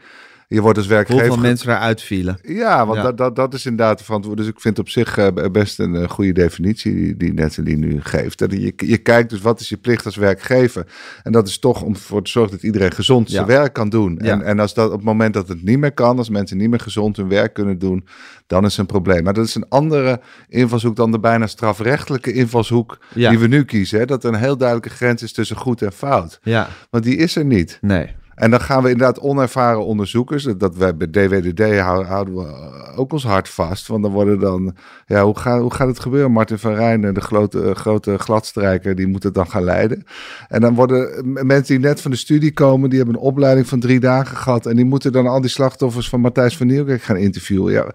je 0.51 0.61
wordt 0.61 0.77
als 0.77 0.87
werkgever... 0.87 1.25
hoeveel 1.25 1.43
mensen 1.43 1.67
daaruit 1.67 2.01
vielen. 2.01 2.39
Ja, 2.41 2.85
want 2.85 2.97
Ja. 2.97 3.03
Dat, 3.03 3.17
dat, 3.17 3.35
dat 3.35 3.53
is 3.53 3.65
inderdaad 3.65 3.97
de 3.97 4.03
verantwoording. 4.03 4.47
Dus 4.47 4.55
ik 4.55 4.61
vind 4.61 4.79
op 4.79 4.89
zich 4.89 5.17
eh, 5.17 5.27
best 5.51 5.79
een 5.79 5.95
eh, 5.95 6.09
goede 6.09 6.31
definitie 6.31 6.95
die, 6.95 7.17
die 7.17 7.33
Nathalie 7.33 7.77
nu 7.77 8.01
geeft. 8.01 8.39
Dat 8.39 8.51
je, 8.51 8.73
je 8.75 8.97
kijkt 8.97 9.29
dus 9.29 9.41
wat 9.41 9.59
is 9.59 9.69
je 9.69 9.77
plicht 9.77 10.05
als 10.05 10.15
werkgever. 10.15 10.85
En 11.23 11.31
dat 11.31 11.47
is 11.47 11.59
toch 11.59 11.81
om 11.81 11.93
ervoor 11.93 12.23
te 12.23 12.31
zorgen 12.31 12.51
dat 12.51 12.63
iedereen 12.63 12.91
gezond 12.91 13.29
zijn 13.29 13.45
werk 13.45 13.73
kan 13.73 13.89
doen. 13.89 14.19
Ja. 14.21 14.31
En, 14.31 14.41
en 14.41 14.59
als 14.59 14.73
dat 14.73 14.87
op 14.87 14.95
het 14.95 15.03
moment 15.03 15.33
dat 15.33 15.47
het 15.47 15.63
niet 15.63 15.79
meer 15.79 15.93
kan, 15.93 16.17
als 16.17 16.29
mensen 16.29 16.57
niet 16.57 16.69
meer 16.69 16.79
gezond 16.79 17.17
hun 17.17 17.27
werk 17.29 17.53
kunnen 17.53 17.79
doen, 17.79 18.05
dan 18.47 18.63
is 18.65 18.71
het 18.71 18.79
een 18.79 18.85
probleem. 18.85 19.23
Maar 19.23 19.33
dat 19.33 19.45
is 19.47 19.55
een 19.55 19.69
andere 19.69 20.21
invalshoek 20.47 20.95
dan 20.95 21.11
de 21.11 21.19
bijna 21.19 21.47
strafrechtelijke 21.47 22.33
invalshoek 22.33 22.99
die 23.13 23.39
we 23.39 23.47
nu 23.47 23.63
kiezen. 23.63 23.99
Hè? 23.99 24.05
Dat 24.05 24.23
er 24.23 24.33
een 24.33 24.39
heel 24.39 24.57
duidelijke 24.57 24.95
grens 24.95 25.23
is 25.23 25.33
tussen 25.33 25.57
goed 25.57 25.81
en 25.81 25.91
fout. 25.91 26.39
Ja, 26.43 26.67
Want 26.89 27.03
die 27.03 27.15
is 27.15 27.35
er 27.35 27.45
niet. 27.45 27.77
nee. 27.81 28.19
En 28.41 28.51
dan 28.51 28.61
gaan 28.61 28.83
we 28.83 28.89
inderdaad 28.89 29.19
onervaren 29.19 29.85
onderzoekers. 29.85 30.43
dat- 30.43 30.75
wij 30.75 30.95
bij 30.97 31.07
DWDD 31.07 31.79
hou- 31.79 32.05
houden 32.05 32.35
we 32.35 32.71
ook 32.95 33.13
ons 33.13 33.23
hart 33.23 33.49
vast. 33.49 33.87
Want 33.87 34.03
dan 34.03 34.11
worden 34.11 34.39
dan. 34.39 34.75
Ja, 35.05 35.23
hoe, 35.23 35.37
gaat 35.37 35.61
hoe 35.61 35.73
gaat 35.73 35.87
het 35.87 35.99
gebeuren? 35.99 36.31
Martin 36.31 36.57
van 36.57 36.73
Rijn, 36.73 37.13
de 37.13 37.21
grote, 37.21 37.73
grote 37.75 38.17
gladstrijker, 38.17 38.95
die 38.95 39.07
moet 39.07 39.23
het 39.23 39.33
dan 39.33 39.47
gaan 39.49 39.63
leiden. 39.63 40.03
En 40.47 40.61
dan 40.61 40.73
worden 40.75 41.21
mensen 41.45 41.75
die 41.75 41.85
net 41.87 42.01
van 42.01 42.11
de 42.11 42.17
studie 42.17 42.53
komen. 42.53 42.89
die 42.89 42.97
hebben 42.97 43.15
een 43.15 43.21
opleiding 43.21 43.67
van 43.67 43.79
drie 43.79 43.99
dagen 43.99 44.37
gehad. 44.37 44.65
en 44.65 44.75
die 44.75 44.85
moeten 44.85 45.11
dan 45.11 45.27
al 45.27 45.41
die 45.41 45.49
slachtoffers 45.49 46.09
van 46.09 46.19
Matthijs 46.19 46.57
van 46.57 46.67
Nieuwkerk 46.67 47.01
gaan 47.03 47.17
interviewen. 47.17 47.73
Ja, 47.73 47.85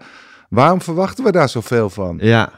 waarom 0.49 0.81
verwachten 0.81 1.23
we 1.23 1.31
daar 1.31 1.49
zoveel 1.49 1.89
van? 1.89 2.17
Ja, 2.21 2.49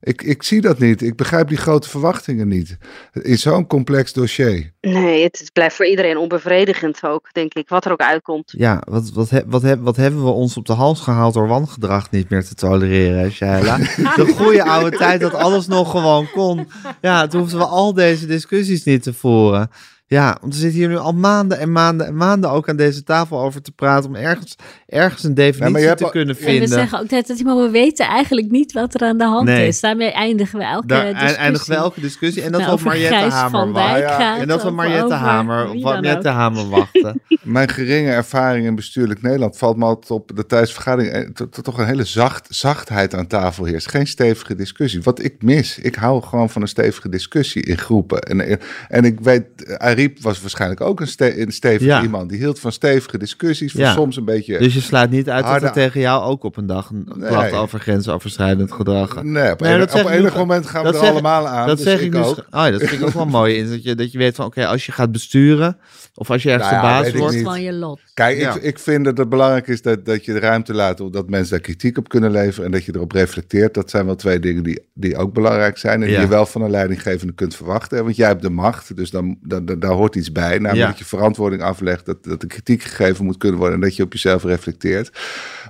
Ik, 0.00 0.22
ik 0.22 0.42
zie 0.42 0.60
dat 0.60 0.78
niet. 0.78 1.02
Ik 1.02 1.16
begrijp 1.16 1.48
die 1.48 1.56
grote 1.56 1.88
verwachtingen 1.88 2.48
niet. 2.48 2.76
In 3.12 3.38
zo'n 3.38 3.66
complex 3.66 4.12
dossier. 4.12 4.72
Nee, 4.80 5.22
het, 5.22 5.50
blijft 5.52 5.76
voor 5.76 5.86
iedereen 5.86 6.16
onbevredigend 6.16 6.98
ook, 7.02 7.28
denk 7.32 7.54
ik, 7.54 7.68
wat 7.68 7.84
er 7.84 7.92
ook 7.92 8.00
uitkomt. 8.00 8.54
ja 8.56 8.82
wat, 8.88 9.10
wat, 9.12 9.30
he- 9.30 9.46
wat, 9.46 9.62
he- 9.62 9.80
wat 9.80 9.96
hebben 9.96 10.24
we 10.24 10.30
ons 10.30 10.56
op 10.56 10.66
de 10.66 10.72
hals 10.72 11.00
gehaald 11.00 11.34
door 11.34 11.48
wangedrag 11.48 12.10
niet 12.10 12.28
meer 12.30 12.44
te 12.44 12.54
tolereren, 12.54 13.18
hè, 13.18 13.30
Shaila? 13.30 13.76
De 14.16 14.32
goede 14.36 14.64
oude 14.64 14.96
tijd 14.96 15.20
dat 15.20 15.34
alles 15.34 15.66
nog 15.66 15.90
gewoon 15.90 16.30
kon. 16.30 16.68
Ja, 17.00 17.26
toen 17.26 17.40
hoefden 17.40 17.58
we 17.58 17.64
al 17.66 17.94
deze 17.94 18.26
discussies 18.26 18.84
niet 18.84 19.02
te 19.02 19.12
voeren. 19.14 19.70
Ja, 20.08 20.36
want 20.40 20.54
we 20.54 20.60
zitten 20.60 20.78
hier 20.78 20.88
nu 20.88 20.96
al 20.96 21.12
maanden 21.12 21.58
en 21.58 21.72
maanden 21.72 22.06
en 22.06 22.16
maanden 22.16 22.50
ook 22.50 22.68
aan 22.68 22.76
deze 22.76 23.02
tafel 23.02 23.40
over 23.40 23.62
te 23.62 23.72
praten 23.72 24.08
om 24.08 24.14
ergens, 24.14 24.56
ergens 24.86 25.22
een 25.24 25.34
definitie 25.34 25.94
te 25.94 26.04
al- 26.04 26.10
kunnen 26.10 26.36
En 26.36 26.40
we 26.44 26.48
vinden. 26.50 26.68
zeggen 26.68 27.00
ook 27.00 27.08
dat 27.08 27.42
maar 27.44 27.56
we 27.56 27.70
weten 27.70 28.06
eigenlijk 28.06 28.50
niet 28.50 28.72
wat 28.72 28.94
er 28.94 29.00
aan 29.08 29.18
de 29.18 29.24
hand 29.24 29.44
Nee. 29.44 29.66
is. 29.68 29.80
Daarmee 29.80 30.10
eindigen 30.12 30.58
we 30.58 30.64
elke 30.64 30.86
Daar 30.86 31.04
discussie. 31.12 31.36
eindigen 31.38 31.68
we 31.68 31.74
elke 31.74 32.00
discussie 32.00 32.42
en 32.42 32.52
dat 32.52 32.60
Nou, 32.60 32.72
we 32.72 32.76
op 32.80 32.86
over 32.86 32.90
Mariette 32.98 33.14
Gijs 33.16 33.32
Hamer 33.32 33.72
wachten. 33.72 34.00
Ja, 34.00 34.38
En 34.38 34.48
dat 34.48 34.62
we 34.62 34.70
Mariette 34.70 35.14
Hamer, 35.14 35.68
op 35.70 35.80
Mariette. 35.82 36.28
Hamer 36.28 36.68
wachten. 36.68 37.20
Mijn 37.42 37.68
geringe 37.68 38.10
ervaring 38.10 38.66
in 38.66 38.74
bestuurlijk 38.74 39.22
Nederland 39.22 39.58
valt 39.58 39.76
me 39.76 39.84
altijd 39.84 40.10
op 40.10 40.30
dat 40.34 40.48
tijdens 40.48 40.72
vergaderingen 40.72 41.14
eh, 41.26 41.30
to- 41.32 41.48
to- 41.48 41.62
toch 41.62 41.78
een 41.78 41.86
hele 41.86 42.04
zacht, 42.04 42.46
zachtheid 42.50 43.14
aan 43.14 43.26
tafel 43.26 43.64
heerst. 43.64 43.90
Geen 43.90 44.06
stevige 44.06 44.54
discussie. 44.54 45.02
Wat 45.02 45.22
ik 45.22 45.42
mis, 45.42 45.78
ik 45.78 45.94
hou 45.94 46.22
gewoon 46.22 46.50
van 46.50 46.62
een 46.62 46.68
stevige 46.68 47.08
discussie 47.08 47.62
in 47.62 47.78
groepen. 47.78 48.20
En, 48.20 48.40
eh, 48.40 48.56
en 48.88 49.04
ik 49.04 49.20
weet 49.20 49.44
eigenlijk 49.64 49.94
Ariep 49.96 50.22
was 50.22 50.40
waarschijnlijk 50.40 50.80
ook 50.80 51.00
een, 51.00 51.06
ste 51.06 51.40
een 51.40 51.78
Ja. 51.78 52.02
iemand. 52.02 52.28
Die 52.28 52.38
hield 52.38 52.60
van 52.60 52.72
stevige 52.72 53.18
discussies, 53.18 53.72
van 53.72 53.80
Ja. 53.80 53.92
soms 53.92 54.16
een 54.16 54.24
beetje... 54.24 54.58
Dus 54.58 54.74
je 54.74 54.80
slaat 54.80 55.10
niet 55.10 55.28
uit 55.30 55.44
dat 55.44 55.62
er 55.62 55.72
tegen 55.72 56.00
jou 56.00 56.22
ook 56.24 56.44
op 56.44 56.56
een 56.56 56.66
dag 56.66 56.90
een 56.90 57.08
Nee. 57.16 57.28
klacht 57.28 57.52
over 57.52 57.80
grensoverschrijdend 57.80 58.72
gedrag. 58.72 59.22
Nee, 59.22 59.52
op, 59.52 59.60
Nee, 59.60 59.70
enig- 59.74 59.80
dat 59.84 59.90
zeg 59.90 60.04
op 60.04 60.10
ik 60.10 60.16
enig 60.18 60.32
nu- 60.32 60.38
moment 60.38 60.66
gaan 60.66 60.82
we 60.82 60.88
er 60.88 60.94
zeg- 60.98 61.10
allemaal 61.10 61.46
aan. 61.48 61.66
Dat 61.66 61.76
dus 61.76 61.86
zeg 61.86 62.00
ik 62.00 62.12
nu. 62.12 62.18
ook. 62.18 62.38
Oh, 62.38 62.44
ja, 62.50 62.70
dat 62.70 62.80
vind 62.82 63.00
ik 63.00 63.06
ook 63.06 63.12
wel 63.12 63.26
mooi. 63.26 63.54
Is 63.56 63.68
dat, 63.70 63.82
je, 63.82 63.94
dat 63.94 64.12
je 64.12 64.18
weet 64.18 64.34
van, 64.36 64.46
oké, 64.46 64.66
als 64.66 64.86
je 64.86 64.92
gaat 64.92 65.12
besturen, 65.12 65.76
of 66.14 66.30
als 66.30 66.42
je 66.42 66.50
ergens 66.50 66.70
Nou 66.70 66.80
de 66.82 66.86
ja, 66.88 67.00
baas 67.02 67.12
wordt. 67.12 67.40
van 67.42 67.62
je 67.62 67.72
lot. 67.72 68.00
Kijk, 68.14 68.38
Ja. 68.38 68.54
ik, 68.54 68.62
ik 68.62 68.78
vind 68.78 69.04
dat 69.04 69.18
het 69.18 69.28
belangrijk 69.28 69.66
is 69.68 69.82
dat, 69.82 70.04
dat 70.04 70.24
je 70.24 70.32
de 70.32 70.38
ruimte 70.38 70.74
laat 70.74 71.00
op 71.00 71.12
dat 71.12 71.28
mensen 71.28 71.50
daar 71.50 71.60
kritiek 71.60 71.98
op 71.98 72.08
kunnen 72.08 72.30
leveren 72.30 72.64
en 72.64 72.70
dat 72.72 72.84
je 72.84 72.92
erop 72.94 73.12
reflecteert. 73.12 73.74
Dat 73.74 73.90
zijn 73.90 74.06
wel 74.06 74.14
twee 74.16 74.40
dingen 74.40 74.62
die, 74.62 74.80
die 74.94 75.16
ook 75.16 75.32
belangrijk 75.32 75.78
zijn 75.78 76.02
en 76.02 76.08
Ja. 76.08 76.14
die 76.14 76.22
je 76.24 76.28
wel 76.28 76.46
van 76.46 76.62
een 76.62 76.70
leidinggevende 76.70 77.32
kunt 77.34 77.56
verwachten. 77.56 77.96
hè, 77.96 78.02
Want 78.04 78.16
jij 78.16 78.28
hebt 78.28 78.42
de 78.42 78.50
macht, 78.50 78.96
dus 78.96 79.10
dan, 79.10 79.36
dan, 79.42 79.64
dan- 79.64 79.80
daar 79.86 79.96
hoort 79.96 80.14
iets 80.14 80.32
bij. 80.32 80.52
Namelijk 80.52 80.76
Ja. 80.76 80.86
dat 80.86 80.98
je 80.98 81.04
verantwoording 81.04 81.62
aflegt, 81.62 82.06
dat, 82.06 82.24
dat 82.24 82.42
er 82.42 82.48
kritiek 82.48 82.82
gegeven 82.82 83.24
moet 83.24 83.36
kunnen 83.36 83.58
worden 83.58 83.76
en 83.76 83.82
dat 83.82 83.96
je 83.96 84.02
op 84.02 84.12
jezelf 84.12 84.44
reflecteert. 84.44 85.10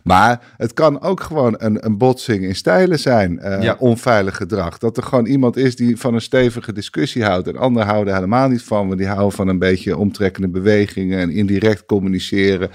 Maar 0.07 0.41
het 0.57 0.73
kan 0.73 1.01
ook 1.03 1.21
gewoon 1.21 1.55
een, 1.59 1.85
een 1.87 1.99
botsing 1.99 2.45
in 2.45 2.55
stijlen 2.55 2.99
zijn, 2.99 3.39
eh, 3.39 3.63
Ja. 3.63 3.77
onveilig 3.79 4.37
gedrag. 4.37 4.79
Dat 4.79 4.97
er 4.97 5.03
gewoon 5.03 5.27
iemand 5.27 5.57
is 5.57 5.77
die 5.77 5.97
van 5.97 6.15
een 6.15 6.21
stevige 6.21 6.73
discussie 6.73 7.25
houdt 7.25 7.49
en 7.49 7.57
anderen 7.57 7.89
houden 7.89 8.15
helemaal 8.15 8.49
niet 8.49 8.63
van, 8.63 8.87
want 8.87 8.99
die 8.99 9.07
houden 9.09 9.33
van 9.33 9.49
een 9.49 9.59
beetje 9.59 9.97
omtrekkende 9.97 10.49
bewegingen 10.49 11.19
en 11.19 11.31
indirect 11.31 11.85
communiceren. 11.87 12.71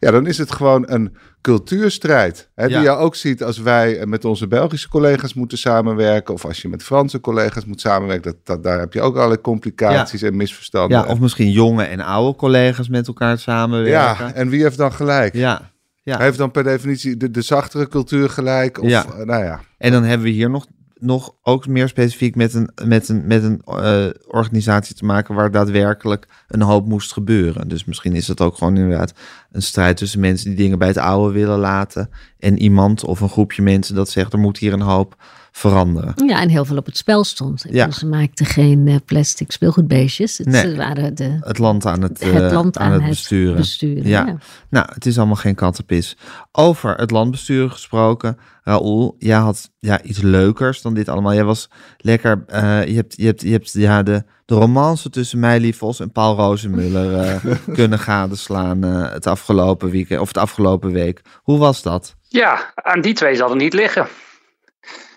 Ja, 0.00 0.10
dan 0.10 0.26
is 0.26 0.38
het 0.38 0.52
gewoon 0.52 0.84
een 0.86 1.16
cultuurstrijd. 1.40 2.48
Hè, 2.54 2.64
Ja. 2.64 2.68
Die 2.68 2.78
je 2.88 2.90
ook 2.96 3.14
ziet 3.14 3.42
als 3.42 3.58
wij 3.58 4.06
met 4.06 4.24
onze 4.24 4.46
Belgische 4.48 4.88
collega's 4.88 5.34
moeten 5.34 5.58
samenwerken. 5.58 6.34
Of 6.34 6.44
als 6.44 6.62
je 6.62 6.68
met 6.68 6.82
Franse 6.82 7.20
collega's 7.20 7.64
moet 7.64 7.80
samenwerken. 7.80 8.30
Dat, 8.32 8.46
dat, 8.46 8.62
daar 8.62 8.78
heb 8.78 8.92
je 8.92 9.00
ook 9.00 9.14
allerlei 9.16 9.40
complicaties 9.40 10.22
en 10.22 10.36
misverstanden. 10.36 10.98
Ja, 10.98 11.06
of 11.06 11.20
misschien 11.20 11.50
jonge 11.50 11.84
en 11.84 12.00
oude 12.00 12.38
collega's 12.38 12.88
met 12.88 13.06
elkaar 13.06 13.38
samenwerken. 13.38 13.92
ja, 14.26 14.32
en 14.34 14.48
wie 14.48 14.62
heeft 14.62 14.76
dan 14.78 14.92
gelijk? 14.92 15.34
ja. 15.34 15.70
Ja. 16.02 16.16
Hij 16.16 16.24
heeft 16.24 16.38
dan 16.38 16.50
per 16.50 16.62
definitie 16.64 17.16
de, 17.16 17.30
de 17.30 17.42
zachtere 17.42 17.88
cultuur 17.88 18.28
gelijk. 18.30 18.82
Of, 18.82 18.88
Ja. 18.88 19.04
eh, 19.04 19.24
nou 19.24 19.44
ja. 19.44 19.60
En 19.78 19.92
dan 19.92 20.02
hebben 20.04 20.26
we 20.26 20.32
hier 20.32 20.50
nog, 20.50 20.66
nog 20.94 21.34
ook 21.42 21.66
meer 21.66 21.88
specifiek 21.88 22.34
met 22.36 22.54
een, 22.54 22.70
met 22.84 23.08
een, 23.08 23.26
met 23.26 23.42
een 23.42 23.60
eh, 23.64 24.06
organisatie 24.26 24.94
te 24.94 25.04
maken 25.04 25.34
waar 25.34 25.50
daadwerkelijk 25.50 26.26
een 26.48 26.62
hoop 26.62 26.86
moest 26.86 27.12
gebeuren. 27.12 27.68
Dus 27.68 27.84
misschien 27.84 28.14
is 28.14 28.28
het 28.28 28.40
ook 28.40 28.56
gewoon 28.56 28.76
inderdaad 28.76 29.12
een 29.52 29.62
strijd 29.62 29.96
tussen 29.96 30.20
mensen 30.20 30.48
die 30.48 30.56
dingen 30.56 30.78
bij 30.78 30.88
het 30.88 30.96
oude 30.96 31.34
willen 31.34 31.58
laten 31.58 32.10
en 32.38 32.58
iemand 32.58 33.04
of 33.04 33.20
een 33.20 33.28
groepje 33.28 33.62
mensen 33.62 33.94
dat 33.94 34.08
zegt 34.10 34.32
er 34.32 34.38
moet 34.38 34.58
hier 34.58 34.72
een 34.72 34.80
hoop 34.80 35.16
veranderen. 35.52 36.12
Ja, 36.26 36.40
en 36.40 36.48
heel 36.48 36.64
veel 36.64 36.76
op 36.76 36.86
het 36.86 36.96
spel 36.96 37.24
stond. 37.24 37.62
Ja. 37.62 37.70
bedoel, 37.70 37.92
Ze 37.92 38.06
maakten 38.06 38.46
geen 38.46 38.88
eh, 38.88 38.94
plastic 39.04 39.52
speelgoedbeestjes. 39.52 40.38
Het 40.38 40.46
Nee. 40.46 40.76
waren 40.76 41.14
de, 41.14 41.38
Het 41.40 41.58
land 41.58 41.86
aan 41.86 42.02
het, 42.02 42.24
het 42.24 42.42
eh, 42.42 42.52
land 42.52 42.78
aan, 42.78 42.92
het 42.92 43.08
besturen. 43.08 43.56
besturen, 43.56 44.06
Ja. 44.08 44.26
ja. 44.26 44.36
Nou, 44.70 44.86
het 44.94 45.06
is 45.06 45.18
allemaal 45.18 45.36
geen 45.36 45.54
kattenpis. 45.54 46.16
Over 46.52 46.94
het 46.94 47.10
landbestuur 47.10 47.70
gesproken. 47.70 48.38
Raoul, 48.62 49.16
jij 49.18 49.36
had 49.36 49.70
ja, 49.78 50.02
iets 50.02 50.20
leukers 50.22 50.82
dan 50.82 50.94
dit 50.94 51.08
allemaal. 51.08 51.34
Jij 51.34 51.44
was 51.44 51.68
lekker... 51.98 52.44
eh, 52.46 52.86
je 52.86 52.94
hebt, 52.94 53.14
je 53.16 53.24
hebt, 53.26 53.40
je 53.42 53.50
hebt 53.50 53.72
ja, 53.72 54.02
de, 54.02 54.24
de 54.44 54.54
romance 54.54 55.10
tussen 55.10 55.38
Meili 55.38 55.74
Vos 55.74 56.00
en 56.00 56.12
Paul 56.12 56.36
Rozenmuller 56.36 57.14
eh, 57.20 57.54
kunnen 57.74 57.98
gadeslaan 57.98 58.84
eh, 58.84 59.12
het 59.12 59.26
afgelopen 59.26 59.90
weekend 59.90 60.20
of 60.20 60.28
het 60.28 60.36
afgelopen 60.38 60.92
week. 60.92 61.22
Hoe 61.42 61.58
was 61.58 61.82
dat? 61.82 62.14
Ja, 62.28 62.72
aan 62.74 63.00
die 63.00 63.14
twee 63.14 63.36
zal 63.36 63.48
het 63.48 63.58
niet 63.58 63.72
liggen. 63.74 64.06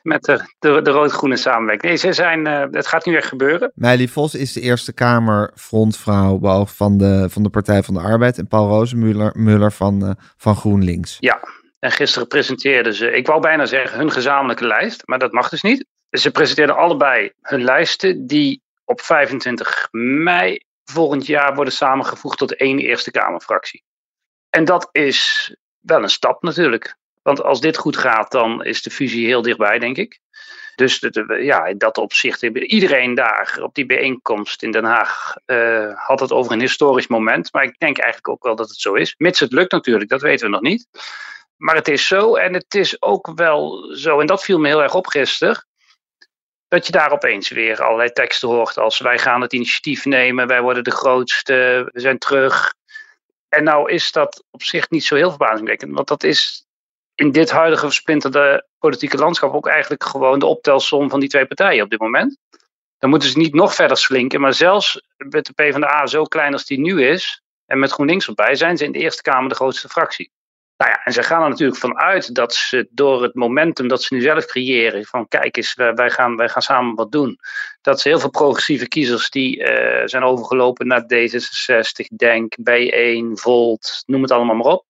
Met 0.02 0.24
de, 0.24 0.54
de, 0.60 0.82
de 0.82 0.92
rood-groene 0.92 1.38
samenwerking. 1.38 1.88
Nee, 1.88 1.96
ze 1.96 2.14
zijn, 2.14 2.48
eh, 2.48 2.66
het 2.72 2.88
gaat 2.88 3.06
nu 3.06 3.16
echt 3.16 3.28
gebeuren. 3.28 3.72
Meili 3.76 4.08
Vos 4.08 4.36
is 4.36 4.54
de 4.54 4.62
Eerste 4.62 4.94
Kamer 4.94 5.52
frontvrouw 5.56 6.66
van 6.66 6.98
de, 6.98 7.28
van 7.30 7.44
de 7.44 7.50
Partij 7.50 7.84
van 7.84 7.94
de 7.94 8.00
Arbeid. 8.00 8.38
En 8.38 8.48
Paul 8.48 8.68
Rozenmuller 8.68 9.32
Muller 9.36 9.72
van, 9.72 10.06
eh, 10.06 10.12
van 10.38 10.56
GroenLinks. 10.56 11.18
Ja, 11.20 11.40
en 11.80 11.92
gisteren 11.92 12.28
presenteerden 12.28 12.94
ze, 12.94 13.12
ik 13.12 13.28
wou 13.28 13.42
bijna 13.42 13.66
zeggen 13.66 13.98
hun 13.98 14.12
gezamenlijke 14.12 14.68
lijst, 14.68 15.02
maar 15.06 15.20
dat 15.20 15.32
mag 15.32 15.50
dus 15.50 15.62
niet. 15.62 15.86
Ze 16.10 16.32
presenteerden 16.32 16.76
allebei 16.76 17.32
hun 17.42 17.64
lijsten 17.64 18.28
die 18.28 18.62
op 18.86 19.02
25 19.02 19.88
mei 19.92 20.60
volgend 20.84 21.26
jaar 21.26 21.56
worden 21.56 21.74
samengevoegd 21.74 22.38
tot 22.38 22.56
één 22.56 22.80
Eerste 22.80 23.12
Kamerfractie. 23.12 23.84
En 24.50 24.66
dat 24.66 24.90
is 24.92 25.52
wel 25.80 26.04
een 26.04 26.10
stap 26.10 26.44
natuurlijk. 26.44 26.96
Want 27.22 27.44
als 27.44 27.62
dit 27.62 27.78
goed 27.78 27.98
gaat, 27.98 28.32
dan 28.32 28.64
is 28.64 28.82
de 28.82 28.90
fusie 28.92 29.26
heel 29.26 29.42
dichtbij, 29.42 29.80
denk 29.80 29.98
ik. 29.98 30.20
Dus 30.76 31.00
de- 31.00 31.40
ja, 31.44 31.66
in 31.66 31.78
dat 31.78 31.98
opzicht, 31.98 32.42
iedereen 32.42 33.16
daar 33.16 33.58
op 33.62 33.76
die 33.76 33.86
bijeenkomst 33.86 34.64
in 34.64 34.72
Den 34.72 34.84
Haag 34.84 35.36
eh, 35.46 35.92
had 35.96 36.20
het 36.20 36.32
over 36.32 36.52
een 36.52 36.60
historisch 36.60 37.08
moment. 37.08 37.54
Maar 37.54 37.64
ik 37.64 37.78
denk 37.78 37.98
eigenlijk 37.98 38.30
ook 38.30 38.44
wel 38.44 38.56
dat 38.56 38.70
het 38.70 38.78
zo 38.80 38.94
is. 38.94 39.16
Mits 39.18 39.40
het 39.40 39.52
lukt 39.52 39.72
natuurlijk, 39.72 40.10
dat 40.10 40.22
weten 40.22 40.46
we 40.46 40.52
nog 40.52 40.62
niet. 40.62 40.88
Maar 41.58 41.76
het 41.76 41.88
is 41.88 42.08
zo 42.08 42.36
en 42.36 42.54
het 42.54 42.76
is 42.76 43.02
ook 43.02 43.32
wel 43.36 43.92
zo, 43.96 44.20
en 44.20 44.26
dat 44.26 44.44
viel 44.44 44.60
me 44.60 44.68
heel 44.68 44.82
erg 44.82 44.94
op 44.94 45.08
gisteren. 45.08 45.66
Dat 46.68 46.86
je 46.86 46.92
daar 46.92 47.12
opeens 47.12 47.50
weer 47.50 47.84
allerlei 47.84 48.12
teksten 48.12 48.48
hoort 48.50 48.78
als 48.78 49.00
wij 49.00 49.20
gaan 49.20 49.42
het 49.42 49.54
initiatief 49.54 50.06
nemen, 50.06 50.48
wij 50.48 50.62
worden 50.62 50.84
de 50.84 50.92
grootste, 50.92 51.90
we 51.92 52.00
zijn 52.00 52.18
terug. 52.18 52.74
En 53.50 53.64
nou 53.64 53.92
is 53.92 54.12
dat 54.12 54.44
op 54.52 54.64
zich 54.64 54.90
niet 54.90 55.04
zo 55.04 55.16
heel 55.16 55.30
verbazingwekkend, 55.30 55.94
want 55.94 56.08
dat 56.08 56.24
is 56.24 56.66
in 57.22 57.32
dit 57.32 57.52
huidige 57.52 57.86
versplinterde 57.86 58.68
politieke 58.80 59.18
landschap 59.18 59.54
ook 59.54 59.68
eigenlijk 59.68 60.04
gewoon 60.04 60.40
de 60.40 60.46
optelsom 60.46 61.10
van 61.10 61.20
die 61.20 61.30
twee 61.30 61.46
partijen 61.46 61.84
op 61.84 61.90
dit 61.90 62.00
moment. 62.00 62.38
Dan 62.98 63.10
moeten 63.10 63.30
ze 63.30 63.38
niet 63.38 63.54
nog 63.54 63.76
verder 63.76 63.98
slinken, 63.98 64.42
maar 64.42 64.54
zelfs 64.54 65.02
met 65.18 65.46
de 65.46 65.54
PvdA 65.54 66.08
zo 66.08 66.24
klein 66.24 66.54
als 66.54 66.66
die 66.66 66.80
nu 66.80 67.08
is, 67.08 67.42
en 67.66 67.80
met 67.80 67.92
GroenLinks 67.92 68.28
erbij, 68.28 68.56
zijn 68.56 68.78
ze 68.78 68.86
in 68.86 68.92
de 68.92 69.00
Eerste 69.00 69.22
Kamer 69.22 69.50
de 69.50 69.56
grootste 69.56 69.90
fractie. 69.90 70.32
Nou 70.78 70.92
ja, 70.92 71.04
en 71.04 71.14
ze 71.14 71.24
gaan 71.24 71.44
er 71.44 71.50
natuurlijk 71.50 71.80
vanuit 71.80 72.36
dat 72.36 72.54
ze 72.54 72.88
door 72.92 73.24
het 73.24 73.36
momentum 73.36 73.88
dat 73.88 74.04
ze 74.04 74.14
nu 74.14 74.22
zelf 74.22 74.46
creëren, 74.46 75.06
van 75.06 75.28
kijk 75.28 75.58
eens, 75.58 75.74
wij, 75.74 76.10
gaan, 76.10 76.36
wij 76.36 76.50
gaan 76.50 76.62
samen 76.62 76.96
wat 76.96 77.12
doen, 77.12 77.40
dat 77.82 78.02
ze 78.02 78.10
heel 78.10 78.20
veel 78.20 78.30
progressieve 78.30 78.88
kiezers 78.88 79.30
die 79.30 79.64
eh, 79.64 80.08
zijn 80.08 80.24
overgelopen 80.24 80.88
naar 80.88 81.04
D66, 81.04 82.16
Denk, 82.16 82.56
B1, 82.70 83.26
Volt, 83.34 84.04
noem 84.06 84.22
het 84.22 84.32
allemaal 84.32 84.56
maar 84.56 84.72
op, 84.74 84.86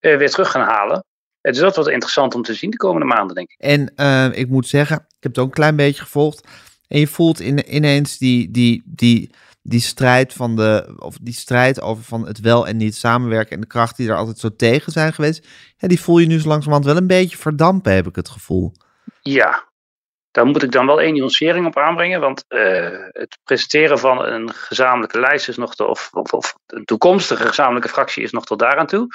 eh, 0.00 0.16
weer 0.16 0.30
terug 0.30 0.50
gaan 0.50 0.68
halen. 0.68 1.04
Het 1.40 1.54
is 1.54 1.60
dat 1.60 1.76
wat 1.76 1.88
interessant 1.88 2.34
om 2.34 2.42
te 2.42 2.54
zien 2.54 2.70
de 2.70 2.76
komende 2.76 3.06
maanden, 3.06 3.34
denk 3.34 3.50
ik. 3.50 3.58
En 3.58 3.92
eh, 3.96 4.38
ik 4.38 4.48
moet 4.48 4.68
zeggen, 4.68 4.96
ik 4.96 5.02
heb 5.20 5.32
het 5.32 5.38
ook 5.38 5.46
een 5.46 5.54
klein 5.54 5.76
beetje 5.76 6.02
gevolgd. 6.02 6.48
En 6.88 6.98
je 6.98 7.06
voelt 7.06 7.40
in, 7.40 7.76
ineens 7.76 8.18
die, 8.18 8.50
die, 8.50 8.82
die, 8.86 9.30
die 9.62 9.80
strijd 9.80 10.32
van 10.32 10.56
de, 10.56 10.94
of 10.98 11.16
die 11.22 11.34
strijd 11.34 11.80
over 11.80 12.04
van 12.04 12.26
het 12.26 12.40
wel 12.40 12.66
en 12.66 12.76
niet 12.76 12.96
samenwerken 12.96 13.54
en 13.54 13.60
de 13.60 13.66
krachten 13.66 14.04
die 14.04 14.12
er 14.12 14.18
altijd 14.18 14.38
zo 14.38 14.56
tegen 14.56 14.92
zijn 14.92 15.12
geweest. 15.12 15.46
Ja, 15.76 15.88
die 15.88 16.00
voel 16.00 16.18
je 16.18 16.26
nu 16.26 16.40
zo 16.40 16.48
langzamerhand 16.48 16.86
wel 16.86 16.96
een 16.96 17.06
beetje 17.06 17.36
verdampen, 17.36 17.92
heb 17.92 18.06
ik 18.06 18.16
het 18.16 18.28
gevoel. 18.28 18.72
Ja, 19.20 19.68
daar 20.30 20.46
moet 20.46 20.62
ik 20.62 20.72
dan 20.72 20.86
wel 20.86 21.00
één 21.00 21.14
nuancering 21.14 21.66
op 21.66 21.76
aanbrengen. 21.76 22.20
Want 22.20 22.44
eh, 22.48 22.88
het 23.08 23.38
presenteren 23.44 23.98
van 23.98 24.24
een 24.24 24.52
gezamenlijke 24.52 25.20
lijst 25.20 25.48
is 25.48 25.56
nog 25.56 25.74
te, 25.74 25.86
of, 25.86 26.10
of, 26.12 26.32
of 26.32 26.54
een 26.66 26.84
toekomstige 26.84 27.46
gezamenlijke 27.46 27.88
fractie 27.88 28.22
is 28.22 28.30
nog 28.30 28.46
tot 28.46 28.58
daaraan 28.58 28.86
toe. 28.86 29.08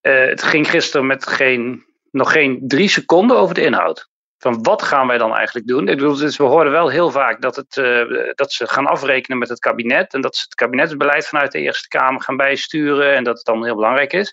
Eh, 0.00 0.24
het 0.24 0.42
ging 0.42 0.70
gisteren 0.70 1.06
met 1.06 1.26
geen, 1.26 1.84
nog 2.10 2.32
geen 2.32 2.60
drie 2.62 2.88
seconden 2.88 3.36
over 3.36 3.54
de 3.54 3.64
inhoud. 3.64 4.08
Van 4.38 4.62
wat 4.62 4.82
gaan 4.82 5.06
wij 5.06 5.18
dan 5.18 5.34
eigenlijk 5.34 5.66
doen? 5.66 5.88
Ik 5.88 5.96
bedoel, 5.96 6.16
dus 6.16 6.36
we 6.36 6.44
horen 6.44 6.70
wel 6.70 6.88
heel 6.88 7.10
vaak 7.10 7.42
dat, 7.42 7.56
het, 7.56 7.76
eh, 7.76 8.02
dat 8.34 8.52
ze 8.52 8.66
gaan 8.66 8.86
afrekenen 8.86 9.38
met 9.38 9.48
het 9.48 9.58
kabinet. 9.58 10.14
En 10.14 10.20
dat 10.20 10.36
ze 10.36 10.42
het 10.42 10.54
kabinetsbeleid 10.54 11.26
vanuit 11.26 11.52
de 11.52 11.60
Eerste 11.60 11.88
Kamer 11.88 12.22
gaan 12.22 12.36
bijsturen. 12.36 13.14
En 13.14 13.24
dat 13.24 13.36
het 13.36 13.46
dan 13.46 13.64
heel 13.64 13.74
belangrijk 13.74 14.12
is. 14.12 14.32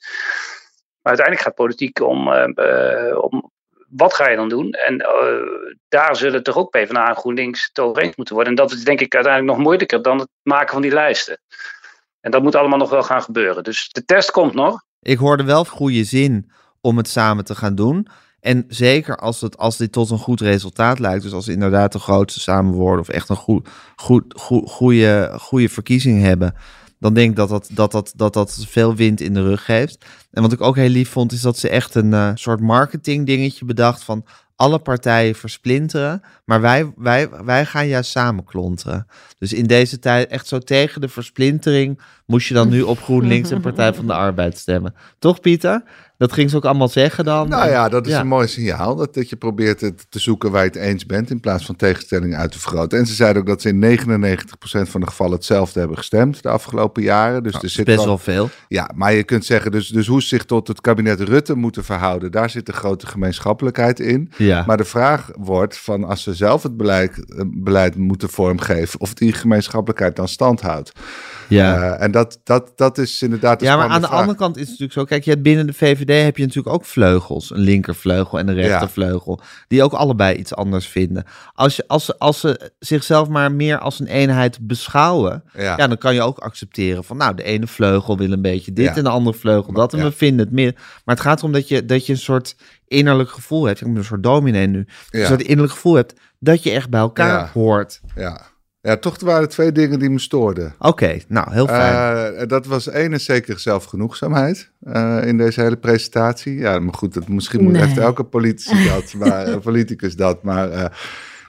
Maar 1.02 1.18
uiteindelijk 1.18 1.46
gaat 1.46 1.56
politiek 1.56 2.00
om, 2.00 2.34
eh, 2.34 3.18
om 3.22 3.52
wat 3.90 4.14
ga 4.14 4.30
je 4.30 4.36
dan 4.36 4.50
doen? 4.50 4.72
En 4.72 5.06
daar 5.90 6.16
zullen 6.16 6.44
toch 6.44 6.58
ook 6.58 6.70
PvdA 6.70 7.08
en 7.08 7.16
GroenLinks 7.16 7.68
het 7.68 7.80
over 7.80 8.02
eens 8.02 8.16
moeten 8.16 8.36
worden. 8.36 8.54
En 8.54 8.60
dat 8.60 8.72
is 8.72 8.84
denk 8.84 9.02
ik 9.02 9.16
uiteindelijk 9.16 9.54
nog 9.56 9.64
moeilijker 9.66 10.02
dan 10.02 10.20
het 10.20 10.30
maken 10.42 10.74
van 10.74 10.82
die 10.82 10.92
lijsten. 10.92 11.40
En 12.22 12.32
dat 12.32 12.44
moet 12.44 12.56
allemaal 12.56 12.78
nog 12.78 12.90
wel 12.90 13.04
gaan 13.04 13.22
gebeuren. 13.22 13.64
Dus 13.64 13.90
de 13.90 14.06
test 14.06 14.32
komt 14.32 14.54
nog. 14.54 14.86
Ik 15.08 15.18
hoorde 15.18 15.44
wel 15.44 15.66
goede 15.66 16.04
zin 16.04 16.50
om 16.82 16.98
het 16.98 17.08
samen 17.08 17.46
te 17.46 17.56
gaan 17.56 17.76
doen. 17.76 18.08
En 18.40 18.66
zeker 18.68 19.18
als, 19.18 19.42
het, 19.42 19.58
als 19.58 19.78
dit 19.78 19.92
tot 19.92 20.10
een 20.10 20.18
goed 20.18 20.42
resultaat 20.42 21.00
lijkt, 21.00 21.24
dus 21.24 21.32
als 21.32 21.48
inderdaad 21.48 21.92
de 21.92 22.00
grootste 22.00 22.40
samen 22.40 22.74
worden 22.74 23.02
of 23.02 23.10
echt 23.10 23.30
een 23.30 23.36
goed, 23.36 23.70
goed, 23.96 24.34
goed, 24.38 24.70
goede, 24.70 25.34
goede 25.40 25.70
verkiezing 25.70 26.22
hebben, 26.22 26.54
dan 27.00 27.14
denk 27.14 27.30
ik 27.30 27.36
dat 27.36 27.50
dat, 27.50 27.70
dat, 27.72 27.92
dat, 27.92 28.14
dat 28.16 28.34
dat 28.34 28.66
veel 28.68 28.96
wind 28.96 29.22
in 29.22 29.34
de 29.34 29.42
rug 29.42 29.66
geeft. 29.66 30.06
En 30.32 30.42
wat 30.42 30.54
ik 30.54 30.62
ook 30.62 30.76
heel 30.76 30.90
lief 30.90 31.10
vond, 31.10 31.32
is 31.32 31.42
dat 31.42 31.58
ze 31.58 31.70
echt 31.70 31.96
een 31.96 32.14
eh, 32.14 32.32
soort 32.34 32.60
marketing 32.60 33.26
dingetje 33.26 33.66
bedacht 33.66 34.04
van 34.04 34.26
alle 34.58 34.80
partijen 34.80 35.36
versplinteren, 35.36 36.22
maar 36.46 36.62
wij, 36.62 36.92
wij, 36.96 37.30
wij 37.30 37.66
gaan 37.66 37.88
juist 37.88 38.12
samen 38.12 38.44
klonteren. 38.44 39.08
Dus 39.38 39.54
in 39.54 39.66
deze 39.66 40.00
tijd 40.00 40.30
echt 40.30 40.48
zo 40.48 40.60
tegen 40.60 41.02
de 41.02 41.08
versplintering 41.08 42.02
moest 42.26 42.48
je 42.48 42.54
dan 42.54 42.70
nu 42.70 42.82
op 42.82 43.02
GroenLinks 43.02 43.52
en 43.52 43.62
Partij 43.62 43.94
van 43.94 44.08
de 44.08 44.14
Arbeid 44.14 44.58
stemmen. 44.58 44.94
Toch 45.20 45.40
Pieter? 45.40 45.84
Dat 46.18 46.34
ging 46.34 46.50
ze 46.50 46.56
ook 46.56 46.66
allemaal 46.66 46.88
zeggen 46.88 47.26
dan? 47.26 47.50
Nou 47.50 47.70
ja, 47.70 47.90
dat 47.90 48.06
is 48.06 48.12
Ja. 48.12 48.20
een 48.20 48.28
mooi 48.28 48.48
signaal. 48.48 48.96
Dat, 48.96 49.14
dat 49.14 49.30
je 49.30 49.36
probeert 49.36 49.82
het 49.82 50.06
te 50.10 50.20
zoeken 50.20 50.52
waar 50.52 50.62
je 50.64 50.68
het 50.70 50.78
eens 50.78 51.06
bent. 51.06 51.30
In 51.30 51.40
plaats 51.40 51.66
van 51.66 51.76
tegenstellingen 51.76 52.38
uit 52.38 52.52
te 52.52 52.60
vergroten. 52.60 53.00
En 53.00 53.06
ze 53.06 53.14
zeiden 53.14 53.42
ook 53.42 53.48
dat 53.48 53.62
ze 53.62 53.70
in 53.70 53.80
99% 53.80 54.90
van 54.90 55.02
de 55.02 55.08
gevallen 55.08 55.34
hetzelfde 55.36 55.80
hebben 55.80 55.98
gestemd 55.98 56.44
de 56.44 56.50
afgelopen 56.50 57.04
jaren. 57.04 57.44
Dus 57.44 57.52
Nou, 57.52 57.64
er 57.66 57.72
zit 57.72 57.86
best 57.86 57.98
wel- 57.98 58.06
wel 58.06 58.18
veel. 58.18 58.50
Ja, 58.68 58.90
maar 58.96 59.14
je 59.14 59.24
kunt 59.24 59.46
zeggen, 59.46 59.72
dus, 59.72 59.88
dus 59.88 60.08
hoe 60.08 60.22
ze 60.22 60.28
zich 60.28 60.46
tot 60.46 60.68
het 60.68 60.82
kabinet 60.82 61.20
Rutte 61.22 61.56
moeten 61.56 61.84
verhouden, 61.84 62.32
daar 62.32 62.50
zit 62.50 62.66
de 62.66 62.74
grote 62.74 63.08
gemeenschappelijkheid 63.08 64.00
in. 64.00 64.32
Ja. 64.38 64.64
Maar 64.68 64.78
de 64.78 64.84
vraag 64.86 65.30
wordt 65.38 65.78
van 65.78 66.04
als 66.04 66.24
ze 66.24 66.34
zelf 66.34 66.64
het 66.64 66.78
beleid, 66.78 67.36
eh, 67.36 67.42
beleid 67.48 67.96
moeten 67.96 68.30
vormgeven, 68.30 69.00
of 69.00 69.14
die 69.14 69.34
gemeenschappelijkheid 69.34 70.16
dan 70.16 70.28
stand 70.28 70.62
houdt. 70.62 70.92
Ja. 71.48 71.82
Eh, 71.96 72.04
en 72.04 72.12
dat, 72.12 72.40
dat, 72.44 72.72
dat 72.76 72.98
is 72.98 73.22
inderdaad 73.22 73.62
Ja, 73.62 73.76
maar 73.78 73.88
aan 73.88 74.02
de 74.02 74.08
vraag. 74.08 74.20
andere 74.20 74.38
kant 74.38 74.56
is 74.56 74.62
het 74.62 74.70
natuurlijk 74.70 74.94
zo. 75.00 75.04
Kijk, 75.04 75.24
je 75.24 75.30
hebt 75.30 75.42
binnen 75.44 75.68
de 75.68 75.74
VVD 75.74 76.24
heb 76.24 76.38
je 76.38 76.46
natuurlijk 76.46 76.76
ook 76.76 76.86
vleugels. 76.86 77.52
Een 77.52 77.58
linkervleugel 77.60 78.40
en 78.40 78.48
een 78.48 78.56
rechtervleugel. 78.56 79.40
Die 79.68 79.84
ook 79.84 79.94
allebei 79.94 80.36
iets 80.36 80.56
anders 80.56 80.88
vinden. 80.88 81.24
Als, 81.54 81.76
je, 81.76 81.84
als, 81.88 82.06
ze, 82.06 82.20
als 82.20 82.40
ze 82.40 82.72
zichzelf 82.80 83.28
maar 83.28 83.52
meer 83.52 83.78
als 83.80 84.00
een 84.00 84.08
eenheid 84.08 84.58
beschouwen. 84.62 85.44
Ja. 85.54 85.62
Ja. 85.78 85.88
dan 85.88 85.98
kan 85.98 86.14
je 86.14 86.22
ook 86.22 86.38
accepteren 86.38 87.04
van 87.04 87.18
nou, 87.18 87.36
de 87.36 87.44
ene 87.44 87.68
vleugel 87.68 88.18
wil 88.18 88.32
een 88.32 88.42
beetje 88.42 88.74
dit 88.74 88.86
Ja. 88.86 88.96
en 88.96 89.04
de 89.04 89.10
andere 89.10 89.38
vleugel 89.38 89.74
dat. 89.74 89.94
En 89.94 90.04
we 90.04 90.12
vinden 90.12 90.46
het 90.46 90.56
meer. 90.56 90.74
Maar 91.06 91.16
het 91.16 91.24
gaat 91.24 91.40
erom 91.40 91.52
dat 91.52 91.68
je, 91.68 91.86
dat 91.86 92.06
je 92.06 92.14
een 92.14 92.20
soort 92.20 92.56
innerlijk 92.88 93.30
gevoel 93.30 93.66
hebt. 93.66 93.82
Ik 93.82 93.88
ben 93.88 93.96
een 93.96 94.04
soort 94.04 94.24
dominee 94.24 94.68
nu. 94.68 94.86
Een 95.10 95.26
soort 95.26 95.42
innerlijk 95.42 95.74
gevoel 95.74 95.96
hebt 95.96 96.14
dat 96.40 96.64
je 96.64 96.72
echt 96.72 96.90
bij 96.90 97.00
elkaar 97.00 97.50
hoort. 97.54 98.02
Ja. 98.16 98.42
Ja, 98.88 98.98
toch 98.98 99.20
waren 99.20 99.42
er 99.42 99.48
twee 99.48 99.72
dingen 99.72 100.00
die 100.00 100.10
me 100.10 100.20
stoorden. 100.20 100.74
Oké, 100.80 101.18
nou, 101.28 101.54
heel 101.54 101.68
fijn. 101.68 102.36
Eh, 102.36 102.48
dat 102.48 102.66
was 102.66 102.88
één 102.88 103.14
en 103.14 103.22
zeker 103.22 103.60
zelfgenoegzaamheid 103.60 104.72
eh, 104.84 105.18
in 105.26 105.38
deze 105.38 105.62
hele 105.62 105.78
presentatie. 105.78 106.58
Ja, 106.58 106.80
maar 106.80 106.94
goed, 106.94 107.14
dat, 107.14 107.28
misschien 107.28 107.64
moet 107.64 107.78
heeft 107.78 107.98
elke 107.98 108.24
politici 108.24 108.88
dat, 108.88 109.14
maar, 109.14 109.46
eh, 109.46 109.58
politicus 109.58 110.16
dat. 110.16 110.44
Maar 110.44 110.70
eh, 110.70 110.86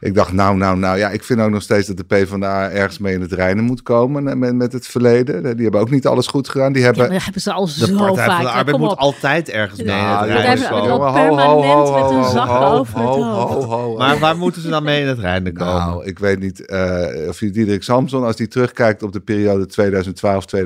ik 0.00 0.14
dacht, 0.14 0.32
nou, 0.32 0.56
nou, 0.56 0.78
nou. 0.78 0.98
Ja, 0.98 1.08
ik 1.10 1.24
vind 1.24 1.40
ook 1.40 1.50
nog 1.50 1.62
steeds 1.62 1.86
dat 1.86 1.96
de 1.96 2.04
PvdA 2.04 2.70
ergens 2.70 2.98
mee 2.98 3.14
in 3.14 3.20
het 3.20 3.32
reinen 3.32 3.64
moet 3.64 3.82
komen 3.82 4.28
eh, 4.28 4.34
met, 4.34 4.54
met 4.54 4.72
het 4.72 4.86
verleden. 4.86 5.42
Die 5.56 5.62
hebben 5.62 5.80
ook 5.80 5.90
niet 5.90 6.06
alles 6.06 6.26
goed 6.26 6.48
gedaan. 6.48 6.72
Die 6.72 6.80
Ja, 6.80 6.86
hebben... 6.86 7.04
maar 7.04 7.12
dat 7.14 7.24
hebben 7.24 7.42
ze 7.42 7.52
al 7.52 7.64
de 7.66 7.70
zo 7.72 7.96
Partij 7.96 8.24
vaak. 8.24 8.30
van 8.34 8.44
de 8.44 8.50
Ja, 8.50 8.54
Arbeid 8.54 8.78
moet 8.78 8.90
op. 8.90 8.98
altijd 8.98 9.48
ergens 9.48 9.82
mee. 9.82 9.86
in 9.86 9.94
het 9.94 10.68
wel 10.68 11.12
permanent 11.12 11.92
met 12.02 12.10
een 12.10 12.24
zachte 12.30 12.64
over 12.66 12.98
het 12.98 13.08
hoofd. 13.08 13.64
ho, 13.64 13.96
Maar 13.96 14.18
waar 14.18 14.36
moeten 14.36 14.62
ze 14.62 14.68
dan 14.68 14.82
mee 14.82 15.00
in 15.00 15.06
het 15.06 15.18
rijden 15.18 15.52
komen? 15.52 15.74
Nou, 15.74 16.04
ik 16.04 16.18
weet 16.18 16.38
niet 16.40 16.66
eh, 16.66 17.28
of 17.28 17.40
je 17.40 17.50
Diederik 17.50 17.82
Samson, 17.82 18.24
als 18.24 18.36
die 18.36 18.48
terugkijkt 18.48 19.02
op 19.02 19.12
de 19.12 19.20
periode 19.20 19.66
2012-2017. 19.66 19.70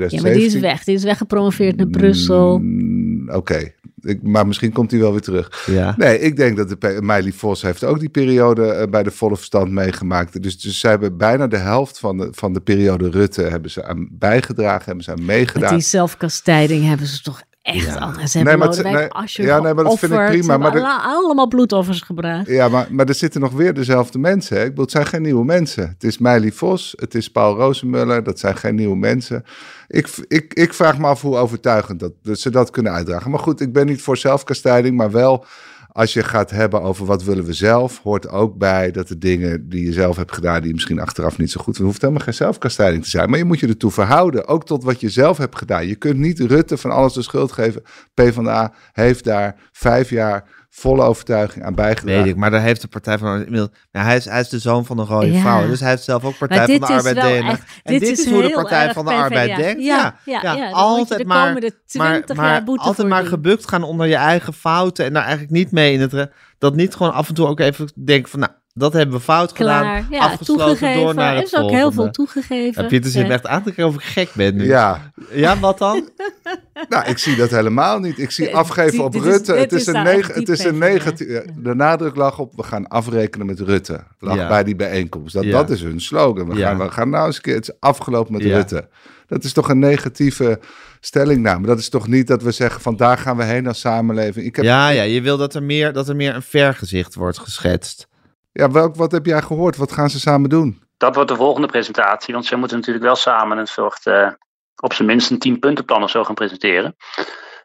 Ja, 0.07 0.21
maar 0.21 0.33
die 0.33 0.45
is 0.45 0.59
weg. 0.59 0.83
Die 0.83 0.95
is 0.95 1.03
weggepromoveerd 1.03 1.75
naar 1.75 1.87
Brussel. 1.87 2.59
Mm, 2.61 3.29
Oké, 3.29 3.71
Ik- 4.03 4.23
maar 4.23 4.47
misschien 4.47 4.71
komt 4.71 4.91
hij 4.91 4.99
wel 4.99 5.11
weer 5.11 5.21
terug. 5.21 5.63
ja. 5.65 5.93
Nee, 5.97 6.19
ik 6.19 6.35
denk 6.35 6.57
dat 6.57 6.69
de 6.81 6.97
Meili 7.01 7.33
Vos 7.33 7.61
heeft 7.61 7.83
ook 7.83 7.99
die 7.99 8.09
periode 8.09 8.65
eh, 8.65 8.89
bij 8.89 9.03
de 9.03 9.11
volle 9.11 9.35
verstand 9.35 9.71
meegemaakt. 9.71 10.43
Dus, 10.43 10.59
dus 10.61 10.79
zij 10.79 10.89
hebben 10.89 11.17
bijna 11.17 11.47
de 11.47 11.57
helft 11.57 11.99
van 11.99 12.17
de, 12.17 12.27
van 12.31 12.53
de 12.53 12.59
periode 12.61 13.09
Rutte 13.09 13.41
hebben 13.41 13.71
ze 13.71 13.83
aan 13.83 14.07
bijgedragen, 14.11 14.85
hebben 14.85 15.03
ze 15.03 15.11
aan 15.11 15.17
Met 15.17 15.25
meegedaan. 15.25 15.73
die 15.73 15.83
zelfkastijding 15.83 16.85
hebben 16.85 17.07
ze 17.07 17.21
toch 17.21 17.41
echt 17.63 17.85
Ja. 17.85 18.27
Ze 18.27 18.39
Nee, 18.39 18.57
maar 18.57 18.83
nee, 18.83 19.07
ja, 19.23 19.59
nee, 19.59 19.73
maar 19.73 19.83
dat 19.83 19.99
vind 19.99 20.11
ik 20.11 20.25
prima, 20.25 20.53
Ze 20.53 20.57
maar 20.57 21.01
allemaal 21.01 21.47
bloedoffers 21.47 22.01
gebracht. 22.01 22.47
Ja, 22.47 22.67
maar, 22.67 22.87
maar 22.91 23.05
er 23.05 23.15
zitten 23.15 23.41
nog 23.41 23.51
weer 23.51 23.73
dezelfde 23.73 24.19
mensen. 24.19 24.57
Hè? 24.57 24.63
Ik 24.63 24.69
bedoel, 24.69 24.83
het 24.83 24.93
zijn 24.93 25.05
geen 25.05 25.21
nieuwe 25.21 25.45
mensen. 25.45 25.87
Het 25.87 26.03
is 26.03 26.17
Meili 26.17 26.51
Vos, 26.51 26.93
het 26.95 27.15
is 27.15 27.31
Paul 27.31 27.55
Rozenmuller, 27.55 28.23
dat 28.23 28.39
zijn 28.39 28.57
geen 28.57 28.75
nieuwe 28.75 28.95
mensen. 28.95 29.43
Ik, 29.87 30.07
ik, 30.27 30.53
ik 30.53 30.73
vraag 30.73 30.97
me 30.97 31.07
af 31.07 31.21
hoe 31.21 31.35
overtuigend 31.35 31.99
dat, 31.99 32.11
dat 32.21 32.39
ze 32.39 32.49
dat 32.49 32.69
kunnen 32.69 32.91
uitdragen. 32.91 33.31
Maar 33.31 33.39
goed, 33.39 33.61
ik 33.61 33.73
ben 33.73 33.85
niet 33.85 34.01
voor 34.01 34.17
zelfkastijding, 34.17 34.97
maar 34.97 35.11
wel 35.11 35.45
als 35.93 36.13
je 36.13 36.23
gaat 36.23 36.49
hebben 36.49 36.81
over 36.81 37.05
wat 37.05 37.23
willen 37.23 37.45
we 37.45 37.53
zelf, 37.53 37.99
hoort 38.03 38.29
ook 38.29 38.57
bij 38.57 38.91
dat 38.91 39.07
de 39.07 39.17
dingen 39.17 39.69
die 39.69 39.85
je 39.85 39.93
zelf 39.93 40.15
hebt 40.15 40.33
gedaan, 40.33 40.57
die 40.57 40.67
je 40.67 40.73
misschien 40.73 40.99
achteraf 40.99 41.37
niet 41.37 41.51
zo 41.51 41.61
goed 41.61 41.75
vindt, 41.75 41.89
hoeft 41.89 42.01
helemaal 42.01 42.23
geen 42.23 42.33
zelfkastijding 42.33 43.03
te 43.03 43.09
zijn. 43.09 43.29
Maar 43.29 43.37
je 43.37 43.45
moet 43.45 43.59
je 43.59 43.67
ertoe 43.67 43.91
verhouden, 43.91 44.47
ook 44.47 44.65
tot 44.65 44.83
wat 44.83 44.99
je 44.99 45.09
zelf 45.09 45.37
hebt 45.37 45.57
gedaan. 45.57 45.87
Je 45.87 45.95
kunt 45.95 46.17
niet 46.17 46.39
Rutte 46.39 46.77
van 46.77 46.91
alles 46.91 47.13
de 47.13 47.21
schuld 47.21 47.51
geven. 47.51 47.83
PvdA 48.13 48.73
heeft 48.91 49.23
daar 49.23 49.55
vijf 49.71 50.09
jaar 50.09 50.62
volle 50.75 51.03
overtuiging 51.03 51.65
aan 51.65 51.75
bijgedragen. 51.75 52.21
Weet 52.23 52.31
ik, 52.31 52.37
maar 52.39 52.51
daar 52.51 52.61
heeft 52.61 52.81
de 52.81 52.87
Partij 52.87 53.17
van 53.17 53.25
de 53.27 53.31
Arbeid... 53.31 53.47
inmiddels- 53.47 53.77
Nou, 53.91 54.05
hij, 54.05 54.15
is, 54.15 54.25
hij 54.25 54.39
is 54.39 54.49
de 54.49 54.59
zoon 54.59 54.85
van 54.85 54.97
een 54.99 55.05
rode 55.05 55.31
Ja. 55.31 55.39
vrouw. 55.41 55.67
Dus 55.67 55.79
hij 55.79 55.89
heeft 55.89 56.03
zelf 56.03 56.23
ook 56.23 56.37
Partij 56.37 56.57
van 56.65 56.79
de 56.79 56.85
Arbeid 56.93 57.15
DNA. 57.15 57.51
echt- 57.51 57.81
en 57.83 57.91
dit 57.93 57.99
dit 57.99 58.09
is 58.17 58.25
is 58.25 58.31
hoe 58.31 58.41
de 58.41 58.49
Partij 58.49 58.93
van 58.93 59.05
de 59.05 59.11
PvdA. 59.11 59.23
Arbeid 59.23 59.55
denkt. 59.55 59.83
Ja, 59.83 60.15
Ja, 60.25 60.69
altijd 60.71 61.19
de 61.19 61.25
maar, 61.25 61.47
komende 61.47 61.71
maar, 61.93 62.11
20 62.11 62.35
maar 62.35 62.49
jaar 62.51 62.63
boete 62.63 62.83
altijd 62.83 63.07
maar 63.07 63.25
gebukt 63.25 63.67
gaan 63.67 63.83
onder 63.83 64.07
je 64.07 64.15
eigen 64.15 64.53
fouten 64.53 65.05
en 65.05 65.13
daar 65.13 65.21
eigenlijk 65.23 65.51
niet 65.51 65.71
mee 65.71 65.93
in 65.93 66.01
het... 66.01 66.29
Dat 66.57 66.75
niet 66.75 66.95
gewoon 66.95 67.13
af 67.13 67.27
en 67.27 67.33
toe 67.33 67.47
ook 67.47 67.59
even 67.59 67.91
denken 68.05 68.29
van... 68.31 68.39
Nou, 68.39 68.51
dat 68.73 68.93
hebben 68.93 69.15
we 69.15 69.21
fout 69.23 69.51
Klaar. 69.53 69.83
gedaan. 70.03 70.07
Ja, 70.11 70.19
afgesloten 70.19 70.65
toegegeven. 70.65 71.01
door 71.03 71.15
naar 71.15 71.29
het 71.35 71.39
heeft 71.39 71.55
ook 71.55 71.69
heel 71.69 71.79
veel 71.79 71.91
volgende. 71.91 72.11
toegegeven. 72.11 72.81
Ja, 72.83 72.87
Pieter 72.89 73.11
zit 73.11 73.21
me 73.21 73.27
Ja. 73.27 73.33
echt 73.33 73.45
aan 73.47 73.57
te 73.63 73.63
kijken 73.71 73.85
of 73.87 73.95
ik 73.95 74.01
gek 74.03 74.29
ben 74.35 74.55
nu. 74.55 74.65
Ja, 74.65 75.11
Ja, 75.31 75.59
wat 75.59 75.77
dan? 75.77 76.09
nou, 76.89 77.05
ik 77.09 77.17
zie 77.17 77.35
dat 77.35 77.49
helemaal 77.49 77.99
niet. 77.99 78.19
Ik 78.19 78.31
zie 78.31 78.55
afgeven 78.55 79.03
op 79.03 79.15
is- 79.15 79.21
Rutte. 79.21 79.53
het 79.53 79.71
is, 79.71 79.81
is 79.81 79.87
een, 79.87 79.95
het 80.05 80.49
is 80.49 80.63
een 80.63 80.71
PvdA. 80.77 80.85
negatieve. 80.87 81.45
De 81.57 81.75
nadruk 81.75 82.15
lag 82.15 82.39
op 82.39 82.55
we 82.55 82.63
gaan 82.63 82.87
afrekenen 82.87 83.45
met 83.45 83.59
Rutte. 83.59 84.03
Lag 84.19 84.35
Ja. 84.35 84.47
bij 84.47 84.63
die 84.63 84.75
bijeenkomst. 84.75 85.33
Dat, 85.33 85.43
Ja. 85.43 85.51
dat 85.51 85.69
is 85.69 85.81
hun 85.81 86.01
slogan. 86.01 86.47
We, 86.49 86.55
Ja. 86.55 86.67
gaan, 86.67 86.77
we 86.77 86.91
gaan 86.91 87.09
nou 87.09 87.25
eens 87.25 87.35
een 87.35 87.41
keer. 87.41 87.55
Het 87.55 87.67
is 87.69 87.75
afgelopen 87.79 88.33
met 88.33 88.43
Ja. 88.43 88.55
Rutte. 88.55 88.87
Dat 89.27 89.43
is 89.43 89.53
toch 89.53 89.69
een 89.69 89.79
negatieve 89.79 90.59
stellingname. 90.99 91.67
Dat 91.67 91.79
is 91.79 91.89
toch 91.89 92.07
niet 92.07 92.27
dat 92.27 92.41
we 92.43 92.51
zeggen 92.51 92.81
van 92.81 92.95
daar 92.95 93.17
gaan 93.17 93.37
we 93.37 93.43
heen 93.43 93.67
als 93.67 93.79
samenleving. 93.79 94.45
Ik 94.45 94.55
heb, 94.55 94.65
Ja, 94.65 94.89
ja, 94.89 95.03
je 95.03 95.21
wil 95.21 95.37
dat 95.37 95.55
er 95.55 95.63
meer, 95.63 95.93
dat 95.93 96.09
er 96.09 96.15
meer 96.15 96.35
een 96.35 96.41
vergezicht 96.41 97.15
wordt 97.15 97.37
geschetst. 97.39 98.07
Ja 98.53 98.71
welk, 98.71 98.95
wat 98.95 99.11
heb 99.11 99.25
jij 99.25 99.41
gehoord? 99.41 99.77
Wat 99.77 99.91
gaan 99.91 100.09
ze 100.09 100.19
samen 100.19 100.49
doen? 100.49 100.81
Dat 100.97 101.15
wordt 101.15 101.29
de 101.29 101.35
volgende 101.35 101.67
presentatie, 101.67 102.33
want 102.33 102.45
ze 102.45 102.55
moeten 102.55 102.77
natuurlijk 102.77 103.05
wel 103.05 103.15
samen 103.15 103.57
een 103.57 103.67
soort, 103.67 104.05
eh, 104.05 104.31
op 104.75 104.93
zijn 104.93 105.07
minst 105.07 105.31
een 105.31 105.39
tienpuntenplan 105.39 106.03
of 106.03 106.09
zo 106.09 106.23
gaan 106.23 106.35
presenteren. 106.35 106.95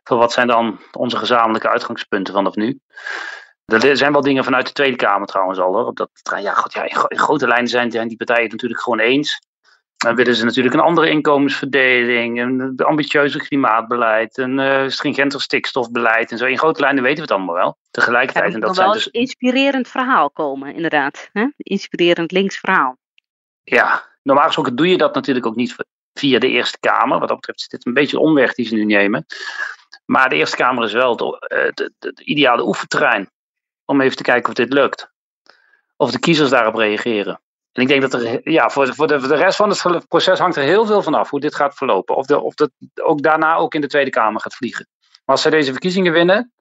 Voor 0.04 0.18
wat 0.18 0.32
zijn 0.32 0.46
dan 0.46 0.80
onze 0.92 1.16
gezamenlijke 1.16 1.68
uitgangspunten 1.68 2.34
vanaf 2.34 2.54
nu? 2.54 2.80
Er 3.64 3.96
zijn 3.96 4.12
wel 4.12 4.20
dingen 4.20 4.44
vanuit 4.44 4.66
de 4.66 4.72
Tweede 4.72 4.96
Kamer 4.96 5.26
trouwens 5.26 5.58
al. 5.58 5.72
Hoor. 5.72 5.86
Op 5.86 5.96
dat, 5.96 6.10
ja, 6.40 6.54
God, 6.54 6.72
ja, 6.72 6.82
in 7.08 7.18
grote 7.18 7.46
lijnen 7.46 7.68
zijn, 7.68 7.90
zijn 7.90 8.08
die 8.08 8.16
partijen 8.16 8.42
het 8.42 8.52
natuurlijk 8.52 8.80
gewoon 8.80 8.98
eens. 8.98 9.47
Dan 9.98 10.14
willen 10.14 10.34
ze 10.34 10.44
natuurlijk 10.44 10.74
een 10.74 10.80
andere 10.80 11.10
inkomensverdeling, 11.10 12.40
een 12.40 12.76
ambitieuzer 12.76 13.46
klimaatbeleid, 13.46 14.38
een 14.38 14.58
eh, 14.58 14.88
stringenter 14.88 15.40
stikstofbeleid 15.40 16.30
en 16.30 16.38
zo. 16.38 16.44
In 16.44 16.58
grote 16.58 16.80
lijnen 16.80 17.02
weten 17.02 17.16
we 17.16 17.22
het 17.22 17.30
allemaal 17.30 17.54
wel. 17.54 17.66
Er 17.66 17.90
Tegelijkertijd, 17.90 18.44
moet 18.44 18.54
en 18.54 18.60
nog 18.60 18.68
dat 18.68 18.78
wel 18.78 18.92
zijn 18.92 19.04
een 19.04 19.12
dus 19.12 19.20
inspirerend 19.22 19.88
verhaal 19.88 20.30
komen, 20.30 20.74
inderdaad. 20.74 21.28
Hè? 21.32 21.46
Inspirerend 21.56 22.32
links 22.32 22.58
verhaal. 22.58 22.96
Ja, 23.64 24.04
normaal 24.22 24.46
gesproken 24.46 24.76
doe 24.76 24.88
je 24.88 24.96
dat 24.96 25.14
natuurlijk 25.14 25.46
ook 25.46 25.56
niet 25.56 25.76
via 26.12 26.38
de 26.38 26.48
Eerste 26.48 26.78
Kamer. 26.80 27.18
Wat 27.18 27.28
dat 27.28 27.36
betreft 27.36 27.60
is 27.60 27.68
dit 27.68 27.86
een 27.86 27.94
beetje 27.94 28.16
een 28.16 28.22
omweg 28.22 28.54
die 28.54 28.66
ze 28.66 28.74
nu 28.74 28.84
nemen. 28.84 29.26
Maar 30.04 30.28
de 30.28 30.36
Eerste 30.36 30.56
Kamer 30.56 30.84
is 30.84 30.92
wel 30.92 31.10
het 31.10 31.20
eh, 31.20 31.68
de, 31.74 31.92
de, 31.98 32.12
de 32.12 32.24
ideale 32.24 32.66
oefenterrein. 32.66 33.30
Om 33.84 34.00
even 34.00 34.16
te 34.16 34.22
kijken 34.22 34.48
of 34.48 34.54
dit 34.54 34.72
lukt. 34.72 35.10
Of 35.96 36.10
de 36.10 36.18
kiezers 36.18 36.50
daarop 36.50 36.74
reageren. 36.74 37.40
En 37.78 37.84
ik 37.84 37.90
denk 37.90 38.10
dat 38.10 38.22
er, 38.22 38.50
ja, 38.50 38.70
voor, 38.70 38.94
voor, 38.94 39.06
de, 39.06 39.26
de 39.26 39.36
rest 39.36 39.56
van 39.56 39.68
het 39.68 40.08
proces 40.08 40.38
hangt 40.38 40.56
er 40.56 40.62
heel 40.62 40.86
veel 40.86 41.02
van 41.02 41.14
af 41.14 41.30
hoe 41.30 41.40
dit 41.40 41.54
gaat 41.54 41.74
verlopen. 41.74 42.16
Of, 42.16 42.30
of 42.30 42.54
dat 42.54 42.70
ook 43.02 43.22
daarna 43.22 43.54
ook 43.54 43.74
in 43.74 43.80
de 43.80 43.86
Tweede 43.86 44.10
Kamer 44.10 44.40
gaat 44.40 44.54
vliegen. 44.54 44.88
Maar 45.00 45.20
als 45.24 45.42
zij 45.42 45.50
deze 45.50 45.70
verkiezingen 45.70 46.12
winnen, 46.12 46.52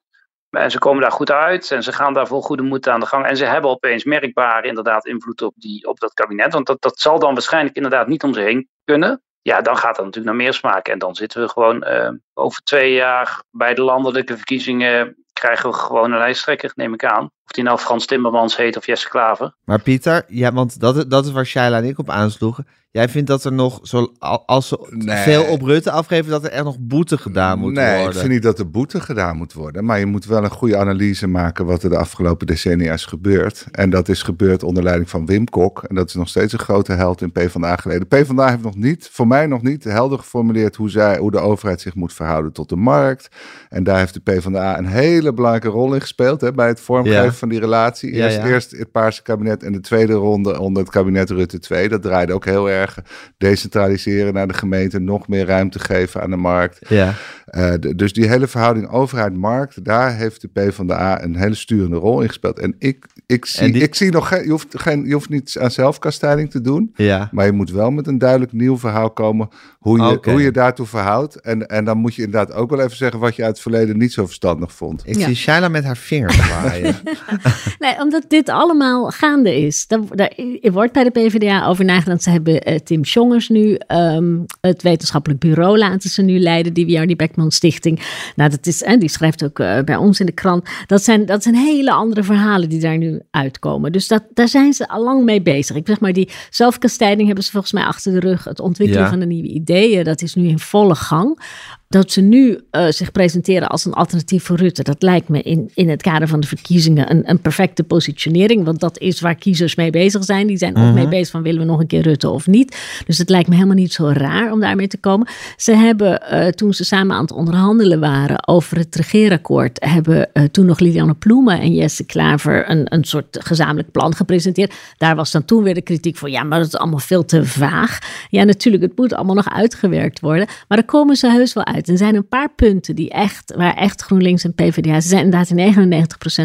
en 0.50 0.70
ze 0.70 0.78
komen 0.78 1.02
daar 1.02 1.12
goed 1.12 1.30
uit 1.30 1.70
en 1.70 1.82
ze 1.82 1.92
gaan 1.92 2.12
daar 2.12 2.26
vol 2.26 2.42
goede 2.42 2.62
moed 2.62 2.88
aan 2.88 3.00
de 3.00 3.06
gang. 3.06 3.26
En 3.26 3.36
ze 3.36 3.44
hebben 3.44 3.70
opeens 3.70 4.04
merkbaar 4.04 4.64
inderdaad 4.64 5.06
invloed 5.06 5.42
op, 5.42 5.52
die, 5.56 5.86
op 5.86 6.00
dat 6.00 6.14
kabinet. 6.14 6.52
Want 6.52 6.66
dat, 6.66 6.82
dat 6.82 7.00
zal 7.00 7.18
dan 7.18 7.32
waarschijnlijk 7.32 7.76
inderdaad 7.76 8.06
niet 8.06 8.22
om 8.22 8.34
ze 8.34 8.40
heen 8.40 8.68
kunnen. 8.84 9.22
Ja, 9.42 9.60
dan 9.60 9.76
gaat 9.76 9.96
dat 9.96 10.04
natuurlijk 10.04 10.36
naar 10.36 10.44
meer 10.44 10.54
smaken. 10.54 10.92
En 10.92 10.98
dan 10.98 11.14
zitten 11.14 11.42
we 11.42 11.48
gewoon 11.48 11.82
eh, 11.82 12.10
over 12.34 12.62
twee 12.62 12.92
jaar 12.92 13.42
bij 13.50 13.74
de 13.74 13.82
landelijke 13.82 14.36
verkiezingen. 14.36 15.24
Krijgen 15.32 15.70
we 15.70 15.76
gewoon 15.76 16.12
een 16.12 16.18
lijsttrekker, 16.18 16.72
neem 16.74 16.94
ik 16.94 17.04
aan. 17.04 17.30
Of 17.48 17.54
die 17.54 17.64
nou 17.64 17.78
Frans 17.78 18.06
Timmermans 18.06 18.56
heet 18.56 18.76
of 18.76 18.86
Jesse 18.86 19.08
Klaver. 19.08 19.54
Maar 19.64 19.80
Pieter, 19.82 20.24
ja, 20.26 20.52
want 20.52 20.80
dat, 20.80 20.96
is- 20.96 21.04
dat 21.06 21.24
is 21.26 21.32
waar 21.32 21.46
Shaila 21.46 21.76
en 21.76 21.84
ik 21.84 21.98
op 21.98 22.10
aansloegen. 22.10 22.66
Jij 22.90 23.08
vindt 23.08 23.28
dat 23.28 23.44
er 23.44 23.52
nog, 23.52 23.78
zo, 23.82 24.12
al- 24.18 24.46
als 24.46 24.68
ze 24.68 24.86
Nee. 24.90 25.16
veel 25.22 25.44
op 25.44 25.62
Rutte 25.62 25.90
afgeven, 25.90 26.30
dat 26.30 26.44
er 26.44 26.50
echt 26.50 26.64
nog 26.64 26.76
boete 26.80 27.18
gedaan 27.18 27.58
moet 27.58 27.72
nee, 27.72 27.94
worden. 27.94 28.12
ik 28.12 28.18
vind 28.18 28.32
niet 28.32 28.42
dat 28.42 28.58
er 28.58 28.70
boete 28.70 29.00
gedaan 29.00 29.36
moet 29.36 29.52
worden. 29.52 29.84
Maar 29.84 29.98
je 29.98 30.06
moet 30.06 30.24
wel 30.24 30.44
een 30.44 30.50
goede 30.50 30.76
analyse 30.76 31.26
maken 31.26 31.66
wat 31.66 31.82
er 31.82 31.90
de 31.90 31.96
afgelopen 31.96 32.46
decennia 32.46 32.92
is 32.92 33.04
gebeurd. 33.04 33.66
En 33.70 33.90
dat 33.90 34.08
is 34.08 34.22
gebeurd 34.22 34.62
onder 34.62 34.82
leiding 34.82 35.10
van 35.10 35.26
Wim 35.26 35.48
Kok. 35.48 35.82
En 35.82 35.94
dat 35.94 36.08
is 36.08 36.14
nog 36.14 36.28
steeds 36.28 36.52
een 36.52 36.58
grote 36.58 36.92
held 36.92 37.20
in 37.22 37.32
PvdA 37.32 37.76
geleden. 37.76 38.08
PvdA 38.08 38.48
heeft 38.50 38.62
nog 38.62 38.76
niet, 38.76 39.08
voor 39.12 39.26
mij 39.26 39.46
nog 39.46 39.62
niet, 39.62 39.84
helder 39.84 40.18
geformuleerd 40.18 40.76
hoe, 40.76 40.90
zij, 40.90 41.18
hoe 41.18 41.30
de 41.30 41.38
overheid 41.38 41.80
zich 41.80 41.94
moet 41.94 42.12
verhouden 42.12 42.52
tot 42.52 42.68
de 42.68 42.76
markt. 42.76 43.28
En 43.68 43.84
daar 43.84 43.98
heeft 43.98 44.14
de 44.14 44.20
PvdA 44.20 44.78
een 44.78 44.86
hele 44.86 45.32
belangrijke 45.32 45.68
rol 45.68 45.94
in 45.94 46.00
gespeeld 46.00 46.40
hè, 46.40 46.52
bij 46.52 46.68
het 46.68 46.80
vormgeven 46.80 47.22
Ja. 47.22 47.32
Van 47.38 47.48
die 47.48 47.60
relatie. 47.60 48.10
Eerst, 48.10 48.36
ja. 48.36 48.46
eerst 48.46 48.70
het 48.70 48.90
Paarse 48.92 49.22
kabinet 49.22 49.62
en 49.62 49.72
de 49.72 49.80
tweede 49.80 50.12
ronde 50.12 50.58
onder 50.60 50.82
het 50.82 50.90
kabinet 50.92 51.30
Rutte 51.30 51.58
2. 51.58 51.88
Dat 51.88 52.02
draaide 52.02 52.32
ook 52.32 52.44
heel 52.44 52.70
erg 52.70 52.98
decentraliseren 53.36 54.34
naar 54.34 54.48
de 54.48 54.54
gemeente, 54.54 54.98
nog 54.98 55.28
meer 55.28 55.46
ruimte 55.46 55.78
geven 55.78 56.22
aan 56.22 56.30
de 56.30 56.36
markt. 56.36 56.78
Ja. 56.88 57.14
Eh, 57.46 57.72
dus 57.96 58.12
die 58.12 58.28
hele 58.28 58.46
verhouding 58.46 58.88
overheid-markt, 58.90 59.84
daar 59.84 60.14
heeft 60.16 60.40
de 60.40 60.48
PvdA 60.48 61.22
een 61.22 61.36
hele 61.36 61.54
sturende 61.54 61.96
rol 61.96 62.20
in 62.20 62.28
gespeeld. 62.28 62.58
En 62.58 62.74
ik, 62.78 63.06
ik, 63.26 63.44
zie, 63.44 63.66
En 63.66 63.72
die- 63.72 63.82
ik 63.82 63.94
zie 63.94 64.10
nog 64.10 64.28
geen 64.28 64.42
je, 64.44 64.50
hoeft 64.50 64.66
geen, 64.80 65.06
je 65.06 65.12
hoeft 65.12 65.28
niet 65.28 65.56
aan 65.60 65.70
zelfkastijding 65.70 66.50
te 66.50 66.60
doen. 66.60 66.92
Ja. 66.94 67.28
Maar 67.32 67.46
je 67.46 67.52
moet 67.52 67.70
wel 67.70 67.90
met 67.90 68.06
een 68.06 68.18
duidelijk 68.18 68.52
nieuw 68.52 68.78
verhaal 68.78 69.10
komen 69.10 69.48
hoe 69.78 69.98
je, 70.02 70.30
hoe 70.30 70.42
je 70.42 70.50
daartoe 70.50 70.86
verhoudt. 70.86 71.34
En, 71.40 71.66
en 71.66 71.84
dan 71.84 71.98
moet 71.98 72.14
je 72.14 72.22
inderdaad 72.22 72.52
ook 72.56 72.70
wel 72.70 72.80
even 72.80 72.96
zeggen 72.96 73.20
wat 73.20 73.36
je 73.36 73.42
uit 73.42 73.52
het 73.52 73.60
verleden 73.60 73.98
niet 73.98 74.12
zo 74.12 74.26
verstandig 74.26 74.72
vond. 74.72 75.02
Ik 75.04 75.16
Ja. 75.16 75.26
zie 75.26 75.34
Shaila 75.34 75.68
met 75.68 75.84
haar 75.84 75.96
vinger 75.96 76.32
zwaaien. 76.42 76.94
Nee, 77.78 78.00
omdat 78.00 78.24
dit 78.28 78.48
allemaal 78.48 79.10
gaande 79.10 79.60
is. 79.60 79.86
Daar, 79.86 80.00
daar 80.10 80.32
er 80.60 80.72
wordt 80.72 80.92
bij 80.92 81.04
de 81.04 81.10
PvdA 81.10 81.66
over 81.66 81.84
nagedacht. 81.84 82.22
Ze 82.22 82.30
hebben 82.30 82.62
eh, 82.62 82.78
Tim 82.78 83.00
Jongers 83.00 83.48
nu, 83.48 83.74
ehm, 83.74 84.36
het 84.60 84.82
wetenschappelijk 84.82 85.40
bureau 85.40 85.78
laten 85.78 86.10
ze 86.10 86.22
nu 86.22 86.38
leiden, 86.38 86.72
die 86.72 86.86
Wiardi 86.86 87.16
Beckman 87.16 87.50
Stichting. 87.50 88.00
Nou, 88.36 88.50
dat 88.50 88.66
is, 88.66 88.82
en 88.82 88.98
die 88.98 89.08
schrijft 89.08 89.44
ook 89.44 89.58
eh, 89.58 89.82
bij 89.84 89.96
ons 89.96 90.20
in 90.20 90.26
de 90.26 90.32
krant. 90.32 90.68
Dat 90.86 91.04
zijn, 91.04 91.26
dat 91.26 91.42
zijn 91.42 91.54
hele 91.54 91.92
andere 91.92 92.22
verhalen 92.22 92.68
die 92.68 92.80
daar 92.80 92.98
nu 92.98 93.20
uitkomen. 93.30 93.92
Dus 93.92 94.08
dat, 94.08 94.22
daar 94.34 94.48
zijn 94.48 94.72
ze 94.72 94.88
al 94.88 95.04
lang 95.04 95.24
mee 95.24 95.42
bezig. 95.42 95.76
Ik 95.76 95.86
zeg 95.86 96.00
maar, 96.00 96.12
die 96.12 96.28
zelfkastijding 96.50 97.26
hebben 97.26 97.44
ze 97.44 97.50
volgens 97.50 97.72
mij 97.72 97.84
achter 97.84 98.12
de 98.12 98.20
rug. 98.20 98.44
Het 98.44 98.60
ontwikkelen 98.60 99.02
Ja. 99.02 99.08
van 99.10 99.18
de 99.18 99.26
nieuwe 99.26 99.48
ideeën, 99.48 100.04
dat 100.04 100.22
is 100.22 100.34
nu 100.34 100.48
in 100.48 100.58
volle 100.58 100.94
gang. 100.94 101.40
Dat 101.88 102.12
ze 102.12 102.20
nu 102.20 102.60
eh, 102.70 102.88
zich 102.88 103.12
presenteren 103.12 103.68
als 103.68 103.84
een 103.84 103.92
alternatief 103.92 104.44
voor 104.44 104.56
Rutte, 104.56 104.82
dat 104.82 105.02
lijkt 105.02 105.28
me 105.28 105.42
in, 105.42 105.70
in 105.74 105.88
het 105.88 106.02
kader 106.02 106.28
van 106.28 106.40
de 106.40 106.46
verkiezingen 106.46 107.10
een, 107.10 107.17
een 107.24 107.40
perfecte 107.40 107.84
positionering. 107.84 108.64
Want 108.64 108.80
dat 108.80 108.98
is 108.98 109.20
waar 109.20 109.34
kiezers 109.34 109.74
mee 109.74 109.90
bezig 109.90 110.24
zijn. 110.24 110.46
Die 110.46 110.56
zijn 110.56 110.76
ook 110.76 110.94
mee 110.94 111.08
bezig 111.08 111.30
van 111.30 111.42
willen 111.42 111.60
we 111.60 111.66
nog 111.66 111.80
een 111.80 111.86
keer 111.86 112.02
Rutte 112.02 112.30
of 112.30 112.46
niet. 112.46 112.76
Dus 113.06 113.18
het 113.18 113.28
lijkt 113.28 113.48
me 113.48 113.54
helemaal 113.54 113.76
niet 113.76 113.92
zo 113.92 114.10
raar 114.12 114.52
om 114.52 114.60
daarmee 114.60 114.86
te 114.86 114.98
komen. 114.98 115.28
Ze 115.56 115.72
hebben 115.72 116.22
eh, 116.22 116.48
toen 116.48 116.74
ze 116.74 116.84
samen 116.84 117.16
aan 117.16 117.22
het 117.22 117.32
onderhandelen 117.32 118.00
waren 118.00 118.48
over 118.48 118.76
het 118.76 118.96
regeerakkoord, 118.96 119.84
hebben 119.84 120.32
eh, 120.32 120.44
toen 120.44 120.66
nog 120.66 120.78
Lilianne 120.78 121.14
Ploemen 121.14 121.60
en 121.60 121.74
Jesse 121.74 122.04
Klaver 122.04 122.70
een, 122.70 122.94
een 122.94 123.04
soort 123.04 123.38
gezamenlijk 123.40 123.90
plan 123.90 124.14
gepresenteerd. 124.14 124.74
Daar 124.96 125.16
was 125.16 125.30
dan 125.30 125.44
toen 125.44 125.62
weer 125.62 125.74
de 125.74 125.82
kritiek 125.82 126.16
voor, 126.16 126.30
ja, 126.30 126.42
maar 126.42 126.58
dat 126.58 126.68
is 126.68 126.76
allemaal 126.76 126.98
veel 126.98 127.24
te 127.24 127.44
vaag. 127.44 127.98
Ja, 128.30 128.44
natuurlijk, 128.44 128.82
het 128.82 128.96
moet 128.96 129.12
allemaal 129.12 129.34
nog 129.34 129.50
uitgewerkt 129.50 130.20
worden. 130.20 130.46
Maar 130.46 130.78
daar 130.78 130.86
komen 130.86 131.16
ze 131.16 131.30
heus 131.30 131.52
wel 131.52 131.66
uit. 131.66 131.86
En 131.86 131.92
er 131.92 131.98
zijn 131.98 132.14
een 132.14 132.28
paar 132.28 132.50
punten 132.56 132.94
die 132.94 133.10
echt, 133.10 133.54
waar 133.56 133.74
echt 133.74 134.02
GroenLinks 134.02 134.44
en 134.44 134.54
PvdA, 134.54 135.00
ze 135.00 135.08
zijn 135.08 135.24
inderdaad 135.24 135.50
in 135.50 135.74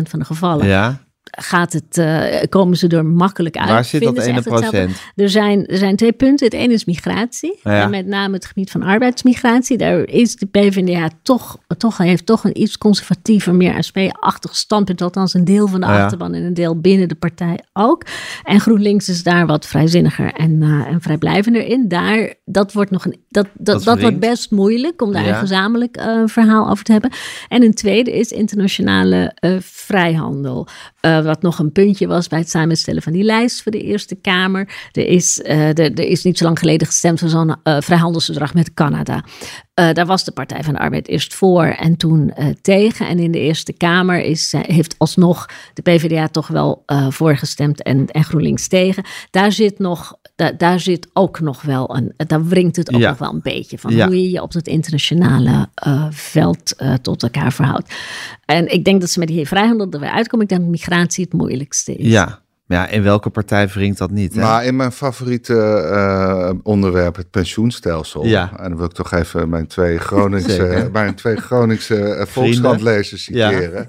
99% 0.07 0.09
van 0.09 0.19
de 0.19 0.26
gevallen, 0.26 0.62
Ja. 0.66 1.03
Gaat 1.39 1.73
het, 1.73 1.97
eh, 1.97 2.41
komen 2.49 2.77
ze 2.77 2.88
er 2.88 3.05
makkelijk 3.05 3.57
uit. 3.57 3.69
Waar 3.69 3.86
zit 3.86 4.01
dat 4.01 4.13
Vinden 4.13 4.34
echt 4.36 4.45
hetzelfde? 4.45 4.69
procent? 4.77 5.01
Er 5.15 5.29
zijn, 5.29 5.65
er 5.65 5.77
zijn 5.77 5.95
twee 5.95 6.11
punten. 6.11 6.45
Het 6.45 6.55
ene 6.55 6.73
is 6.73 6.86
migratie. 6.86 7.59
Ja. 7.63 7.81
En 7.81 7.89
met 7.89 8.05
name 8.05 8.34
het 8.34 8.45
gebied 8.45 8.71
van 8.71 8.84
arbeidsmigratie. 8.84 9.77
Daar 9.77 9.99
is 9.99 10.36
de 10.36 10.45
PvdA 10.45 11.09
toch, 11.23 11.57
toch, 11.77 11.97
heeft 11.97 12.25
toch 12.25 12.43
een 12.43 12.61
iets 12.61 12.77
conservatiever, 12.77 13.55
meer 13.55 13.84
SP-achtig 13.84 14.55
standpunt. 14.55 15.01
Althans 15.01 15.34
een 15.34 15.45
deel 15.45 15.67
van 15.67 15.81
de 15.81 15.88
Ja. 15.88 16.03
achterban 16.03 16.34
en 16.34 16.43
een 16.43 16.53
deel 16.53 16.79
binnen 16.79 17.07
de 17.07 17.15
partij 17.15 17.59
ook. 17.73 18.03
En 18.43 18.59
GroenLinks 18.59 19.09
is 19.09 19.23
daar 19.23 19.45
wat 19.45 19.65
vrijzinniger 19.67 20.31
en, 20.34 20.61
en 20.88 21.01
vrijblijvender 21.01 21.65
in. 21.67 21.88
Daar, 21.88 22.34
dat 22.45 22.73
wordt 22.73 22.91
nog 22.91 23.05
een, 23.05 23.15
dat, 23.29 23.45
dat, 23.53 23.75
Dat 23.75 23.84
dat, 23.84 24.01
wordt 24.01 24.19
best 24.19 24.51
moeilijk 24.51 25.01
om 25.01 25.11
daar 25.11 25.23
Ja. 25.25 25.29
een 25.29 25.36
gezamenlijk 25.36 25.95
eh, 25.97 26.21
verhaal 26.25 26.69
over 26.69 26.84
te 26.84 26.91
hebben. 26.91 27.11
En 27.47 27.63
een 27.63 27.73
tweede 27.73 28.11
is 28.11 28.31
internationale 28.31 29.36
vrijhandel. 29.61 30.67
Wat 31.24 31.41
nog 31.41 31.59
een 31.59 31.71
puntje 31.71 32.07
was 32.07 32.28
bij 32.28 32.39
het 32.39 32.49
samenstellen 32.49 33.01
van 33.01 33.13
die 33.13 33.24
lijst 33.24 33.63
voor 33.63 33.71
de 33.71 33.82
Eerste 33.82 34.15
Kamer. 34.15 34.89
Er 34.91 35.05
is, 35.05 35.41
eh, 35.41 35.67
er, 35.67 35.93
er 35.93 35.99
is 35.99 36.24
niet 36.24 36.38
zo 36.38 36.45
lang 36.45 36.59
geleden 36.59 36.88
gestemd 36.88 37.19
voor 37.19 37.30
zo'n 37.30 37.55
eh, 37.63 37.78
vrijhandelsverdrag 37.80 38.53
met 38.53 38.74
Canada. 38.74 39.24
Eh, 39.74 39.93
daar 39.93 40.05
was 40.05 40.24
de 40.24 40.32
Partij 40.32 40.63
van 40.63 40.74
de 40.74 40.80
Arbeid 40.80 41.07
eerst 41.07 41.34
voor 41.34 41.63
en 41.65 41.97
toen 41.97 42.30
eh, 42.30 42.47
tegen. 42.61 43.07
En 43.07 43.19
in 43.19 43.32
de 43.32 43.39
Eerste 43.39 43.74
Kamer 43.74 44.19
is, 44.24 44.53
heeft 44.57 44.95
alsnog 44.97 45.45
de 45.74 45.82
PvdA 45.82 46.28
toch 46.28 46.47
wel 46.47 46.84
eh 46.86 47.09
voorgestemd 47.09 47.82
en, 47.84 48.07
en 48.07 48.24
GroenLinks 48.24 48.67
tegen. 48.67 49.03
Daar 49.32 49.51
zit, 49.51 49.80
nog, 49.80 50.15
da- 50.36 50.51
daar 50.51 50.80
zit 50.80 51.07
ook 51.13 51.39
nog 51.39 51.61
wel 51.61 51.95
een. 51.95 52.13
Daar 52.28 52.45
wringt 52.45 52.76
het 52.76 52.93
ook 52.93 52.99
Ja. 53.01 53.09
nog 53.09 53.17
wel 53.17 53.34
een 53.34 53.41
beetje 53.41 53.78
van 53.78 53.95
Ja. 53.95 54.05
hoe 54.05 54.21
je 54.21 54.30
je 54.30 54.41
op 54.41 54.53
het 54.53 54.67
internationale 54.67 55.69
veld 56.09 56.76
tot 57.01 57.24
elkaar 57.24 57.53
verhoudt. 57.53 57.93
En 58.45 58.74
ik 58.74 58.86
denk 58.86 59.01
dat 59.01 59.09
ze 59.09 59.19
met 59.19 59.28
die 59.28 59.47
vrijhandel 59.47 59.88
er 59.89 59.99
weer 59.99 60.09
uitkomen. 60.09 60.43
Ik 60.45 60.51
denk 60.51 60.61
dat 60.61 60.71
migratie 60.71 61.24
het 61.24 61.34
moeilijkste 61.34 61.95
is. 61.95 62.11
Ja. 62.11 62.41
Ja, 62.74 62.88
in 62.88 63.03
welke 63.03 63.30
partij 63.30 63.67
wringt 63.67 63.97
dat 63.97 64.11
niet? 64.11 64.34
Hè? 64.36 64.41
Maar 64.41 64.65
in 64.65 64.76
mijn 64.76 64.91
favoriete 64.91 65.55
eh, 65.93 66.49
onderwerp, 66.63 67.15
het 67.15 67.30
pensioenstelsel. 67.32 68.26
Ja. 68.26 68.51
En 68.57 68.67
dan 68.69 68.78
wil 68.78 68.86
ik 68.86 68.91
toch 68.91 69.11
even 69.11 69.49
mijn 69.49 69.67
twee 69.67 69.97
Groningse, 69.97 70.49
Zeker. 70.67 70.91
mijn 70.91 71.15
twee 71.15 71.36
Groningse 71.36 72.03
eh, 72.13 72.26
Volkskrant-lezers 72.26 73.26
Ja. 73.26 73.49
citeren. 73.49 73.88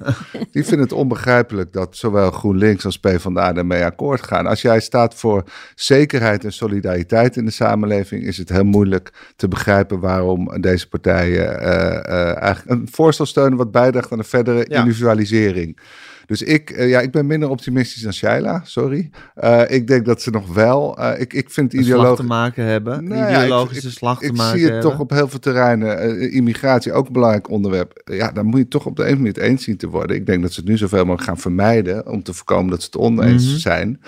Die 0.51 0.63
vinden 0.65 0.81
het 0.81 0.93
onbegrijpelijk 0.93 1.73
dat 1.73 1.97
zowel 1.97 2.31
GroenLinks 2.31 2.85
als 2.85 2.99
PvdA 2.99 3.53
daarmee 3.53 3.85
akkoord 3.85 4.23
gaan. 4.27 4.47
Als 4.47 4.63
jij 4.63 4.81
staat 4.81 5.15
voor 5.15 5.45
zekerheid 5.75 6.45
en 6.45 6.53
solidariteit 6.53 7.37
in 7.37 7.45
de 7.45 7.51
samenleving, 7.51 8.23
is 8.25 8.37
het 8.37 8.49
heel 8.49 8.65
moeilijk 8.65 9.13
te 9.37 9.49
begrijpen 9.49 10.01
waarom 10.01 10.61
deze 10.61 10.89
partijen 10.89 11.61
eh, 11.61 11.97
eh, 11.97 12.43
eigenlijk 12.43 12.81
een 12.81 12.89
voorstel 12.91 13.27
steunen 13.27 13.59
wat 13.59 13.71
bijdraagt 13.71 14.13
aan 14.13 14.19
een 14.19 14.25
verdere 14.25 14.65
Ja. 14.69 14.79
individualisering. 14.79 15.79
Dus 16.27 16.43
ik, 16.43 16.71
eh, 16.71 16.89
ja, 16.89 17.01
ik 17.01 17.11
ben 17.11 17.27
minder 17.27 17.49
optimistisch 17.49 18.03
dan 18.03 18.13
Shaila, 18.13 18.61
sorry. 18.65 19.11
Eh, 19.35 19.63
ik 19.69 19.87
denk 19.87 20.05
dat 20.07 20.23
ze 20.23 20.31
nog 20.31 20.55
wel, 20.55 20.99
eh, 20.99 21.21
ik, 21.21 21.33
ik 21.33 21.51
vind 21.51 21.73
ideologisch... 21.73 22.17
te 22.17 22.25
maken 22.25 22.65
hebben. 22.65 23.05
Nou 23.05 23.43
ideologische 23.43 23.89
ik, 23.89 23.95
slag 23.95 24.19
te 24.19 24.27
ik 24.27 24.37
maken 24.37 24.59
zie 24.59 24.65
het 24.65 24.73
hebben. 24.73 24.91
toch 24.91 25.01
op 25.01 25.11
heel 25.11 25.29
veel 25.29 25.39
terreinen. 25.39 26.31
immigratie 26.31 26.93
ook 26.93 27.07
een 27.07 27.13
belangrijk 27.13 27.51
onderwerp. 27.51 28.03
Ja, 28.05 28.31
daar 28.33 28.45
moet 28.45 28.59
je 28.59 28.69
toch 28.69 28.87
op 28.87 28.97
de 28.97 29.07
een 29.09 29.17
manier 29.17 29.33
het 29.33 29.43
eens 29.43 29.65
zien 29.65 29.77
te 29.77 29.89
worden. 29.89 30.17
Ik 30.17 30.27
denk 30.27 30.43
dat 30.43 30.53
ze 30.53 30.61
het 30.61 30.69
nu 30.69 30.77
zoveel 30.77 30.99
mogelijk 31.05 31.23
gaan 31.29 31.39
vermijden 31.39 32.07
om 32.07 32.23
te 32.23 32.33
voorkomen 32.33 32.71
dat 32.71 32.81
ze 32.81 32.87
het 32.87 32.97
oneens 32.97 33.47
Mhm. 33.49 33.57
zijn. 33.57 34.01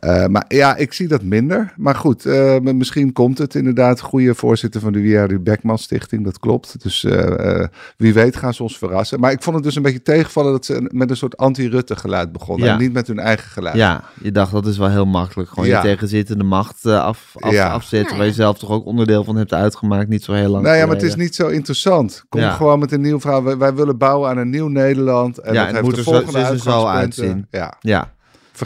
Eh, 0.00 0.26
maar 0.26 0.44
ja, 0.48 0.76
ik 0.76 0.92
zie 0.92 1.08
dat 1.08 1.22
minder. 1.22 1.72
Maar 1.76 1.94
goed, 1.94 2.26
eh, 2.26 2.58
misschien 2.60 3.12
komt 3.12 3.38
het 3.38 3.54
inderdaad. 3.54 4.00
Goede 4.00 4.34
voorzitter 4.34 4.80
van 4.80 4.92
de 4.92 5.00
Wiari 5.00 5.38
Beckman 5.38 5.78
Stichting, 5.78 6.24
dat 6.24 6.38
klopt. 6.38 6.82
Dus 6.82 7.04
eh, 7.04 7.60
eh, 7.60 7.68
wie 7.96 8.14
weet 8.14 8.36
gaan 8.36 8.54
ze 8.54 8.62
ons 8.62 8.78
verrassen. 8.78 9.20
Maar 9.20 9.32
ik 9.32 9.42
vond 9.42 9.56
het 9.56 9.64
dus 9.64 9.76
een 9.76 9.82
beetje 9.82 10.02
tegenvallen 10.02 10.52
dat 10.52 10.64
ze 10.64 10.88
met 10.92 11.10
een 11.10 11.16
soort 11.16 11.36
anti-Rutte 11.36 11.96
geluid 11.96 12.32
begonnen. 12.32 12.66
Ja. 12.66 12.72
En 12.72 12.78
niet 12.78 12.92
met 12.92 13.06
hun 13.06 13.18
eigen 13.18 13.50
geluid. 13.50 13.76
Ja, 13.76 14.02
je 14.22 14.32
dacht 14.32 14.52
dat 14.52 14.66
is 14.66 14.78
wel 14.78 14.90
heel 14.90 15.06
makkelijk. 15.06 15.48
Gewoon 15.48 15.68
Ja. 15.68 15.76
je 15.82 15.88
tegenzittende 15.88 16.44
macht 16.44 16.86
af, 16.86 17.32
af, 17.34 17.52
Ja. 17.52 17.68
afzetten. 17.68 18.10
Ja, 18.12 18.16
Waar 18.18 18.26
je 18.26 18.32
zelf 18.32 18.58
toch 18.58 18.70
ook 18.70 18.86
onderdeel 18.86 19.24
van 19.24 19.36
hebt 19.36 19.52
uitgemaakt. 19.52 20.08
Niet 20.08 20.24
zo 20.24 20.32
heel 20.32 20.48
lang 20.50 20.64
Nou 20.64 20.76
ja, 20.76 20.86
maar 20.86 20.94
het 20.94 21.04
is 21.04 21.14
niet 21.16 21.34
zo 21.34 21.46
interessant. 21.48 22.24
Kom 22.28 22.40
Ja. 22.40 22.50
gewoon 22.50 22.78
met 22.78 22.92
een 22.92 23.00
nieuw 23.00 23.20
verhaal. 23.20 23.42
Wij, 23.42 23.56
wij 23.56 23.74
willen 23.74 23.98
bouwen 23.98 24.28
aan 24.30 24.36
een 24.38 24.50
nieuw 24.50 24.68
Nederland. 24.68 25.38
En 25.38 25.52
Ja, 25.54 25.58
dat 25.58 25.66
het 25.66 25.72
heeft 25.74 25.84
moet 25.86 25.92
de 25.94 25.98
er 25.98 26.04
zo- 26.06 26.10
volgende 26.12 26.38
er 26.38 26.44
zo 26.58 26.70
uitgangspunten. 26.70 26.92
uitzien. 26.98 27.46
Ja. 27.50 27.74
Ja, 27.80 28.12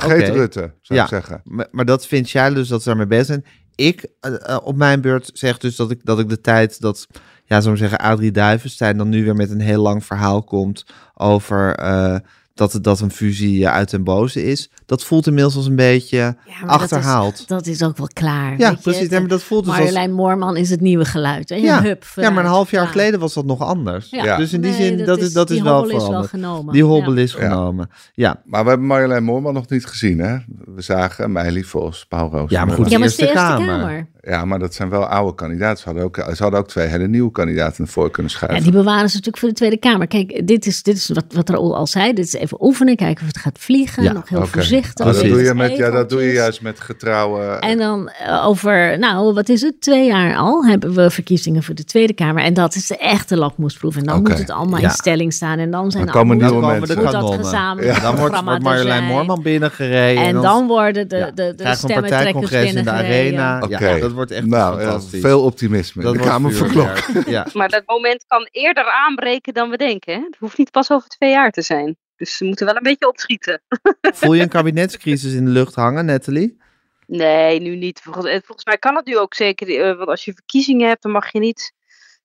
Vergeet. 0.01 0.29
Rutte, 0.29 0.73
zou 0.81 0.99
Ja. 0.99 1.03
ik 1.03 1.09
zeggen. 1.11 1.41
maar, 1.45 1.69
maar 1.71 1.85
dat 1.85 2.07
vindt 2.07 2.31
jij 2.31 2.51
dus 2.55 2.69
dat 2.69 2.83
ze 2.83 2.89
daarmee 2.89 3.07
bezig 3.07 3.27
zijn. 3.27 3.45
Ik 3.75 4.07
eh, 4.21 4.35
eh, 4.49 4.59
op 4.63 4.77
mijn 4.77 5.01
beurt 5.01 5.31
zeg 5.33 5.59
dus 5.59 5.77
dat 5.77 5.91
ik, 5.91 6.01
dat 6.05 6.19
ik 6.19 6.29
de 6.29 6.41
tijd 6.41 6.81
dat, 6.81 7.07
ja, 7.45 7.61
zou 7.61 7.75
ik 7.75 7.81
zeggen, 7.81 7.99
Adrie 7.99 8.31
Duivenstein 8.33 8.97
dan 8.97 9.09
nu 9.09 9.25
weer 9.25 9.37
met 9.37 9.51
een 9.51 9.61
heel 9.61 9.83
lang 9.83 10.05
verhaal 10.05 10.43
komt 10.43 10.87
over 11.15 11.75
eh, 11.75 12.17
dat, 12.55 12.73
het- 12.73 12.85
dat 12.85 13.01
een 13.01 13.11
fusie 13.11 13.65
eh, 13.67 13.73
uit 13.73 13.91
den 13.91 14.05
boze 14.05 14.45
is. 14.45 14.71
Dat 14.87 15.05
voelt 15.05 15.27
inmiddels 15.27 15.57
als 15.57 15.67
een 15.67 15.77
beetje 15.77 16.17
Ja, 16.17 16.35
maar 16.47 16.61
dat 16.61 16.69
is- 16.69 16.93
achterhaald. 16.93 17.49
Dat 17.49 17.67
is, 17.67 17.83
ook 17.83 17.97
wel 17.97 18.09
klaar. 18.13 18.51
ja, 18.51 18.69
weet 18.69 18.77
je. 18.85 18.91
precies. 18.91 19.09
Maar 19.09 19.27
dat 19.27 19.43
voelt 19.43 19.65
dus 19.65 19.73
als... 19.73 19.83
Marjolein 19.83 20.13
Moorman 20.13 20.57
is 20.57 20.71
het 20.71 20.81
nieuwe 20.81 21.05
geluid. 21.05 21.49
Je? 21.49 21.61
Ja, 21.61 21.83
Hup, 21.83 22.05
ja, 22.15 22.31
maar 22.31 22.45
een 22.45 22.51
half 22.51 22.71
jaar 22.71 22.85
Ja. 22.85 22.91
geleden 22.91 23.21
was 23.21 23.35
dat 23.35 23.45
nog 23.45 23.61
anders. 23.61 24.11
Ja. 24.11 24.37
Dus 24.37 24.53
in 24.53 24.61
die 24.61 24.71
Nee, 24.71 24.97
zin, 24.97 25.05
dat 25.07 25.19
is, 25.19 25.33
dat 25.33 25.51
is 25.51 25.55
die 25.57 25.65
wel 25.65 25.75
hobbel 25.79 25.97
is 25.97 26.03
veranderd. 26.03 26.31
genomen. 26.31 26.73
Die 26.73 26.85
hobbel 26.85 27.15
Ja. 27.15 27.21
is 27.23 27.33
genomen. 27.35 27.91
Ja. 28.15 28.43
Maar 28.45 28.63
we 28.63 28.69
hebben 28.69 28.87
Marjolein 28.87 29.25
Moorman 29.25 29.55
nog 29.55 29.69
niet 29.69 29.87
gezien, 29.87 30.19
hè? 30.19 30.37
We 30.75 30.83
zagen 30.83 31.33
Meili 31.33 31.65
Vos, 31.65 32.07
Paul 32.09 32.31
Roos. 32.31 32.51
Ja, 32.51 32.65
maar 32.65 32.75
goed, 32.75 32.91
Ja, 32.91 32.99
maar 32.99 33.09
het 33.09 33.19
is 33.21 33.27
de 33.27 33.33
Eerste 33.33 33.41
Eerste 33.51 33.65
Kamer. 33.65 33.79
Kamer. 33.81 34.09
Ja, 34.29 34.45
maar 34.45 34.59
dat 34.59 34.75
zijn 34.75 34.89
wel 34.89 35.07
oude 35.07 35.35
kandidaten. 35.35 35.79
Ze 35.79 35.85
hadden 35.85 36.05
ook, 36.05 36.17
ze 36.35 36.43
hadden 36.43 36.61
ook 36.61 36.69
twee 36.69 36.87
hele 36.87 37.09
nieuwe 37.09 37.31
kandidaten 37.31 37.87
voor 37.89 38.11
kunnen 38.11 38.33
Ja, 38.33 38.39
schuiven. 38.39 38.63
die 38.63 38.73
bewaren 38.73 39.09
ze 39.09 39.17
natuurlijk 39.17 39.39
voor 39.39 39.49
de 39.49 39.55
Tweede 39.55 39.77
Kamer. 39.77 40.07
Kijk, 40.07 40.47
dit 40.47 40.67
is, 40.67 40.83
dit 40.83 40.97
is 40.97 41.09
wat, 41.09 41.25
wat 41.35 41.49
Raoul 41.49 41.77
al 41.77 41.87
zei. 41.87 42.13
Dit 42.13 42.25
is 42.25 42.33
even 42.33 42.65
oefenen, 42.65 42.97
kijken 42.97 43.21
of 43.23 43.27
het 43.27 43.39
gaat 43.39 43.59
vliegen. 43.59 44.03
Ja, 44.03 44.13
nog 44.13 44.29
heel 44.29 44.47
voorzichtig. 44.47 45.07
Oh, 45.07 45.13
dat, 45.13 45.23
doe 45.23 45.43
je 45.43 45.55
met, 45.55 45.77
ja, 45.77 45.91
dat 45.91 46.09
doe 46.11 46.23
je 46.23 46.33
juist 46.33 46.63
met 46.63 46.81
getrouwe... 46.81 47.43
En 47.45 47.79
dan 47.79 48.09
eh, 48.09 48.47
over, 48.47 48.99
nou, 48.99 49.35
wat 49.35 49.49
is 49.49 49.61
het? 49.61 49.81
Twee 49.81 50.07
jaar 50.07 50.37
al 50.37 50.65
hebben 50.67 50.95
we 50.95 51.11
verkiezingen 51.11 51.63
voor 51.63 51.75
de 51.75 51.85
Tweede 51.85 52.13
Kamer. 52.13 52.43
En 52.45 52.55
dat 52.55 52.75
is 52.75 52.87
de 52.87 52.97
echte 52.97 53.37
lakmoesproef. 53.37 53.97
En 53.97 54.05
dan 54.05 54.19
moet 54.23 54.39
het 54.39 54.51
allemaal 54.51 54.81
Ja. 54.81 54.89
in 54.89 54.95
stelling 54.95 55.33
staan. 55.33 55.59
En 55.59 55.71
dan 55.71 55.91
zijn 55.91 56.07
Dan 56.07 56.15
er 56.15 56.21
komen 56.21 56.37
allemaal- 56.37 56.61
nieuwe 56.71 56.87
Dan 56.87 56.97
komen 56.97 56.99
mensen. 56.99 57.21
de 57.23 57.27
Moet 57.29 57.39
dat 57.39 57.47
gezamenlijk 57.47 58.03
Dan 58.03 58.17
wordt, 58.17 58.41
wordt 58.45 58.63
Marjolein 58.63 58.99
zijn. 58.99 59.05
Moorman 59.05 59.43
binnengereden. 59.43 60.23
En 60.25 60.41
dan 60.41 60.67
worden 60.67 61.09
de, 61.09 61.17
ja, 61.17 61.31
de, 61.35 61.55
de, 61.57 61.75
stemmentrekkers 61.75 62.51
in 62.51 62.85
de 62.85 62.91
arena. 62.91 63.61
Oké. 63.65 63.89
Ja, 63.89 64.11
dat 64.13 64.21
wordt 64.27 64.31
echt 64.41 64.47
nou, 64.47 64.81
eh, 64.81 64.87
fantastisch. 64.87 65.21
veel 65.21 65.43
optimisme. 65.43 66.03
dat 66.03 66.15
de 66.15 66.21
Kamer 66.21 66.53
verklopt. 66.53 67.27
Ja. 67.27 67.47
Maar 67.59 67.69
dat 67.69 67.83
moment 67.87 68.25
kan 68.27 68.49
eerder 68.51 68.85
aanbreken 68.85 69.55
dan 69.55 69.71
we 69.71 69.77
denken. 69.77 70.15
Hè? 70.15 70.21
Het 70.21 70.37
hoeft 70.39 70.59
niet 70.59 70.71
pas 70.71 70.91
over 70.91 71.09
twee 71.09 71.31
jaar 71.31 71.51
te 71.51 71.63
zijn. 71.63 71.97
Dus 72.17 72.37
ze 72.37 72.45
moeten 72.45 72.67
wel 72.67 72.77
een 72.77 72.83
beetje 72.83 73.09
opschieten. 73.09 73.63
Voel 74.01 74.33
je 74.33 74.43
een 74.43 74.49
kabinetscrisis 74.49 75.33
in 75.33 75.45
de 75.45 75.51
lucht 75.51 75.75
hangen, 75.75 76.05
Nathalie? 76.05 76.61
Nee, 77.07 77.61
nu 77.61 77.77
niet. 77.77 78.01
Volgens, 78.01 78.27
eh, 78.27 78.39
volgens 78.45 78.65
mij 78.65 78.79
kan 78.79 78.97
het 78.97 79.07
nu 79.07 79.19
ook 79.19 79.35
zeker. 79.35 79.81
eh, 79.81 79.97
want 79.97 80.09
als 80.09 80.25
je 80.25 80.33
verkiezingen 80.33 80.89
hebt, 80.89 81.03
dan 81.03 81.13
mag 81.13 81.33
je 81.33 81.39
niet 81.39 81.73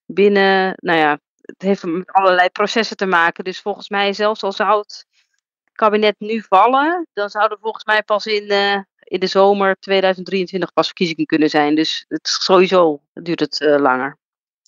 binnen. 0.05 0.73
Nou 0.75 0.97
ja, 0.97 1.19
het 1.41 1.61
heeft 1.61 1.83
met 1.83 2.11
allerlei 2.11 2.49
processen 2.49 2.97
te 2.97 3.05
maken. 3.05 3.43
Dus 3.43 3.61
volgens 3.61 3.89
mij, 3.89 4.13
zelfs 4.13 4.43
al 4.43 4.51
zou 4.51 4.79
het 4.79 5.05
kabinet 5.71 6.15
nu 6.19 6.41
vallen, 6.41 7.07
dan 7.13 7.29
zouden 7.29 7.57
volgens 7.61 7.85
mij 7.85 8.03
pas 8.03 8.25
in, 8.25 8.49
eh, 8.49 8.79
in 9.07 9.19
de 9.19 9.27
zomer 9.27 9.75
2023 9.79 10.73
pas 10.73 10.85
verkiezingen 10.85 11.25
kunnen 11.25 11.49
zijn. 11.49 11.75
Dus 11.75 12.05
het 12.07 12.27
sowieso 12.27 13.01
duurt 13.13 13.39
het 13.39 13.61
eh, 13.61 13.79
langer. 13.79 14.17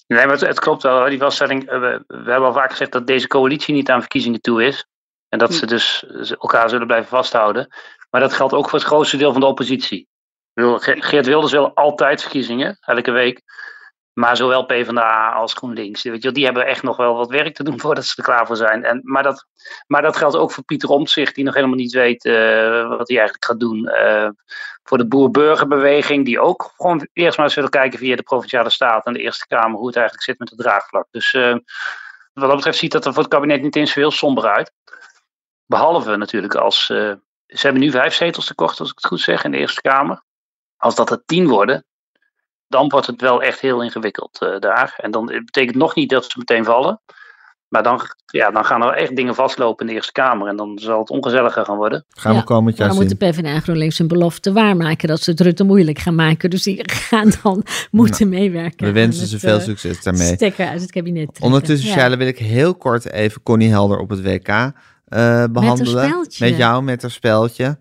Nee, 0.07 0.25
maar 0.25 0.35
het, 0.35 0.47
het 0.47 0.59
klopt 0.59 0.83
wel. 0.83 1.09
Die 1.09 1.19
vaststelling, 1.19 1.69
eh, 1.69 1.79
we, 1.79 2.03
we 2.07 2.15
hebben 2.31 2.47
al 2.47 2.53
vaak 2.53 2.71
gezegd 2.71 2.91
dat 2.91 3.07
deze 3.07 3.27
coalitie 3.27 3.73
niet 3.73 3.89
aan 3.89 3.99
verkiezingen 3.99 4.41
toe 4.41 4.63
is. 4.63 4.85
En 5.29 5.39
dat 5.39 5.53
ze 5.53 5.65
dus 5.65 5.99
ze 5.99 6.37
elkaar 6.39 6.69
zullen 6.69 6.87
blijven 6.87 7.09
vasthouden. 7.09 7.67
Maar 8.09 8.21
dat 8.21 8.33
geldt 8.33 8.53
ook 8.53 8.69
voor 8.69 8.79
het 8.79 8.87
grootste 8.87 9.17
deel 9.17 9.31
van 9.31 9.41
de 9.41 9.47
oppositie. 9.47 9.99
Ik 9.99 10.07
bedoel, 10.53 10.77
Ge- 10.79 11.01
Geert 11.01 11.25
Wilders 11.25 11.51
wil 11.51 11.75
altijd 11.75 12.21
verkiezingen, 12.21 12.77
elke 12.81 13.11
week. 13.11 13.41
Maar 14.19 14.37
zowel 14.37 14.65
PvdA 14.65 15.31
als 15.31 15.53
GroenLinks, 15.53 16.03
weet 16.03 16.23
je, 16.23 16.31
die 16.31 16.45
hebben 16.45 16.65
echt 16.65 16.83
nog 16.83 16.97
wel 16.97 17.15
wat 17.15 17.29
werk 17.29 17.55
te 17.55 17.63
doen 17.63 17.79
voordat 17.85 18.05
ze 18.05 18.13
er 18.17 18.23
klaar 18.23 18.47
voor 18.47 18.55
zijn. 18.55 18.83
En, 18.83 19.01
maar, 19.03 19.23
dat, 19.23 19.45
maar 19.87 20.01
dat 20.01 20.17
geldt 20.17 20.35
ook 20.35 20.51
voor 20.51 20.63
Pieter 20.63 20.89
Omtzigt, 20.89 21.35
die 21.35 21.43
nog 21.43 21.53
helemaal 21.53 21.75
niet 21.75 21.93
weet 21.93 22.25
eh, 22.25 22.87
wat 22.87 23.07
hij 23.07 23.17
eigenlijk 23.17 23.45
gaat 23.45 23.59
doen. 23.59 23.87
Eh, 23.87 24.29
voor 24.83 24.97
de 24.97 25.07
boer-burgerbeweging, 25.07 26.25
die 26.25 26.39
ook 26.39 26.73
gewoon 26.77 27.07
eerst 27.13 27.37
maar 27.37 27.45
eens 27.45 27.55
willen 27.55 27.69
kijken 27.69 27.99
via 27.99 28.15
de 28.15 28.23
Provinciale 28.23 28.69
Staat 28.69 29.05
en 29.05 29.13
de 29.13 29.19
Eerste 29.19 29.47
Kamer 29.47 29.77
hoe 29.77 29.87
het 29.87 29.95
eigenlijk 29.95 30.25
zit 30.25 30.39
met 30.39 30.49
het 30.49 30.59
draagvlak. 30.59 31.07
Dus 31.11 31.33
eh, 31.33 31.55
wat 32.33 32.47
dat 32.47 32.55
betreft 32.55 32.77
ziet 32.77 32.91
dat 32.91 33.05
er 33.05 33.13
voor 33.13 33.23
het 33.23 33.31
kabinet 33.31 33.61
niet 33.61 33.75
eens 33.75 33.93
heel 33.93 34.11
somber 34.11 34.47
uit. 34.47 34.71
Behalve 35.65 36.15
natuurlijk 36.15 36.55
als. 36.55 36.85
ze 36.85 37.19
hebben 37.45 37.81
nu 37.81 37.91
vijf 37.91 38.13
zetels 38.13 38.45
tekort, 38.45 38.79
als 38.79 38.89
ik 38.89 38.95
het 38.95 39.07
goed 39.07 39.21
zeg, 39.21 39.43
in 39.43 39.51
de 39.51 39.57
Eerste 39.57 39.81
Kamer. 39.81 40.23
Als 40.77 40.95
dat 40.95 41.11
er 41.11 41.23
tien 41.25 41.47
worden, 41.47 41.85
dan 42.69 42.89
wordt 42.89 43.07
het 43.07 43.21
wel 43.21 43.41
echt 43.41 43.59
heel 43.59 43.83
ingewikkeld 43.83 44.37
eh, 44.41 44.59
daar. 44.59 44.93
En 44.97 45.11
dan 45.11 45.31
het 45.31 45.45
betekent 45.45 45.75
nog 45.77 45.95
niet 45.95 46.09
dat 46.09 46.23
ze 46.23 46.37
meteen 46.37 46.65
vallen. 46.65 47.01
Maar 47.67 47.83
dan, 47.83 48.01
ja, 48.25 48.51
dan 48.51 48.65
gaan 48.65 48.81
er 48.83 48.93
echt 48.93 49.15
dingen 49.15 49.35
vastlopen 49.35 49.79
in 49.85 49.87
de 49.87 49.93
Eerste 49.97 50.11
Kamer. 50.11 50.47
En 50.47 50.55
dan 50.55 50.79
zal 50.81 50.99
het 50.99 51.09
ongezelliger 51.09 51.65
gaan 51.65 51.77
worden. 51.77 52.05
Gaan 52.09 52.31
we 52.31 52.37
Ja, 52.37 52.43
komend 52.43 52.77
jaar 52.77 52.87
Dan 52.87 52.97
moet 52.97 53.09
zien. 53.09 53.17
de 53.19 53.25
PvdA 53.29 53.49
en 53.49 53.61
GroenLinks 53.61 53.97
hun 53.97 54.07
belofte 54.07 54.51
waarmaken 54.53 55.07
dat 55.07 55.21
ze 55.21 55.31
het 55.31 55.39
Rutte 55.39 55.63
moeilijk 55.63 55.99
gaan 55.99 56.15
maken. 56.15 56.49
Dus 56.49 56.63
die 56.63 56.79
gaan 57.09 57.31
dan 57.43 57.63
moeten 57.91 58.29
meewerken. 58.29 58.85
We 58.85 58.91
wensen 58.93 59.27
ze 59.27 59.39
veel 59.39 59.57
eh, 59.57 59.63
succes 59.63 60.03
daarmee. 60.03 60.33
Stekker 60.33 60.67
uit 60.67 60.81
het 60.81 60.91
kabinet. 60.91 61.23
trekken. 61.23 61.43
Ondertussen, 61.45 61.87
Ja. 61.89 61.93
Shaila, 61.95 62.17
wil 62.17 62.27
ik 62.27 62.37
heel 62.37 62.75
kort 62.75 63.11
even 63.11 63.43
Connie 63.43 63.69
Helder 63.69 63.97
op 63.97 64.09
het 64.09 64.21
WK 64.21 64.47
eh, 64.47 64.71
behandelen. 65.51 66.27
Met 66.39 66.57
jou, 66.57 66.83
met 66.83 67.01
haar 67.01 67.11
speltje. 67.11 67.77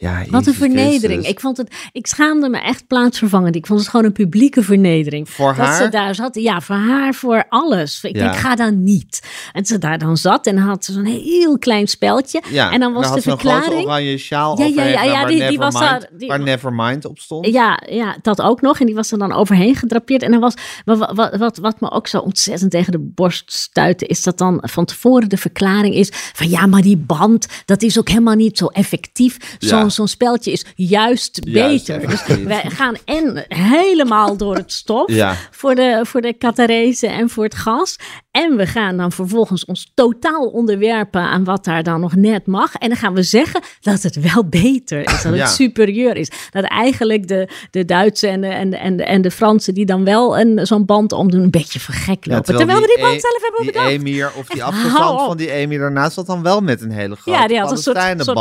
Ja, 0.00 0.24
Wat 0.30 0.46
een 0.46 0.54
vernedering. 0.54 1.00
Christus. 1.02 1.28
Ik, 1.28 1.40
vond 1.40 1.56
het, 1.56 1.74
ik 1.92 2.06
schaamde 2.06 2.48
me 2.48 2.58
echt 2.58 2.86
plaatsvervangend. 2.86 3.54
Ik 3.56 3.66
vond 3.66 3.80
het 3.80 3.88
gewoon 3.88 4.06
een 4.06 4.12
publieke 4.12 4.62
vernedering. 4.62 5.28
Voor 5.30 5.54
dat 5.56 5.74
ze 5.74 5.88
daar 5.88 6.14
zat. 6.14 6.34
Ja, 6.34 6.60
voor 6.60 6.76
haar, 6.76 7.14
voor 7.14 7.44
alles. 7.48 8.04
Ik 8.04 8.16
Ja. 8.16 8.22
denk, 8.22 8.36
ga 8.36 8.54
dan 8.54 8.82
niet. 8.84 9.22
En 9.52 9.64
ze 9.66 9.78
daar 9.78 9.98
dan 9.98 10.16
zat 10.16 10.46
en 10.46 10.56
had 10.56 10.84
zo'n 10.84 11.04
heel 11.04 11.58
klein 11.58 11.86
speldje. 11.88 12.42
Ja, 12.50 12.72
en 12.72 12.80
dan 12.80 12.92
was 12.92 13.06
had 13.06 13.14
de 13.14 13.22
verklaring... 13.22 13.84
oranje 13.84 14.18
sjaal 14.18 14.58
Ja, 14.58 14.64
ja, 14.84 15.02
ja, 15.02 15.26
die- 15.26 15.48
die 15.48 15.58
was 15.58 15.74
daar- 15.74 16.08
die- 16.12 16.28
waar 16.28 16.40
Nevermind 16.40 17.04
op 17.04 17.18
stond. 17.18 17.46
Ja, 17.46 17.80
ja, 17.88 18.16
dat 18.22 18.40
ook 18.40 18.60
nog. 18.60 18.80
En 18.80 18.86
die 18.86 18.94
was 18.94 19.12
er 19.12 19.18
dan 19.18 19.32
overheen 19.32 19.74
gedrapeerd. 19.74 20.22
En 20.22 20.30
dan 20.30 20.40
was, 20.40 20.54
wat, 20.84 21.12
wat, 21.14 21.36
wat, 21.36 21.56
wat 21.58 21.80
me 21.80 21.90
ook 21.90 22.06
zo 22.06 22.18
ontzettend 22.18 22.70
tegen 22.70 22.92
de 22.92 22.98
borst 23.14 23.52
stuitte, 23.52 24.06
is 24.06 24.22
dat 24.22 24.38
dan 24.38 24.58
van 24.62 24.84
tevoren 24.84 25.28
de 25.28 25.36
verklaring 25.36 25.94
is 25.94 26.08
van 26.12 26.48
ja, 26.48 26.66
maar 26.66 26.82
die 26.82 26.96
band, 26.96 27.46
dat 27.64 27.82
is 27.82 27.98
ook 27.98 28.08
helemaal 28.08 28.34
niet 28.34 28.58
zo 28.58 28.66
effectief. 28.66 29.56
Zo'n 29.58 29.89
Zo'n 29.90 30.08
speltje 30.08 30.52
is 30.52 30.64
juist, 30.74 31.40
Juist 31.44 31.86
beter. 31.86 32.08
Dus 32.08 32.22
wij 32.44 32.62
gaan 32.68 32.94
en 33.04 33.44
helemaal 33.48 34.36
door 34.36 34.56
het 34.56 34.72
stof 34.72 35.12
Ja. 35.12 35.34
voor 35.50 35.74
de, 35.74 36.00
voor 36.02 36.20
de 36.20 36.32
Qatarese 36.32 37.06
en 37.06 37.28
voor 37.30 37.44
het 37.44 37.54
gas. 37.54 37.96
En 38.30 38.56
we 38.56 38.66
gaan 38.66 38.96
dan 38.96 39.12
vervolgens 39.12 39.64
ons 39.64 39.90
totaal 39.94 40.46
onderwerpen 40.46 41.20
aan 41.20 41.44
wat 41.44 41.64
daar 41.64 41.82
dan 41.82 42.00
nog 42.00 42.14
net 42.14 42.46
mag. 42.46 42.74
En 42.74 42.88
dan 42.88 42.98
gaan 42.98 43.14
we 43.14 43.22
zeggen 43.22 43.60
dat 43.80 44.02
het 44.02 44.32
wel 44.32 44.44
beter 44.48 45.00
is, 45.12 45.22
dat 45.22 45.34
Ja. 45.34 45.40
het 45.42 45.50
superieur 45.50 46.16
is. 46.16 46.30
Dat 46.50 46.64
eigenlijk 46.64 47.28
de, 47.28 47.48
de 47.70 47.84
Duitse 47.84 48.26
en 48.28 48.40
de, 48.40 48.46
en, 48.46 48.70
de, 48.70 48.76
en, 48.76 48.96
de, 48.96 49.04
en 49.04 49.22
de 49.22 49.30
Fransen 49.30 49.74
die 49.74 49.86
dan 49.86 50.04
wel 50.04 50.38
een, 50.38 50.66
zo'n 50.66 50.84
band 50.84 51.12
omdoen, 51.12 51.42
een 51.42 51.50
beetje 51.50 51.80
vergek 51.80 52.26
lopen. 52.26 52.44
terwijl, 52.56 52.80
we 52.80 52.86
die 52.86 53.04
band 53.04 53.14
e- 53.16 53.20
zelf 53.20 53.42
hebben 53.42 53.62
die 53.62 53.72
bedacht. 53.72 53.88
emir 53.90 54.30
of 54.38 54.46
die 54.46 54.64
afgezant 54.64 55.20
van 55.20 55.36
die 55.36 55.50
emir 55.50 55.78
daarnaast 55.78 56.14
zat 56.14 56.26
dan 56.26 56.42
wel 56.42 56.60
met 56.60 56.80
een 56.80 56.90
hele 56.92 57.16
grote 57.16 57.38
ja, 57.38 57.46
die 57.46 57.58
had 57.58 57.70
een 57.70 57.78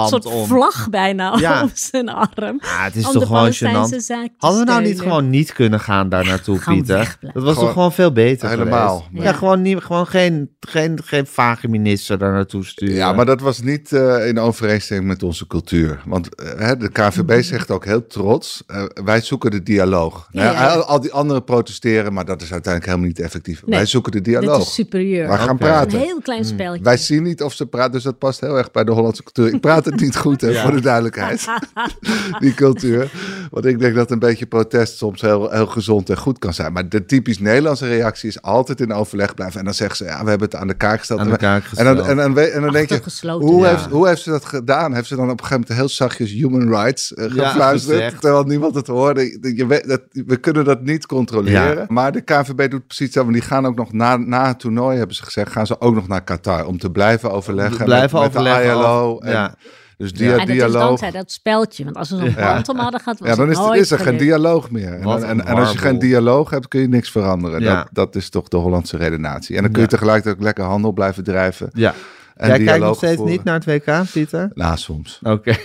soort, 0.10 0.28
vlag 0.48 0.90
bijna 0.90 1.39
Ja. 1.40 1.64
op 1.70 1.72
zijn 1.74 2.10
arm. 2.10 2.60
Ah, 2.62 2.84
het 2.84 2.96
is 2.96 3.06
om 3.08 3.14
toch 3.14 3.26
gewoon 3.28 3.54
gênant. 3.54 4.06
Hadden 4.38 4.60
we 4.60 4.66
nou 4.66 4.82
niet 4.82 5.02
gewoon 5.02 5.30
niet 5.30 5.54
kunnen 5.54 5.80
gaan 5.80 6.10
daar 6.10 6.26
naartoe, 6.26 6.60
Pieter? 6.60 6.98
wegblijven. 6.98 7.32
Dat 7.34 7.44
was 7.44 7.52
Gewoon- 7.54 7.64
toch 7.66 7.74
gewoon 7.74 7.92
veel 7.94 8.12
beter 8.12 8.50
Helemaal. 8.50 8.98
geweest? 8.98 9.24
Ja. 9.24 9.24
Ja, 9.32 9.38
gewoon, 9.38 9.62
niet, 9.62 9.78
gewoon 9.78 10.08
geen, 10.08 10.50
geen, 10.60 11.00
geen 11.04 11.28
vage 11.28 11.68
minister 11.68 12.18
daar 12.18 12.32
naartoe 12.32 12.66
sturen. 12.66 12.96
Ja, 12.96 13.14
maar 13.14 13.26
dat 13.26 13.42
was 13.42 13.62
niet 13.62 13.92
eh, 13.92 14.28
in 14.28 14.40
overeenstemming 14.40 15.08
met 15.10 15.24
onze 15.24 15.48
cultuur. 15.48 16.02
Want 16.06 16.36
eh, 16.36 16.48
hè, 16.60 16.78
de 16.78 16.90
KVB 16.92 17.42
zegt 17.44 17.72
ook 17.72 17.86
heel 17.86 18.08
trots, 18.08 18.64
eh, 18.68 18.84
wij 19.04 19.22
zoeken 19.22 19.52
de 19.52 19.64
dialoog. 19.64 20.28
Ja, 20.32 20.44
Nou 20.44 20.56
ja, 20.56 20.62
ja. 20.64 20.74
Al, 20.74 20.84
al 20.84 21.00
die 21.00 21.12
anderen 21.12 21.44
protesteren, 21.44 22.14
maar 22.14 22.26
dat 22.26 22.42
is 22.42 22.52
uiteindelijk 22.52 22.86
helemaal 22.86 23.08
niet 23.08 23.20
effectief. 23.20 23.62
Nee, 23.66 23.76
wij 23.78 23.86
zoeken 23.86 24.12
de 24.12 24.22
Dit 24.22 24.40
dialoog. 24.40 24.62
is 24.62 24.74
superieur. 24.74 25.28
Wij 25.28 25.38
gaan 25.38 25.58
praten. 25.58 26.00
Een 26.00 26.06
heel 26.06 26.22
klein 26.22 26.46
spelletje. 26.46 26.84
Wij 26.84 26.98
zien 26.98 27.24
niet 27.24 27.44
of 27.44 27.54
ze 27.54 27.66
praten, 27.66 27.92
dus 27.92 28.04
dat 28.04 28.18
past 28.18 28.40
heel 28.40 28.58
erg 28.58 28.72
bij 28.72 28.84
de 28.84 28.92
Hollandse 28.92 29.24
cultuur. 29.24 29.54
Ik 29.54 29.62
praat 29.62 29.86
het 29.86 30.00
niet 30.00 30.16
goed, 30.18 30.42
hè, 30.42 30.48
Ja. 30.50 30.62
voor 30.62 30.72
de 30.72 30.82
duidelijkheid. 30.82 31.29
Die 32.40 32.54
cultuur. 32.54 33.12
Want 33.52 33.66
ik 33.66 33.80
denk 33.80 33.96
dat 33.96 34.12
een 34.12 34.20
beetje 34.20 34.46
protest 34.46 34.98
soms 34.98 35.22
heel, 35.22 35.50
heel 35.52 35.66
gezond 35.66 36.10
en 36.10 36.18
goed 36.18 36.40
kan 36.40 36.54
zijn. 36.54 36.74
Maar 36.74 36.90
de 36.90 37.06
typisch 37.06 37.40
Nederlandse 37.40 37.88
reactie 37.88 38.30
is 38.30 38.42
altijd 38.42 38.82
in 38.82 38.94
overleg 38.94 39.34
blijven. 39.34 39.60
En 39.60 39.66
dan 39.66 39.74
zeggen 39.74 39.98
ze, 39.98 40.04
ja, 40.04 40.24
we 40.24 40.30
hebben 40.30 40.50
het 40.50 40.56
aan 40.60 40.68
de 40.68 40.74
kaak 40.74 40.98
gesteld. 41.00 41.20
Aan 41.20 41.30
de 41.30 41.38
kaak 41.38 41.64
En 41.76 41.86
dan, 41.86 42.06
en 42.06 42.20
en 42.20 42.62
dan 42.62 42.72
denk 42.72 42.90
je, 42.90 43.30
hoe, 43.32 43.62
Ja. 43.64 43.70
heeft, 43.70 43.86
hoe 43.86 44.08
heeft 44.08 44.22
ze 44.22 44.30
dat 44.30 44.46
gedaan? 44.46 44.94
Heeft 44.94 45.08
ze 45.08 45.16
dan 45.16 45.24
op 45.30 45.32
een 45.40 45.46
gegeven 45.46 45.60
moment 45.62 45.80
heel 45.80 45.90
zachtjes 45.90 46.32
human 46.32 46.70
rights 46.70 47.12
Ja, 47.16 47.24
gefluisterd? 47.28 47.96
gezegd. 47.98 48.22
terwijl 48.22 48.44
niemand 48.44 48.76
het 48.76 48.88
hoorde. 48.88 49.38
Je 49.56 49.66
weet, 49.68 49.88
dat, 49.88 50.02
we 50.12 50.38
kunnen 50.38 50.66
dat 50.66 50.82
niet 50.82 51.06
controleren. 51.06 51.78
Ja. 51.78 51.86
Maar 51.88 52.12
de 52.12 52.22
KNVB 52.22 52.70
doet 52.70 52.86
precies 52.88 53.06
hetzelfde. 53.06 53.34
Die 53.34 53.42
gaan 53.42 53.66
ook 53.66 53.76
nog 53.76 53.94
na, 53.94 54.18
na 54.18 54.48
het 54.48 54.60
toernooi, 54.60 54.98
hebben 54.98 55.16
ze 55.16 55.24
gezegd, 55.24 55.52
gaan 55.52 55.68
ze 55.68 55.82
ook 55.82 55.96
nog 55.96 56.08
naar 56.08 56.24
Qatar. 56.24 56.66
Om 56.66 56.78
te 56.80 56.92
blijven 56.92 57.32
overleggen 57.32 57.86
Blijven 57.86 58.20
met, 58.20 58.28
met 58.34 58.38
overleggen 58.38 58.64
de 58.64 58.80
ILO. 58.84 59.02
over- 59.14 59.26
en, 59.26 59.32
ja. 59.32 59.56
Dus 60.00 60.14
dia 60.14 60.26
Ja. 60.28 60.32
En 60.32 60.40
dat 60.40 60.48
is 60.50 60.54
dialoog. 60.56 60.82
dankzij 60.84 61.12
dat 61.12 61.32
speltje. 61.32 61.84
Want 61.84 61.96
als 61.98 62.10
we 62.10 62.16
zo'n 62.18 62.30
Ja. 62.38 62.54
band 62.54 62.70
om 62.70 62.78
hadden 62.78 63.00
gehad, 63.00 63.20
was 63.20 63.30
Ja, 63.30 63.36
dan 63.36 63.48
het 63.48 63.54
is, 63.58 63.62
er- 63.64 63.68
nooit 63.70 63.82
is 63.82 63.92
er 63.92 63.98
geen 63.98 64.06
gelukt. 64.06 64.24
dialoog 64.24 64.72
meer. 64.72 64.94
En, 64.94 65.02
dan- 65.02 65.24
en, 65.24 65.46
en 65.46 65.56
als 65.56 65.72
je 65.72 65.78
geen 65.78 66.00
dialoog 66.00 66.50
hebt, 66.50 66.68
kun 66.68 66.82
je 66.82 66.88
niks 66.88 67.12
veranderen. 67.12 67.62
Ja. 67.62 67.76
Dat, 67.76 67.88
dat 67.92 68.16
is 68.16 68.30
toch 68.30 68.48
de 68.48 68.58
Hollandse 68.58 68.98
redenatie. 68.98 69.56
En 69.56 69.62
dan 69.62 69.72
kun 69.72 69.82
je 69.82 69.88
Ja. 69.90 69.94
tegelijkertijd 69.98 70.36
ook 70.36 70.42
lekker 70.44 70.64
handel 70.64 70.92
blijven 70.92 71.24
drijven. 71.24 71.70
Ja. 71.74 71.94
En 72.40 72.48
Jij 72.48 72.64
kijkt 72.64 72.84
nog 72.84 72.96
steeds 72.96 73.16
voeren. 73.16 73.34
niet 73.34 73.44
naar 73.44 73.54
het 73.54 73.66
WK, 73.66 74.12
Pieter? 74.12 74.52
Nou, 74.54 74.78
soms. 74.78 75.20
Oké. 75.24 75.56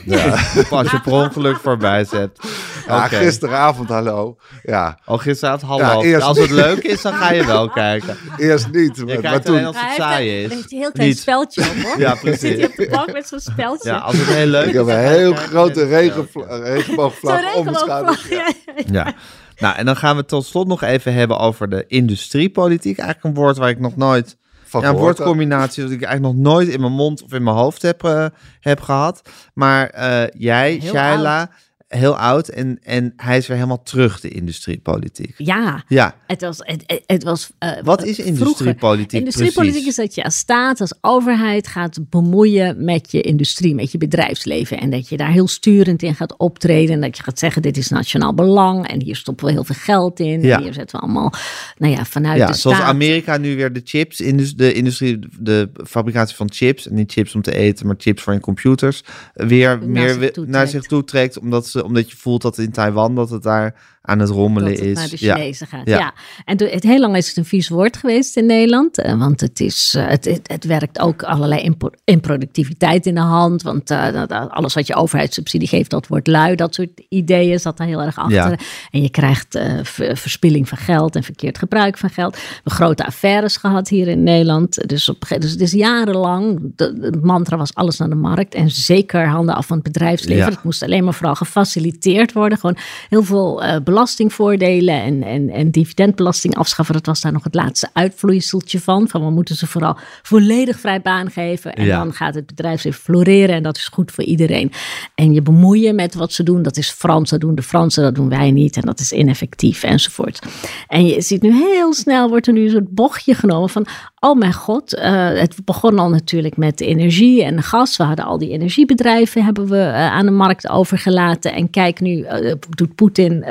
Als 0.71 0.91
je 0.91 1.01
per 1.01 1.13
ongeluk 1.13 1.57
voorbij 1.57 2.05
zet. 2.05 2.39
Ja, 2.87 3.09
gisteravond, 3.09 3.89
hallo. 3.89 4.37
Ja, 4.63 4.99
Al 5.05 5.19
gisteravond 5.19 5.63
hallo. 5.71 5.85
Ja, 6.03 6.09
eerst- 6.09 6.27
Als 6.27 6.39
het 6.39 6.51
leuk 6.51 6.79
is, 6.83 7.03
dan 7.03 7.13
ga 7.15 7.33
je 7.33 7.47
wel 7.47 7.69
kijken. 7.71 8.17
eerst 8.37 8.71
niet. 8.73 8.97
Je 8.97 9.05
Maar, 9.05 9.13
maar 9.15 9.23
kijkt 9.23 9.45
toen, 9.45 9.55
alleen 9.55 9.67
als 9.67 9.77
het 9.81 9.95
saai 9.97 10.43
is. 10.43 10.51
heeft 10.53 10.73
een 10.73 10.79
heel 10.79 10.93
klein 10.93 11.09
Niet. 11.09 11.19
speltje 11.19 11.61
op, 11.63 11.83
hoor. 11.83 11.99
Ja, 12.01 12.09
Dan 12.09 12.17
Zit 12.17 12.41
hij 12.41 12.51
precies. 12.57 12.67
op 12.67 12.77
de 12.77 12.89
bank 12.91 13.13
met 13.13 13.29
zo'n 13.29 13.41
speltje. 13.41 13.91
Ja, 13.91 13.97
als 13.99 14.17
het 14.17 14.27
heel 14.27 14.47
leuk 14.47 14.63
is. 14.65 14.69
ik 14.69 14.75
heb 14.75 14.87
een 14.87 14.93
je 15.03 15.09
heel 15.09 15.33
kijken 15.33 15.49
grote 15.49 15.81
het 15.81 15.89
speltje. 16.29 16.63
regenboogvlag 16.63 17.39
om 17.39 17.45
regenboogvlag, 17.45 18.29
ja. 18.29 18.53
Ja. 18.87 19.13
Nou, 19.59 19.77
en 19.77 19.85
dan 19.87 19.97
gaan 19.97 20.13
we 20.15 20.19
het 20.21 20.29
tot 20.29 20.47
slot 20.47 20.67
nog 20.67 20.83
even 20.83 21.15
hebben 21.15 21.39
over 21.39 21.69
de 21.69 21.85
industriepolitiek. 21.87 22.99
Eigenlijk 22.99 23.37
een 23.37 23.43
woord 23.43 23.57
waar 23.57 23.69
ik 23.69 23.81
nog 23.81 23.97
nooit... 23.97 24.37
Van 24.75 24.83
Ja, 24.83 24.89
een 24.89 24.97
woordcombinatie 24.97 25.83
dat 25.83 25.93
ik 25.93 26.03
eigenlijk 26.03 26.35
nog 26.35 26.45
nooit 26.45 26.69
in 26.69 26.81
mijn 26.81 26.93
mond 26.93 27.23
of 27.23 27.33
in 27.33 27.43
mijn 27.43 27.57
hoofd 27.57 27.83
heb, 27.83 28.05
eh, 28.05 28.27
heb 28.61 28.81
gehad. 28.81 29.23
Maar 29.53 29.89
eh, 29.89 30.29
jij, 30.39 30.73
Heel 30.73 30.91
Shaila, 30.91 31.51
heel 31.97 32.19
oud. 32.19 32.49
En, 32.49 32.79
en 32.83 33.13
hij 33.17 33.37
is 33.37 33.47
weer 33.47 33.57
helemaal 33.57 33.83
terug, 33.83 34.21
de 34.21 34.29
industriepolitiek. 34.29 35.35
Ja, 35.37 35.85
Ja, 35.89 36.15
het 36.27 36.41
was... 36.41 36.61
Het, 37.07 37.23
was 37.23 37.51
eh, 37.59 37.71
wat 37.83 38.05
is 38.05 38.15
vroeger- 38.15 38.35
industriepolitiek 38.35 39.19
Industriepolitiek 39.19 39.73
precies? 39.83 39.99
is 39.99 40.05
dat 40.05 40.15
je 40.15 40.25
als 40.25 40.37
staat, 40.37 40.81
als 40.81 40.95
overheid 41.01 41.67
gaat 41.67 41.99
bemoeien 42.11 42.85
met 42.85 43.11
je 43.11 43.21
industrie, 43.21 43.75
met 43.75 43.93
je 43.93 43.99
bedrijfsleven. 43.99 44.81
En 44.81 44.91
dat 44.91 45.09
je 45.09 45.17
daar 45.17 45.31
heel 45.31 45.49
sturend 45.49 46.03
in 46.03 46.15
gaat 46.15 46.37
optreden. 46.37 46.95
En 46.95 47.01
dat 47.01 47.17
je 47.17 47.23
gaat 47.23 47.39
zeggen, 47.39 47.63
dit 47.63 47.77
is 47.77 47.89
nationaal 47.89 48.35
belang. 48.35 48.89
En 48.89 49.03
hier 49.03 49.17
stoppen 49.17 49.47
we 49.47 49.53
heel 49.53 49.65
veel 49.65 49.75
geld 49.79 50.21
in. 50.21 50.43
Ja. 50.43 50.57
En 50.57 50.63
hier 50.63 50.73
zetten 50.73 50.97
we 50.99 51.03
allemaal, 51.05 51.33
nou 51.79 51.93
ja, 51.93 52.05
vanuit 52.05 52.39
Ja, 52.39 52.47
de 52.47 52.55
zoals 52.55 52.77
staat. 52.77 52.89
Amerika 52.89 53.37
nu 53.37 53.57
weer 53.57 53.73
de 53.73 53.81
chips, 53.85 54.17
de 54.17 54.73
industrie, 54.73 55.19
de 55.41 55.71
fabricatie 55.87 56.37
van 56.37 56.51
chips, 56.53 56.89
en 56.89 56.95
niet 56.95 57.13
chips 57.13 57.35
om 57.35 57.43
te 57.43 57.55
eten, 57.55 57.87
maar 57.87 57.95
chips 57.99 58.23
voor 58.23 58.33
in 58.33 58.41
computers, 58.41 59.03
weer 59.35 59.79
Naar 59.79 59.89
meer 59.89 60.09
zich 60.35 60.47
naar 60.47 60.69
zich 60.69 60.83
toe 60.83 61.05
trekt, 61.05 61.39
omdat, 61.39 61.67
ze, 61.67 61.84
omdat 61.85 62.11
je 62.11 62.17
voelt 62.17 62.43
dat 62.43 62.59
in 62.59 62.71
Taiwan, 62.71 63.15
dat 63.15 63.31
het 63.31 63.43
daar 63.43 63.94
aan 64.07 64.19
het 64.19 64.29
rommelen 64.29 64.69
dat 64.71 64.79
het 64.79 64.89
is. 64.89 64.95
naar 64.97 65.09
de 65.09 65.17
Ja. 65.19 65.67
Gaat. 65.67 65.87
Ja. 65.87 65.99
Ja. 65.99 66.13
En 66.45 66.63
het, 66.63 66.83
heel 66.83 66.99
lang 67.01 67.17
is 67.17 67.29
het 67.29 67.37
een 67.37 67.45
vies 67.45 67.69
woord 67.69 67.97
geweest 67.97 68.37
in 68.37 68.47
Nederland. 68.47 68.99
eh, 68.99 69.19
Want 69.19 69.41
het, 69.41 69.61
is, 69.61 69.95
eh, 69.97 70.07
het, 70.07 70.25
het, 70.25 70.41
het 70.49 70.65
werkt 70.65 71.01
ook 71.01 71.23
allerlei 71.23 71.75
improductiviteit 72.05 73.07
in 73.07 73.15
de 73.15 73.21
hand. 73.21 73.63
Want 73.63 73.91
eh, 73.91 74.23
alles 74.49 74.75
wat 74.75 74.87
je 74.87 74.95
overheidssubsidie 74.95 75.69
geeft, 75.69 75.91
dat 75.91 76.07
wordt 76.07 76.27
lui. 76.27 76.55
Dat 76.55 76.75
soort 76.75 76.89
ideeën 77.09 77.61
zat 77.61 77.77
daar 77.77 77.87
heel 77.87 78.03
erg 78.03 78.19
achter. 78.19 78.35
Ja. 78.35 78.57
En 78.91 79.03
je 79.03 79.11
krijgt 79.11 79.59
ver- 79.83 80.17
verspilling 80.17 80.69
van 80.69 80.79
geld 80.79 81.17
en 81.17 81.23
verkeerd 81.23 81.59
gebruik 81.59 81.99
van 81.99 82.11
geld. 82.11 82.35
We 82.37 82.43
hebben 82.55 82.73
grote 82.73 83.07
affaires 83.07 83.57
gehad 83.57 83.89
hier 83.89 84.09
in 84.09 84.23
Nederland. 84.23 84.89
Dus, 84.89 85.09
op, 85.09 85.27
dus 85.39 85.51
het 85.51 85.61
is 85.61 85.73
jarenlang, 85.73 86.73
de, 86.77 86.99
de 86.99 87.19
mantra 87.23 87.57
was 87.57 87.75
alles 87.75 87.99
naar 87.99 88.09
de 88.09 88.15
markt. 88.15 88.55
En 88.55 88.71
zeker 88.71 89.27
handen 89.29 89.55
af 89.55 89.67
van 89.67 89.77
het 89.77 89.85
bedrijfsleven. 89.93 90.45
Het 90.45 90.63
moest 90.63 90.83
alleen 90.83 91.05
maar 91.05 91.15
vooral 91.15 91.35
gefaciliteerd 91.35 92.33
worden. 92.33 92.59
Gewoon 92.59 92.77
heel 93.09 93.23
veel 93.23 93.63
eh, 93.63 93.77
belastingvoordelen 93.95 95.03
en, 95.03 95.23
en, 95.23 95.51
en 95.51 95.71
dividendbelasting 95.71 96.55
afschaffen. 96.57 96.95
Dat 96.95 97.07
was 97.07 97.21
daar 97.21 97.33
nog 97.33 97.45
het 97.45 97.55
laatste 97.55 97.89
uitvloeiseltje 97.93 98.81
van. 98.81 99.09
Van 99.09 99.25
we 99.25 99.31
moeten 99.31 99.57
ze 99.57 99.67
vooral 99.67 99.97
volledig 100.23 100.79
vrij 100.81 101.01
baan 101.01 101.31
geven. 101.31 101.73
En 101.75 101.85
Ja. 101.85 101.99
dan 101.99 102.13
gaat 102.13 102.35
het 102.35 102.47
bedrijfsleven 102.47 103.01
floreren. 103.01 103.55
En 103.55 103.63
dat 103.63 103.77
is 103.77 103.89
goed 103.89 104.13
voor 104.13 104.25
iedereen. 104.25 104.73
En 105.15 105.33
je 105.33 105.43
bemoeien 105.43 105.95
met 105.95 106.15
wat 106.15 106.33
ze 106.33 106.43
doen. 106.43 106.63
Dat 106.63 106.77
is 106.77 106.91
Frans. 106.91 107.31
Dat 107.31 107.41
doen 107.41 107.55
de 107.55 107.63
Fransen. 107.63 108.03
Dat 108.03 108.15
doen 108.15 108.29
wij 108.29 108.51
niet. 108.51 108.77
En 108.77 108.83
dat 108.83 109.01
is 109.01 109.13
ineffectief 109.13 109.83
enzovoort. 109.83 110.43
En 110.89 111.07
je 111.07 111.21
ziet 111.21 111.43
nu 111.43 111.53
heel 111.53 111.95
snel 111.95 112.29
wordt 112.29 112.47
er 112.47 112.53
nu 112.53 112.65
een 112.65 112.71
soort 112.71 112.89
bochtje 112.91 113.35
genomen 113.35 113.69
van. 113.69 113.87
Oh 114.25 114.39
mijn 114.39 114.53
god. 114.53 114.95
eh, 114.95 115.29
het 115.29 115.57
begon 115.65 115.99
al 115.99 116.09
natuurlijk 116.09 116.57
met 116.57 116.81
energie 116.81 117.45
en 117.45 117.63
gas. 117.63 117.97
We 117.97 118.05
hadden 118.05 118.25
al 118.25 118.39
die 118.39 118.51
energiebedrijven 118.51 119.45
hebben 119.45 119.69
we 119.69 119.79
eh, 119.79 119.95
aan 119.95 120.25
de 120.25 120.33
markt 120.33 120.69
overgelaten. 120.69 121.53
En 121.53 121.71
kijk 121.71 122.01
nu 122.01 122.23
eh, 122.23 122.55
doet 122.69 122.95
Poetin 122.95 123.45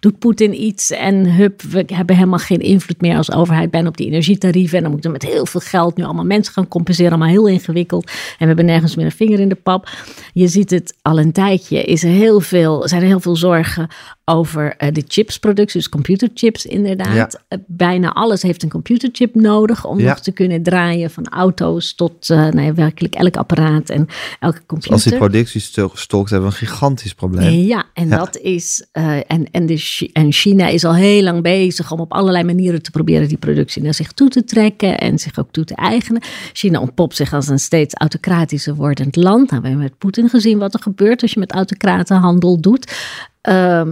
doet 0.00 0.18
Poetin 0.18 0.62
iets. 0.62 0.90
En 0.90 1.34
hup, 1.34 1.62
we 1.62 1.84
hebben 1.86 2.16
helemaal 2.16 2.38
geen 2.38 2.60
invloed 2.60 3.00
meer 3.00 3.16
als 3.16 3.32
overheid 3.32 3.70
bijna 3.70 3.88
op 3.88 3.96
die 3.96 4.06
energietarieven. 4.06 4.76
En 4.76 4.82
dan 4.82 4.92
moeten 4.92 5.10
we 5.10 5.18
met 5.22 5.32
heel 5.32 5.46
veel 5.46 5.60
geld 5.60 5.96
nu 5.96 6.04
allemaal 6.04 6.24
mensen 6.24 6.52
gaan 6.52 6.68
compenseren. 6.68 7.12
Allemaal 7.12 7.28
heel 7.28 7.48
ingewikkeld. 7.48 8.06
En 8.06 8.12
we 8.38 8.46
hebben 8.46 8.64
nergens 8.64 8.96
meer 8.96 9.04
een 9.04 9.12
vinger 9.12 9.40
in 9.40 9.48
de 9.48 9.54
pap. 9.54 9.88
Je 10.32 10.48
ziet 10.48 10.70
het 10.70 10.96
al 11.02 11.18
een 11.18 11.32
tijdje. 11.32 11.82
Is 11.82 12.04
er 12.04 12.10
heel 12.10 12.40
veel, 12.40 12.88
zijn 12.88 13.00
er 13.02 13.08
heel 13.08 13.20
veel 13.20 13.36
zorgen 13.36 13.88
over 14.24 14.76
de 14.92 15.04
chipsproductie. 15.08 15.80
Dus 15.80 15.88
computerchips 15.88 16.66
inderdaad. 16.66 17.42
Bijna 17.66 18.12
alles 18.12 18.42
heeft 18.42 18.62
een 18.62 18.68
computerchip 18.68 19.34
nodig. 19.34 19.84
Om 19.84 20.00
Ja. 20.00 20.13
Te 20.20 20.32
kunnen 20.32 20.62
draaien. 20.62 21.10
Van 21.10 21.28
auto's 21.28 21.94
tot 21.94 22.30
eh 22.30 22.36
nou 22.38 22.60
ja, 22.60 22.74
werkelijk 22.74 23.14
elk 23.14 23.36
apparaat 23.36 23.90
en 23.90 24.06
elke 24.40 24.60
computer. 24.66 24.92
Als 24.92 25.02
die 25.04 25.16
productie 25.16 25.60
stil 25.60 25.88
gestokt 25.88 26.30
hebben, 26.30 26.48
we 26.50 26.54
een 26.60 26.68
gigantisch 26.68 27.14
probleem. 27.14 27.52
Ja, 27.66 27.84
en 27.94 28.08
Ja. 28.08 28.16
dat 28.16 28.36
is. 28.38 28.86
eh, 28.92 29.16
en, 29.26 29.50
en, 29.50 29.66
de, 29.66 30.08
en 30.12 30.32
China 30.32 30.68
is 30.68 30.84
al 30.84 30.94
heel 30.94 31.22
lang 31.22 31.42
bezig 31.42 31.92
om 31.92 32.00
op 32.00 32.12
allerlei 32.12 32.44
manieren 32.44 32.82
te 32.82 32.90
proberen 32.90 33.28
die 33.28 33.36
productie 33.38 33.82
naar 33.82 33.94
zich 33.94 34.12
toe 34.12 34.28
te 34.28 34.44
trekken 34.44 34.98
en 34.98 35.18
zich 35.18 35.38
ook 35.38 35.50
toe 35.50 35.64
te 35.64 35.74
eigenen. 35.74 36.22
China 36.52 36.80
ontpopt 36.80 37.16
zich 37.16 37.32
als 37.32 37.48
een 37.48 37.58
steeds 37.58 37.94
autocratischer 37.94 38.74
wordend 38.74 39.16
land. 39.16 39.50
Nou, 39.50 39.62
we 39.62 39.68
hebben 39.68 39.84
met 39.86 39.98
Poetin 39.98 40.28
gezien 40.28 40.58
wat 40.58 40.74
er 40.74 40.80
gebeurt 40.82 41.22
als 41.22 41.32
je 41.32 41.38
met 41.38 41.52
autocraten 41.52 42.16
handel 42.16 42.60
doet. 42.60 42.92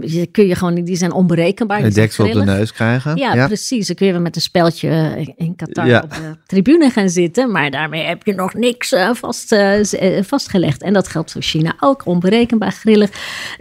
Je 0.00 0.28
kun 0.32 0.46
je 0.46 0.54
gewoon, 0.54 0.74
die 0.74 0.96
zijn 0.96 1.12
onberekenbaar. 1.12 1.84
Een 1.84 1.92
deksel 1.92 2.26
op 2.26 2.32
de 2.32 2.44
neus 2.44 2.72
krijgen. 2.72 3.16
Ja, 3.16 3.46
precies. 3.46 3.86
Dan 3.86 3.96
kun 3.96 4.06
je 4.06 4.12
weer 4.12 4.22
met 4.22 4.36
een 4.36 4.42
speldje 4.42 4.88
eh, 4.88 5.28
in 5.36 5.56
Qatar 5.56 5.86
Ja. 5.86 6.00
op 6.04 6.10
de 6.10 6.36
tribune 6.46 6.90
gaan 6.90 7.08
zitten. 7.08 7.50
Maar 7.50 7.70
daarmee 7.70 8.04
heb 8.04 8.22
je 8.26 8.34
nog 8.34 8.54
niks 8.54 8.92
eh, 8.92 9.10
vast, 9.12 9.52
eh, 9.52 10.22
vastgelegd. 10.22 10.82
En 10.82 10.92
dat 10.92 11.08
geldt 11.08 11.32
voor 11.32 11.42
China 11.42 11.74
ook. 11.80 12.06
Onberekenbaar 12.06 12.72
grillig. 12.72 13.10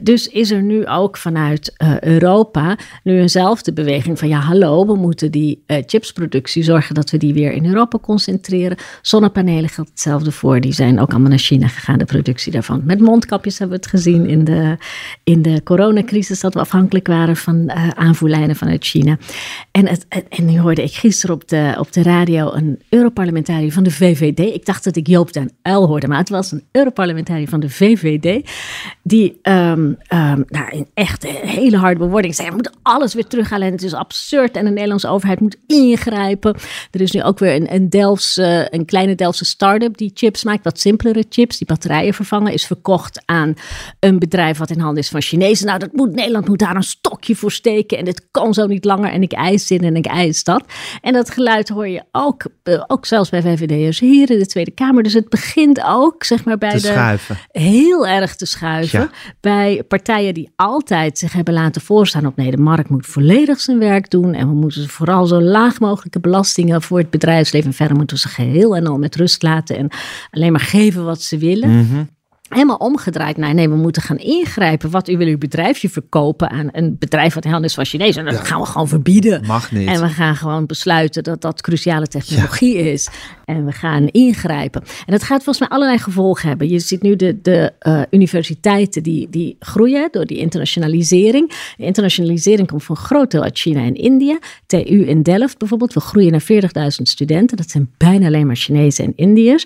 Dus 0.01 0.27
is 0.27 0.51
er 0.51 0.61
nu 0.61 0.87
ook 0.87 1.17
vanuit 1.17 1.73
Europa 1.99 2.77
nu 3.03 3.19
eenzelfde 3.19 3.73
beweging 3.73 4.19
van... 4.19 4.27
ja, 4.27 4.39
hallo, 4.39 4.85
we 4.85 4.95
moeten 4.95 5.31
die 5.31 5.63
chipsproductie 5.85 6.63
zorgen 6.63 6.95
dat 6.95 7.09
we 7.09 7.17
die 7.17 7.33
weer 7.33 7.51
in 7.51 7.65
Europa 7.65 7.99
concentreren. 7.99 8.77
Zonnepanelen 9.01 9.69
geldt 9.69 9.89
hetzelfde 9.89 10.31
voor. 10.31 10.61
Die 10.61 10.73
zijn 10.73 10.99
ook 10.99 11.11
allemaal 11.11 11.29
naar 11.29 11.39
China 11.39 11.67
gegaan, 11.67 11.97
de 11.97 12.05
productie 12.05 12.51
daarvan. 12.51 12.81
Met 12.85 12.99
mondkapjes 12.99 13.59
hebben 13.59 13.77
we 13.77 13.83
het 13.83 13.93
gezien 13.93 14.25
in 14.25 14.43
de, 14.43 14.77
in 15.23 15.41
de 15.41 15.61
coronacrisis... 15.81 16.39
dat 16.39 16.53
we 16.53 16.59
afhankelijk 16.59 17.07
waren 17.07 17.37
van 17.37 17.67
eh, 17.67 17.87
aanvoerlijnen 17.87 18.55
vanuit 18.55 18.85
China. 18.85 19.17
En, 19.71 19.87
het, 19.87 20.05
en 20.29 20.45
nu 20.45 20.59
hoorde 20.59 20.83
ik 20.83 20.93
gisteren 20.93 21.35
op 21.35 21.47
de, 21.47 21.75
op 21.77 21.93
de 21.93 22.03
radio 22.03 22.53
een 22.53 22.81
Europarlementariër 22.89 23.71
van 23.71 23.83
de 23.83 23.91
VVD. 23.91 24.39
Ik 24.39 24.65
dacht 24.65 24.83
dat 24.83 24.95
ik 24.95 25.07
Joop 25.07 25.33
den 25.33 25.51
Uil 25.61 25.87
hoorde, 25.87 26.07
maar 26.07 26.17
het 26.17 26.29
was 26.29 26.51
een 26.51 26.63
Europarlementariër 26.71 27.47
van 27.47 27.59
de 27.59 27.69
VVD. 27.69 28.49
Die 29.03 29.39
ehm, 29.41 29.91
nou, 30.47 30.69
in 30.69 30.87
echt 30.93 31.25
een 31.25 31.47
hele 31.47 31.77
harde 31.77 31.99
bewoording 31.99 32.35
zei: 32.35 32.47
we 32.47 32.53
moeten 32.53 32.73
alles 32.81 33.13
weer 33.13 33.27
terughalen. 33.27 33.67
En 33.67 33.73
het 33.73 33.83
is 33.83 33.93
absurd. 33.93 34.55
En 34.55 34.65
de 34.65 34.71
Nederlandse 34.71 35.07
overheid 35.07 35.39
moet 35.39 35.57
ingrijpen. 35.67 36.55
Er 36.91 37.01
is 37.01 37.11
nu 37.11 37.23
ook 37.23 37.39
weer 37.39 37.55
een, 37.55 37.73
een, 37.73 37.89
Delftse, 37.89 38.67
een 38.69 38.85
kleine 38.85 39.15
Delftse 39.15 39.45
start-up 39.45 39.97
die 39.97 40.11
chips 40.13 40.43
maakt, 40.43 40.63
wat 40.63 40.79
simpelere 40.79 41.25
chips, 41.29 41.57
die 41.57 41.67
batterijen 41.67 42.13
vervangen. 42.13 42.53
Is 42.53 42.65
verkocht 42.65 43.21
aan 43.25 43.53
een 43.99 44.19
bedrijf 44.19 44.57
wat 44.57 44.69
in 44.69 44.79
handen 44.79 45.03
is 45.03 45.09
van 45.09 45.21
Chinezen. 45.21 45.69
Nou, 45.71 45.83
dat 45.83 45.93
moet, 45.93 46.15
Nederland 46.15 46.47
moet 46.47 46.59
daar 46.59 46.75
een 46.75 46.83
stokje 46.83 47.35
voor 47.35 47.51
steken. 47.51 47.97
En 47.97 48.05
dit 48.05 48.27
kan 48.31 48.53
zo 48.53 48.67
niet 48.67 48.85
langer. 48.85 49.11
En 49.11 49.21
ik 49.21 49.31
eis 49.31 49.67
dit 49.67 49.81
en 49.81 49.95
ik 49.95 50.05
eis 50.05 50.43
dat. 50.43 50.63
En 51.01 51.13
dat 51.13 51.29
geluid 51.29 51.69
hoor 51.69 51.87
je 51.87 52.03
ook, 52.11 52.43
eh, 52.63 52.83
ook 52.87 53.05
zelfs 53.05 53.29
bij 53.29 53.41
VVD'ers 53.41 53.99
hier 53.99 54.31
in 54.31 54.39
de 54.39 54.45
Tweede 54.45 54.71
Kamer. 54.71 55.03
Dus 55.03 55.13
het 55.13 55.29
begint 55.29 55.83
ook, 55.85 56.23
zeg 56.23 56.43
maar, 56.43 56.57
bij 56.57 56.69
Te 56.69 56.75
de 56.75 56.87
schuiven. 56.87 57.37
heel 57.51 58.07
erg 58.07 58.35
te 58.35 58.45
schuiven. 58.45 58.99
Ja. 58.99 59.09
Bij 59.39 59.83
partijen 59.87 60.33
die 60.33 60.51
altijd 60.55 61.17
zich 61.17 61.33
hebben 61.33 61.53
laten 61.53 61.81
voorstaan 61.81 62.25
op 62.25 62.35
nee, 62.35 62.51
de 62.51 62.57
markt 62.57 62.89
moet 62.89 63.05
volledig 63.05 63.59
zijn 63.59 63.79
werk 63.79 64.09
doen. 64.09 64.33
En 64.33 64.47
we 64.47 64.53
moeten 64.55 64.89
vooral 64.89 65.25
zo 65.25 65.41
laag 65.41 65.79
mogelijke 65.79 66.19
belastingen 66.19 66.81
voor 66.81 66.97
het 66.97 67.09
bedrijfsleven. 67.09 67.67
En 67.67 67.75
verder 67.75 67.97
moeten 67.97 68.15
we 68.15 68.21
ze 68.21 68.27
geheel 68.27 68.75
en 68.75 68.87
al 68.87 68.97
met 68.97 69.15
rust 69.15 69.43
laten. 69.43 69.77
En 69.77 69.89
alleen 70.31 70.51
maar 70.51 70.61
geven 70.61 71.05
wat 71.05 71.21
ze 71.21 71.37
willen. 71.37 71.69
Mhm. 71.69 72.03
Helemaal 72.53 72.75
omgedraaid 72.75 73.37
naar 73.37 73.53
nee, 73.53 73.69
we 73.69 73.75
moeten 73.75 74.01
gaan 74.01 74.17
ingrijpen. 74.17 74.89
Wat 74.89 75.09
u 75.09 75.17
wil 75.17 75.27
uw 75.27 75.37
bedrijfje 75.37 75.89
verkopen 75.89 76.49
aan 76.49 76.69
een 76.71 76.95
bedrijf 76.99 77.33
wat 77.33 77.43
handen 77.43 77.63
is 77.63 77.73
van 77.73 77.85
Chinezen. 77.85 78.27
En 78.27 78.33
dat 78.33 78.47
gaan 78.47 78.59
we 78.59 78.65
gewoon 78.65 78.87
verbieden. 78.87 79.45
Mag 79.45 79.71
niet. 79.71 79.87
En 79.87 80.01
we 80.01 80.07
gaan 80.07 80.35
gewoon 80.35 80.65
besluiten 80.65 81.23
dat 81.23 81.41
dat 81.41 81.61
cruciale 81.61 82.07
technologie 82.07 82.91
is. 82.91 83.09
En 83.45 83.65
we 83.65 83.71
gaan 83.71 84.07
ingrijpen. 84.07 84.81
En 84.81 85.11
dat 85.11 85.23
gaat 85.23 85.43
volgens 85.43 85.59
mij 85.59 85.67
allerlei 85.67 85.97
gevolgen 85.97 86.47
hebben. 86.47 86.69
Je 86.69 86.79
ziet 86.79 87.01
nu 87.01 87.15
de, 87.15 87.41
de 87.41 87.73
eh, 87.79 88.01
universiteiten 88.09 89.03
die, 89.03 89.27
die 89.29 89.55
groeien 89.59 90.07
door 90.11 90.25
die 90.25 90.37
internationalisering. 90.37 91.73
De 91.77 91.83
internationalisering 91.83 92.67
komt 92.67 92.83
voor 92.83 92.95
een 92.95 93.01
groot 93.01 93.31
deel 93.31 93.43
uit 93.43 93.59
China 93.59 93.81
en 93.83 93.95
India. 93.95 94.39
TU 94.65 95.05
in 95.05 95.23
Delft 95.23 95.57
bijvoorbeeld, 95.57 95.93
we 95.93 95.99
groeien 95.99 96.31
naar 96.31 96.43
40.000 96.43 96.87
studenten. 96.87 97.57
Dat 97.57 97.69
zijn 97.69 97.89
bijna 97.97 98.25
alleen 98.25 98.47
maar 98.47 98.55
Chinezen 98.55 99.05
en 99.05 99.13
Indiërs. 99.15 99.65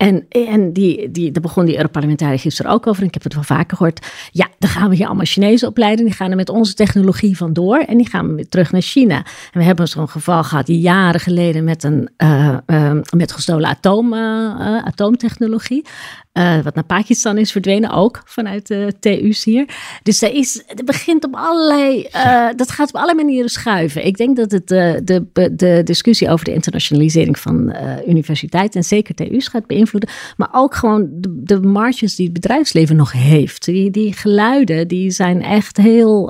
En, 0.00 0.26
en 0.28 0.72
die, 0.72 1.10
die, 1.10 1.32
daar 1.32 1.42
begon 1.42 1.64
die 1.64 1.76
Europarlementariër 1.76 2.38
gisteren 2.38 2.72
ook 2.72 2.86
over. 2.86 3.02
Ik 3.02 3.14
heb 3.14 3.22
het 3.22 3.34
wel 3.34 3.42
vaker 3.42 3.76
gehoord. 3.76 4.06
Ja, 4.30 4.48
dan 4.58 4.70
gaan 4.70 4.88
we 4.90 4.96
hier 4.96 5.06
allemaal 5.06 5.24
Chinezen 5.24 5.68
opleiden. 5.68 6.04
Die 6.04 6.14
gaan 6.14 6.30
er 6.30 6.36
met 6.36 6.48
onze 6.48 6.74
technologie 6.74 7.36
vandoor. 7.36 7.78
En 7.78 7.96
die 7.96 8.08
gaan 8.08 8.34
weer 8.34 8.48
terug 8.48 8.72
naar 8.72 8.82
China. 8.82 9.16
En 9.16 9.58
we 9.58 9.62
hebben 9.62 9.88
zo'n 9.88 10.08
geval 10.08 10.44
gehad 10.44 10.66
jaren 10.66 11.20
geleden 11.20 11.64
met 11.64 11.84
een 11.84 12.10
eh, 12.16 12.56
eh, 12.66 12.92
met 13.16 13.32
gestolen 13.32 13.68
atoom, 13.68 14.12
eh, 14.14 14.76
atoomtechnologie. 14.76 15.84
Eh, 16.32 16.58
wat 16.60 16.74
naar 16.74 16.84
Pakistan 16.84 17.38
is 17.38 17.52
verdwenen, 17.52 17.90
ook 17.90 18.22
vanuit 18.24 18.66
de 18.66 18.92
TU's 19.00 19.44
hier. 19.44 19.68
Dus 20.02 20.22
er, 20.22 20.34
is, 20.34 20.62
er 20.76 20.84
begint 20.84 21.24
op 21.24 21.34
allerlei, 21.34 22.02
eh, 22.02 22.46
dat 22.56 22.70
gaat 22.70 22.88
op 22.88 22.94
allerlei 22.94 23.24
manieren 23.24 23.50
schuiven. 23.50 24.06
Ik 24.06 24.16
denk 24.16 24.36
dat 24.36 24.50
het 24.50 24.70
eh, 24.70 24.92
de, 25.04 25.26
de 25.56 25.80
discussie 25.84 26.28
over 26.30 26.44
de 26.44 26.52
internationalisering 26.52 27.38
van 27.38 27.74
universiteiten 28.08 28.80
en 28.80 28.86
zeker 28.86 29.14
TU's 29.14 29.48
gaat 29.48 29.66
beïnvloeden. 29.66 30.10
Maar 30.36 30.48
ook 30.52 30.74
gewoon 30.74 31.08
de, 31.12 31.40
de 31.42 31.60
marges 31.60 32.14
die 32.16 32.24
het 32.24 32.34
bedrijfsleven 32.34 32.96
nog 32.96 33.12
heeft. 33.12 33.64
Die, 33.64 33.90
die 33.90 34.12
geluiden, 34.12 34.88
die 34.88 35.10
zijn 35.10 35.42
echt 35.42 35.76
heel, 35.76 36.26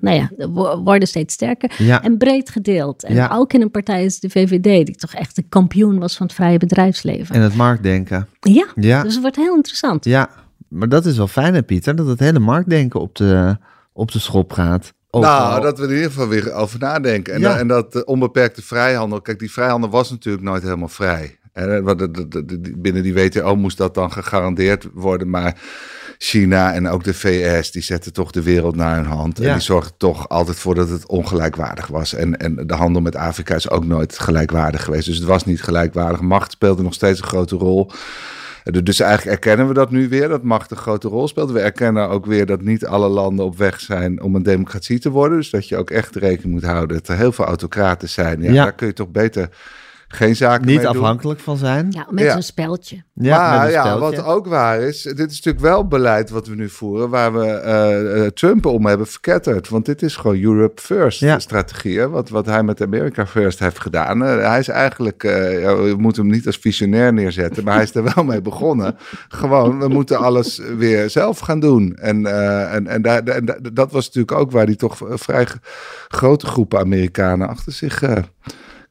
nou 0.00 0.10
ja, 0.16 0.30
wo- 0.36 0.82
worden 0.82 1.08
steeds 1.08 1.34
sterker 1.34 1.70
Ja. 1.78 2.02
en 2.02 2.16
breed 2.18 2.50
gedeeld. 2.50 3.04
En 3.04 3.14
Ja. 3.14 3.30
ook 3.32 3.52
in 3.52 3.60
een 3.60 3.70
partij 3.70 4.04
als 4.04 4.20
de 4.20 4.30
VVD, 4.30 4.86
die 4.86 4.96
toch 4.96 5.14
echt 5.14 5.36
de 5.36 5.44
kampioen 5.48 5.98
was 5.98 6.16
van 6.16 6.26
het 6.26 6.34
vrije 6.34 6.58
bedrijfsleven. 6.58 7.34
En 7.34 7.40
het 7.42 7.54
marktdenken. 7.54 8.28
Ja, 8.40 8.66
Ja. 8.74 9.02
dus 9.02 9.12
het 9.12 9.20
wordt 9.22 9.36
heel 9.40 9.54
interessant. 9.56 10.04
Ja, 10.04 10.28
maar 10.68 10.88
dat 10.88 11.06
is 11.06 11.16
wel 11.16 11.28
fijn, 11.28 11.54
hè, 11.54 11.62
Pieter, 11.62 11.96
dat 11.96 12.06
het 12.06 12.20
hele 12.20 12.38
marktdenken 12.38 13.00
op 13.00 13.16
de, 13.16 13.56
op 13.92 14.12
de 14.12 14.18
schop 14.18 14.52
gaat. 14.52 14.92
Nou, 15.10 15.62
dat 15.62 15.78
we 15.78 15.84
er 15.84 15.90
in 15.90 15.94
ieder 15.96 16.10
geval 16.10 16.28
weer 16.28 16.52
over 16.52 16.78
nadenken. 16.78 17.34
En, 17.34 17.40
Ja. 17.40 17.48
dat, 17.48 17.58
en 17.60 17.68
dat 17.68 17.94
eh, 17.94 18.02
onbeperkte 18.04 18.62
vrijhandel. 18.62 19.20
Kijk, 19.20 19.38
die 19.38 19.52
vrijhandel 19.52 19.90
was 19.90 20.10
natuurlijk 20.10 20.44
nooit 20.44 20.62
helemaal 20.62 20.88
vrij. 20.88 21.38
En, 21.52 21.82
wat 21.82 21.98
de- 21.98 22.10
de- 22.10 22.28
de- 22.28 22.44
de- 22.60 22.72
binnen 22.76 23.02
die 23.02 23.14
WTO 23.14 23.56
moest 23.56 23.76
dat 23.76 23.94
dan 23.94 24.12
gegarandeerd 24.12 24.86
worden. 24.94 25.30
Maar 25.30 25.56
China 26.18 26.72
en 26.72 26.88
ook 26.88 27.04
de 27.04 27.14
VS, 27.14 27.70
die 27.70 27.82
zetten 27.82 28.12
toch 28.12 28.30
de 28.30 28.42
wereld 28.42 28.76
naar 28.76 28.96
hun 28.96 29.04
hand. 29.06 29.38
Ja. 29.38 29.46
En 29.46 29.52
die 29.52 29.62
zorgden 29.62 29.92
toch 29.96 30.28
altijd 30.28 30.56
voor 30.58 30.74
dat 30.74 30.88
het 30.88 31.06
ongelijkwaardig 31.06 31.86
was. 31.86 32.14
En, 32.14 32.36
en 32.36 32.66
de 32.66 32.74
handel 32.74 33.02
met 33.02 33.16
Afrika 33.16 33.54
is 33.54 33.70
ook 33.70 33.84
nooit 33.84 34.18
gelijkwaardig 34.18 34.84
geweest. 34.84 35.06
Dus 35.06 35.16
het 35.16 35.26
was 35.26 35.44
niet 35.44 35.62
gelijkwaardig. 35.62 36.20
Macht 36.20 36.52
speelde 36.52 36.82
nog 36.82 36.94
steeds 36.94 37.20
een 37.20 37.26
grote 37.26 37.56
rol. 37.56 37.90
Eh, 38.64 38.82
Dus 38.82 39.00
eigenlijk 39.00 39.30
erkennen 39.36 39.68
we 39.68 39.74
dat 39.74 39.90
nu 39.90 40.08
weer, 40.08 40.28
dat 40.28 40.42
macht 40.42 40.70
een 40.70 40.76
grote 40.76 41.08
rol 41.08 41.28
speelt. 41.28 41.50
We 41.50 41.60
erkennen 41.60 42.08
ook 42.08 42.26
weer 42.26 42.46
dat 42.46 42.62
niet 42.62 42.86
alle 42.86 43.08
landen 43.08 43.44
op 43.44 43.58
weg 43.58 43.80
zijn 43.80 44.22
om 44.22 44.34
een 44.34 44.42
democratie 44.42 44.98
te 44.98 45.10
worden. 45.10 45.36
Dus 45.38 45.50
dat 45.50 45.68
je 45.68 45.76
ook 45.76 45.90
echt 45.90 46.16
rekening 46.16 46.52
moet 46.52 46.64
houden 46.70 46.96
dat 46.96 47.08
er 47.08 47.16
heel 47.16 47.32
veel 47.32 47.44
autocraten 47.44 48.08
zijn. 48.08 48.42
Ja, 48.42 48.52
Ja. 48.52 48.62
Daar 48.62 48.72
kun 48.74 48.86
je 48.86 48.92
toch 48.92 49.10
beter 49.10 49.48
geen 50.12 50.36
zaken 50.36 50.66
Niet 50.66 50.76
mee 50.76 50.86
doen. 50.92 50.96
afhankelijk 51.02 51.40
van 51.40 51.56
zijn. 51.56 51.86
Ja, 51.90 52.06
met 52.10 52.24
Ja. 52.24 52.36
een 52.36 52.42
speldje. 52.42 53.02
Ja, 53.14 53.38
maar 53.38 53.58
met 53.58 53.66
een 53.66 53.72
ja, 53.72 53.98
wat 53.98 54.24
ook 54.24 54.46
waar 54.46 54.80
is, 54.80 55.02
dit 55.02 55.18
is 55.30 55.36
natuurlijk 55.36 55.64
wel 55.64 55.86
beleid 55.88 56.30
wat 56.30 56.46
we 56.46 56.54
nu 56.54 56.68
voeren, 56.68 57.08
waar 57.08 57.32
we 57.32 57.46
eh, 57.46 58.24
eh, 58.24 58.30
Trump 58.30 58.66
om 58.66 58.86
hebben 58.86 59.06
verketterd. 59.06 59.68
Want 59.68 59.86
dit 59.86 60.02
is 60.02 60.16
gewoon 60.16 60.42
Europe 60.42 60.82
First 60.82 61.20
Ja. 61.20 61.38
strategie? 61.38 62.06
Wat, 62.06 62.28
wat 62.28 62.46
hij 62.46 62.62
met 62.62 62.80
America 62.82 63.26
First 63.26 63.58
heeft 63.58 63.80
gedaan. 63.80 64.24
Eh, 64.24 64.48
hij 64.48 64.58
is 64.58 64.68
eigenlijk, 64.68 65.24
eh, 65.24 65.60
ja, 65.60 65.76
we 65.76 65.94
moeten 65.98 66.22
hem 66.22 66.32
niet 66.32 66.46
als 66.46 66.56
visionair 66.56 67.12
neerzetten, 67.12 67.64
maar 67.64 67.74
hij 67.74 67.82
is 67.82 67.94
er 67.94 68.12
wel 68.14 68.24
mee 68.24 68.40
begonnen. 68.42 68.96
Gewoon, 69.28 69.78
we 69.78 69.88
moeten 69.88 70.18
alles 70.18 70.60
weer 70.76 71.10
zelf 71.10 71.38
gaan 71.38 71.60
doen. 71.60 71.96
En, 71.96 72.26
eh, 72.26 72.74
en, 72.74 72.86
en, 72.86 73.02
daar, 73.02 73.22
en 73.22 73.44
da- 73.44 73.58
dat 73.72 73.92
was 73.92 74.06
natuurlijk 74.06 74.32
ook 74.38 74.50
waar 74.50 74.64
hij 74.66 74.76
toch 74.76 74.98
vrij 75.04 75.46
grote 76.08 76.46
groepen 76.46 76.78
Amerikanen 76.78 77.48
achter 77.48 77.72
zich 77.72 78.02
eh, 78.02 78.16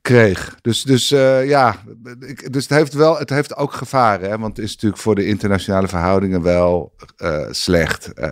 kreeg. 0.01 0.55
Dus, 0.61 0.83
dus 0.83 1.11
eh, 1.11 1.47
ja, 1.47 1.75
ik, 2.19 2.53
dus 2.53 2.67
het 2.67 2.77
heeft 2.77 2.93
wel, 2.93 3.17
het 3.17 3.29
heeft 3.29 3.55
ook 3.55 3.73
gevaren. 3.73 4.29
Hè? 4.29 4.37
Want 4.37 4.57
het 4.57 4.65
is 4.65 4.73
natuurlijk 4.73 5.01
voor 5.01 5.15
de 5.15 5.25
internationale 5.25 5.87
verhoudingen 5.87 6.41
wel 6.41 6.93
eh, 7.17 7.45
slecht. 7.49 8.13
Eh, 8.13 8.31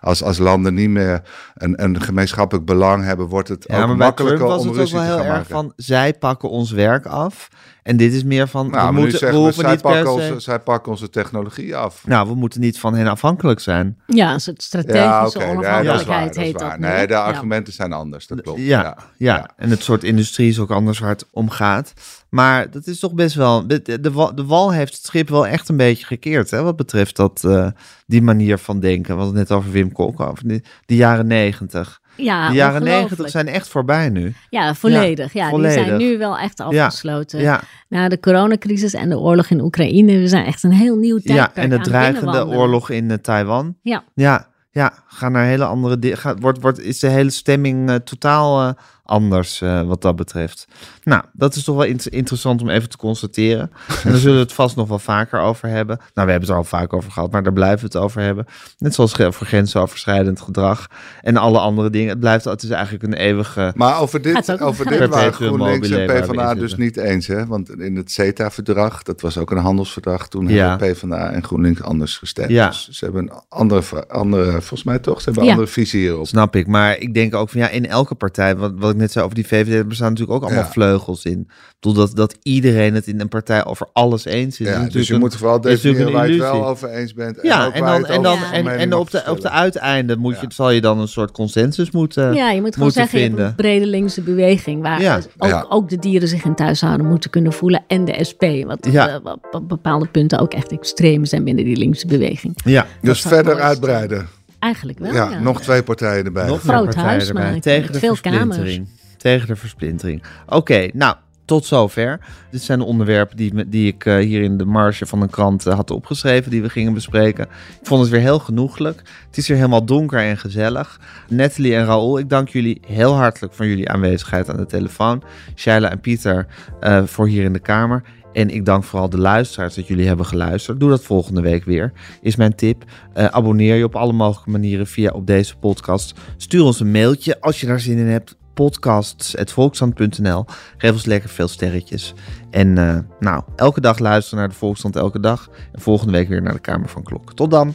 als, 0.00 0.22
als 0.22 0.38
landen 0.38 0.74
niet 0.74 0.90
meer 0.90 1.22
een, 1.54 1.82
een 1.82 2.00
gemeenschappelijk 2.00 2.66
belang 2.66 3.04
hebben, 3.04 3.26
wordt 3.26 3.48
het 3.48 3.64
Ja, 3.66 3.80
ook 3.82 3.86
maar 3.86 3.96
bij 3.96 4.12
Trump 4.12 4.16
makkelijker 4.16 4.46
was 4.46 4.60
om 4.62 4.68
het 4.68 4.86
ook 4.86 4.92
wel 4.92 5.02
heel 5.02 5.18
erg 5.18 5.28
maken. 5.28 5.46
van, 5.46 5.72
zij 5.76 6.14
pakken 6.14 6.50
ons 6.50 6.70
werk 6.70 7.06
af. 7.06 7.48
En 7.86 7.96
dit 7.96 8.12
is 8.12 8.24
meer 8.24 8.48
van, 8.48 8.70
nou, 8.70 8.86
we, 8.86 8.92
moeten, 8.92 9.12
we 9.12 9.18
zeggen 9.18 9.38
we, 9.38 9.44
hoeven 9.44 9.62
zij 9.62 9.70
niet 9.72 9.82
pakken, 9.82 10.04
se... 10.04 10.10
onze, 10.10 10.40
zij 10.40 10.58
pakken 10.60 10.92
onze 10.92 11.10
technologie 11.10 11.76
af. 11.76 12.06
Nou, 12.06 12.28
we 12.28 12.34
moeten 12.34 12.60
niet 12.60 12.78
van 12.78 12.94
hen 12.94 13.06
afhankelijk 13.06 13.60
zijn. 13.60 13.98
Ja, 14.06 14.32
een 14.32 14.40
soort 14.40 14.62
strategische 14.62 14.98
ja, 14.98 15.26
oké, 15.26 15.38
nee, 15.38 15.54
dat 15.54 15.60
is 15.64 15.66
waar. 15.66 15.78
onafhankelijkheid 15.80 16.34
Dat 16.34 16.36
is 16.36 16.42
heet 16.50 16.60
waar. 16.60 16.70
dat. 16.70 16.78
Nee, 16.78 17.06
de 17.06 17.12
Ja. 17.12 17.22
argumenten 17.24 17.72
zijn 17.72 17.92
anders, 17.92 18.26
dat 18.26 18.40
klopt. 18.40 18.60
Ja, 18.60 18.96
ja, 19.16 19.50
en 19.56 19.70
het 19.70 19.82
soort 19.82 20.04
industrie 20.04 20.48
is 20.48 20.58
ook 20.58 20.70
anders 20.70 20.98
waar 20.98 21.08
het 21.10 21.26
om 21.30 21.50
gaat. 21.50 21.92
Maar 22.28 22.70
dat 22.70 22.86
is 22.86 22.98
toch 22.98 23.14
best 23.14 23.34
wel... 23.34 23.66
De, 23.66 23.82
de, 23.82 24.00
de, 24.00 24.12
wal- 24.12 24.34
de 24.34 24.44
wal 24.44 24.72
heeft 24.72 24.94
het 24.94 25.04
schip 25.04 25.28
wel 25.28 25.46
echt 25.46 25.68
een 25.68 25.76
beetje 25.76 26.06
gekeerd, 26.06 26.50
hè, 26.50 26.62
wat 26.62 26.76
betreft 26.76 27.16
dat, 27.16 27.44
eh, 27.44 27.66
die 28.06 28.22
manier 28.22 28.58
van 28.58 28.80
denken. 28.80 29.14
We 29.14 29.20
hadden 29.22 29.38
het 29.38 29.48
net 29.48 29.58
over 29.58 29.70
Wim 29.70 29.92
Kok, 29.92 30.20
over 30.20 30.48
die, 30.48 30.62
die 30.86 30.96
jaren 30.96 31.26
negentig. 31.26 32.00
Ja, 32.16 32.48
De 32.48 32.54
jaren 32.54 32.82
negentig 32.82 33.30
zijn 33.30 33.48
echt 33.48 33.68
voorbij 33.68 34.08
nu. 34.08 34.34
Ja, 34.50 34.74
volledig. 34.74 35.32
Ja, 35.32 35.48
volledig. 35.48 35.74
die 35.74 35.84
zijn 35.84 35.98
nu 35.98 36.18
wel 36.18 36.38
echt 36.38 36.60
afgesloten. 36.60 37.40
Ja, 37.40 37.60
Na 37.88 38.08
de 38.08 38.20
coronacrisis 38.20 38.94
en 38.94 39.08
de 39.08 39.18
oorlog 39.18 39.50
in 39.50 39.60
Oekraïne, 39.60 40.18
we 40.18 40.28
zijn 40.28 40.44
echt 40.44 40.62
een 40.62 40.72
heel 40.72 40.96
nieuw 40.96 41.18
tijdperk 41.18 41.56
ja, 41.56 41.62
en 41.62 41.70
de 41.70 41.78
dreigende 41.78 42.46
oorlog 42.46 42.90
in 42.90 43.10
eh, 43.10 43.16
Taiwan. 43.16 43.76
Ja. 43.82 44.04
Ja, 44.14 44.48
ja, 44.70 44.92
gaan 45.06 45.32
naar 45.32 45.44
hele 45.44 45.64
andere 45.64 46.16
Wordt, 46.40 46.60
wordt, 46.60 46.80
is 46.80 46.98
de 46.98 47.08
hele 47.08 47.30
stemming 47.30 47.90
eh, 47.90 47.94
totaal 47.94 48.62
eh, 48.62 48.74
anders 49.06 49.60
eh, 49.60 49.82
wat 49.82 50.02
dat 50.02 50.16
betreft. 50.16 50.66
Nou, 51.04 51.22
dat 51.32 51.54
is 51.54 51.64
toch 51.64 51.76
wel 51.76 51.84
int- 51.84 52.06
interessant 52.06 52.62
om 52.62 52.68
even 52.68 52.88
te 52.88 52.96
constateren. 52.96 53.70
En 54.04 54.10
daar 54.10 54.20
zullen 54.20 54.36
we 54.36 54.42
het 54.42 54.52
vast 54.52 54.76
nog 54.76 54.88
wel 54.88 54.98
vaker 54.98 55.40
over 55.40 55.68
hebben. 55.68 55.96
Nou, 55.96 56.26
we 56.26 56.32
hebben 56.32 56.40
het 56.40 56.48
er 56.50 56.56
al 56.56 56.64
vaak 56.64 56.92
over 56.92 57.10
gehad, 57.12 57.30
maar 57.32 57.42
daar 57.42 57.52
blijven 57.52 57.78
we 57.78 57.84
het 57.84 57.96
over 57.96 58.20
hebben. 58.22 58.46
Net 58.78 58.94
zoals 58.94 59.12
voor 59.12 59.46
grensoverschrijdend 59.46 60.40
gedrag 60.40 60.86
en 61.22 61.36
alle 61.36 61.58
andere 61.58 61.90
dingen. 61.90 62.08
Het 62.08 62.20
blijft, 62.20 62.44
het 62.44 62.62
is 62.62 62.70
eigenlijk 62.70 63.04
een 63.04 63.12
eeuwige... 63.14 63.72
Maar 63.74 64.00
over 64.00 64.22
dit, 64.22 64.52
ook 64.52 64.60
over 64.60 64.86
dit 64.86 65.08
waren 65.08 65.32
GroenLinks 65.32 65.90
en 65.90 66.06
PvdA 66.06 66.54
dus 66.54 66.76
niet 66.76 66.96
eens. 66.96 67.26
Hè? 67.26 67.46
Want 67.46 67.70
in 67.70 67.96
het 67.96 68.10
CETA-verdrag, 68.10 69.02
dat 69.02 69.20
was 69.20 69.38
ook 69.38 69.50
een 69.50 69.58
handelsverdrag, 69.58 70.28
toen 70.28 70.48
Ja. 70.48 70.68
hebben 70.68 70.92
PvdA 70.92 71.30
en 71.30 71.44
GroenLinks 71.44 71.82
anders 71.82 72.16
gestemd. 72.18 72.50
Ja. 72.50 72.66
Dus 72.66 72.88
ze 72.88 73.04
hebben 73.04 73.22
een 73.22 73.32
andere, 73.48 74.08
andere, 74.08 74.50
volgens 74.50 74.82
mij 74.84 74.98
toch, 74.98 75.18
ze 75.18 75.24
hebben 75.24 75.42
een 75.42 75.48
Ja. 75.48 75.54
andere 75.54 75.72
visie 75.72 76.00
hierop. 76.00 76.26
Snap 76.26 76.56
ik, 76.56 76.66
maar 76.66 76.98
ik 76.98 77.14
denk 77.14 77.34
ook 77.34 77.48
van 77.50 77.60
ja, 77.60 77.68
in 77.68 77.86
elke 77.86 78.14
partij, 78.14 78.56
wat, 78.56 78.72
wat 78.76 78.95
ik 78.96 79.02
net 79.02 79.12
zei 79.12 79.24
over 79.24 79.36
die 79.36 79.46
VVD, 79.46 79.72
er 79.74 79.86
bestaan 79.86 80.08
natuurlijk 80.10 80.36
ook 80.36 80.44
allemaal 80.44 80.64
Ja. 80.64 80.70
vleugels 80.70 81.24
in. 81.24 81.48
Bedoel 81.80 82.08
dat, 82.14 82.36
iedereen 82.42 82.94
het 82.94 83.06
in 83.06 83.20
een 83.20 83.28
partij 83.28 83.64
over 83.64 83.88
alles 83.92 84.24
eens 84.24 84.60
is. 84.60 84.66
Ja, 84.68 84.88
dus 84.88 85.06
je 85.08 85.14
een- 85.14 85.20
moet 85.20 85.36
vooral 85.36 85.60
definiëren 85.60 86.12
waar 86.12 86.26
je 86.26 86.32
het 86.32 86.42
wel 86.42 86.66
over 86.66 86.88
eens 86.88 87.14
bent. 87.14 87.38
Ja, 87.42 87.72
en 87.72 87.84
dan, 87.84 88.00
het 88.02 88.10
en, 88.10 88.22
dan, 88.22 88.38
en, 88.52 88.66
en 88.66 88.94
op, 88.94 89.10
de, 89.10 89.18
op 89.18 89.24
de 89.24 89.30
verschillen. 89.30 89.52
uiteinde 89.52 90.16
moet 90.16 90.34
je, 90.34 90.40
Ja. 90.42 90.50
zal 90.54 90.70
je 90.70 90.80
dan 90.80 90.98
een 91.00 91.08
soort 91.08 91.30
consensus 91.30 91.90
moeten. 91.90 92.34
Ja, 92.34 92.50
je 92.50 92.60
moet 92.60 92.74
gewoon 92.74 92.90
zeggen, 92.90 93.18
vinden. 93.18 93.46
een 93.46 93.54
brede 93.54 93.86
linkse 93.86 94.20
beweging 94.20 94.82
waar 94.82 95.00
Ja. 95.00 95.20
ook, 95.38 95.48
Ja. 95.50 95.66
ook 95.68 95.88
de 95.88 95.98
dieren 95.98 96.28
zich 96.28 96.44
in 96.44 96.54
thuis 96.54 96.80
houden 96.80 97.06
moeten 97.06 97.30
kunnen 97.30 97.52
voelen. 97.52 97.84
En 97.86 98.04
de 98.04 98.24
SP, 98.28 98.42
wat 98.66 98.88
Ja. 98.90 99.08
eh, 99.08 99.32
op 99.50 99.68
bepaalde 99.68 100.06
punten 100.06 100.38
ook 100.38 100.52
echt 100.52 100.72
extreem 100.72 101.24
zijn 101.24 101.44
binnen 101.44 101.64
die 101.64 101.76
linkse 101.76 102.06
beweging. 102.06 102.58
Ja, 102.64 102.80
Dat 102.82 102.88
Dus 103.02 103.20
verder 103.20 103.60
uitbreiden. 103.60 104.28
Eigenlijk 104.58 104.98
wel, 104.98 105.14
Ja, 105.14 105.30
ja. 105.30 105.38
nog 105.38 105.60
twee 105.60 105.82
partijen 105.82 106.24
erbij. 106.24 106.46
nog 106.46 106.60
Groot 106.60 106.94
huis 106.94 107.28
erbij. 107.28 107.42
maken, 107.44 107.60
Tegen 107.60 107.92
de 107.92 107.98
veel 107.98 108.14
versplintering. 108.16 108.88
Tegen 109.16 109.46
de 109.46 109.56
versplintering. 109.56 110.22
Oké, 110.46 110.88
nou, 110.92 111.16
tot 111.44 111.64
zover. 111.64 112.18
Dit 112.50 112.62
zijn 112.62 112.78
de 112.78 112.84
onderwerpen 112.84 113.36
die, 113.36 113.68
die 113.68 113.86
ik 113.86 114.04
eh, 114.06 114.16
hier 114.16 114.42
in 114.42 114.56
de 114.58 114.64
marge 114.64 115.06
van 115.06 115.22
een 115.22 115.30
krant 115.30 115.66
eh, 115.66 115.74
had 115.74 115.90
opgeschreven, 115.90 116.50
die 116.50 116.62
we 116.62 116.68
gingen 116.70 116.94
bespreken. 116.94 117.44
Ik 117.80 117.86
vond 117.86 118.00
het 118.00 118.10
weer 118.10 118.20
heel 118.20 118.38
genoeglijk. 118.38 119.02
Het 119.26 119.36
is 119.36 119.48
weer 119.48 119.56
helemaal 119.56 119.84
donker 119.84 120.18
en 120.20 120.38
gezellig. 120.38 121.00
Natalie 121.28 121.74
en 121.74 121.84
Raoul, 121.84 122.18
ik 122.18 122.28
dank 122.28 122.48
jullie 122.48 122.80
heel 122.86 123.14
hartelijk 123.14 123.54
voor 123.54 123.66
jullie 123.66 123.88
aanwezigheid 123.90 124.48
aan 124.50 124.56
de 124.56 124.66
telefoon. 124.66 125.22
Shaila 125.54 125.90
en 125.90 126.00
Pieter 126.00 126.46
eh, 126.80 127.02
voor 127.04 127.28
hier 127.28 127.44
in 127.44 127.52
de 127.52 127.58
kamer. 127.58 128.02
En 128.36 128.50
ik 128.50 128.64
dank 128.64 128.84
vooral 128.84 129.08
de 129.08 129.18
luisteraars 129.18 129.74
dat 129.74 129.86
jullie 129.86 130.06
hebben 130.06 130.26
geluisterd. 130.26 130.80
Doe 130.80 130.90
dat 130.90 131.02
volgende 131.02 131.40
week 131.40 131.64
weer, 131.64 131.92
is 132.20 132.36
mijn 132.36 132.54
tip. 132.54 132.84
Eh, 133.12 133.24
abonneer 133.24 133.74
je 133.74 133.84
op 133.84 133.96
alle 133.96 134.12
mogelijke 134.12 134.50
manieren 134.50 134.86
via 134.86 135.10
op 135.10 135.26
deze 135.26 135.56
podcast. 135.56 136.14
Stuur 136.36 136.62
ons 136.62 136.80
een 136.80 136.90
mailtje 136.90 137.40
als 137.40 137.60
je 137.60 137.66
daar 137.66 137.80
zin 137.80 137.98
in 137.98 138.06
hebt. 138.06 138.36
Podcasts.volksstand.nl. 138.54 140.44
Geef 140.76 140.92
ons 140.92 141.04
lekker 141.04 141.28
veel 141.30 141.48
sterretjes. 141.48 142.14
En 142.50 142.78
eh, 142.78 142.98
nou, 143.20 143.42
elke 143.56 143.80
dag 143.80 143.98
luisteren 143.98 144.38
naar 144.38 144.48
de 144.48 144.54
Volksstand 144.54 144.96
elke 144.96 145.20
dag. 145.20 145.48
En 145.72 145.80
volgende 145.80 146.12
week 146.12 146.28
weer 146.28 146.42
naar 146.42 146.52
de 146.52 146.58
Kamer 146.58 146.88
van 146.88 147.02
Klok. 147.02 147.34
Tot 147.34 147.50
dan. 147.50 147.74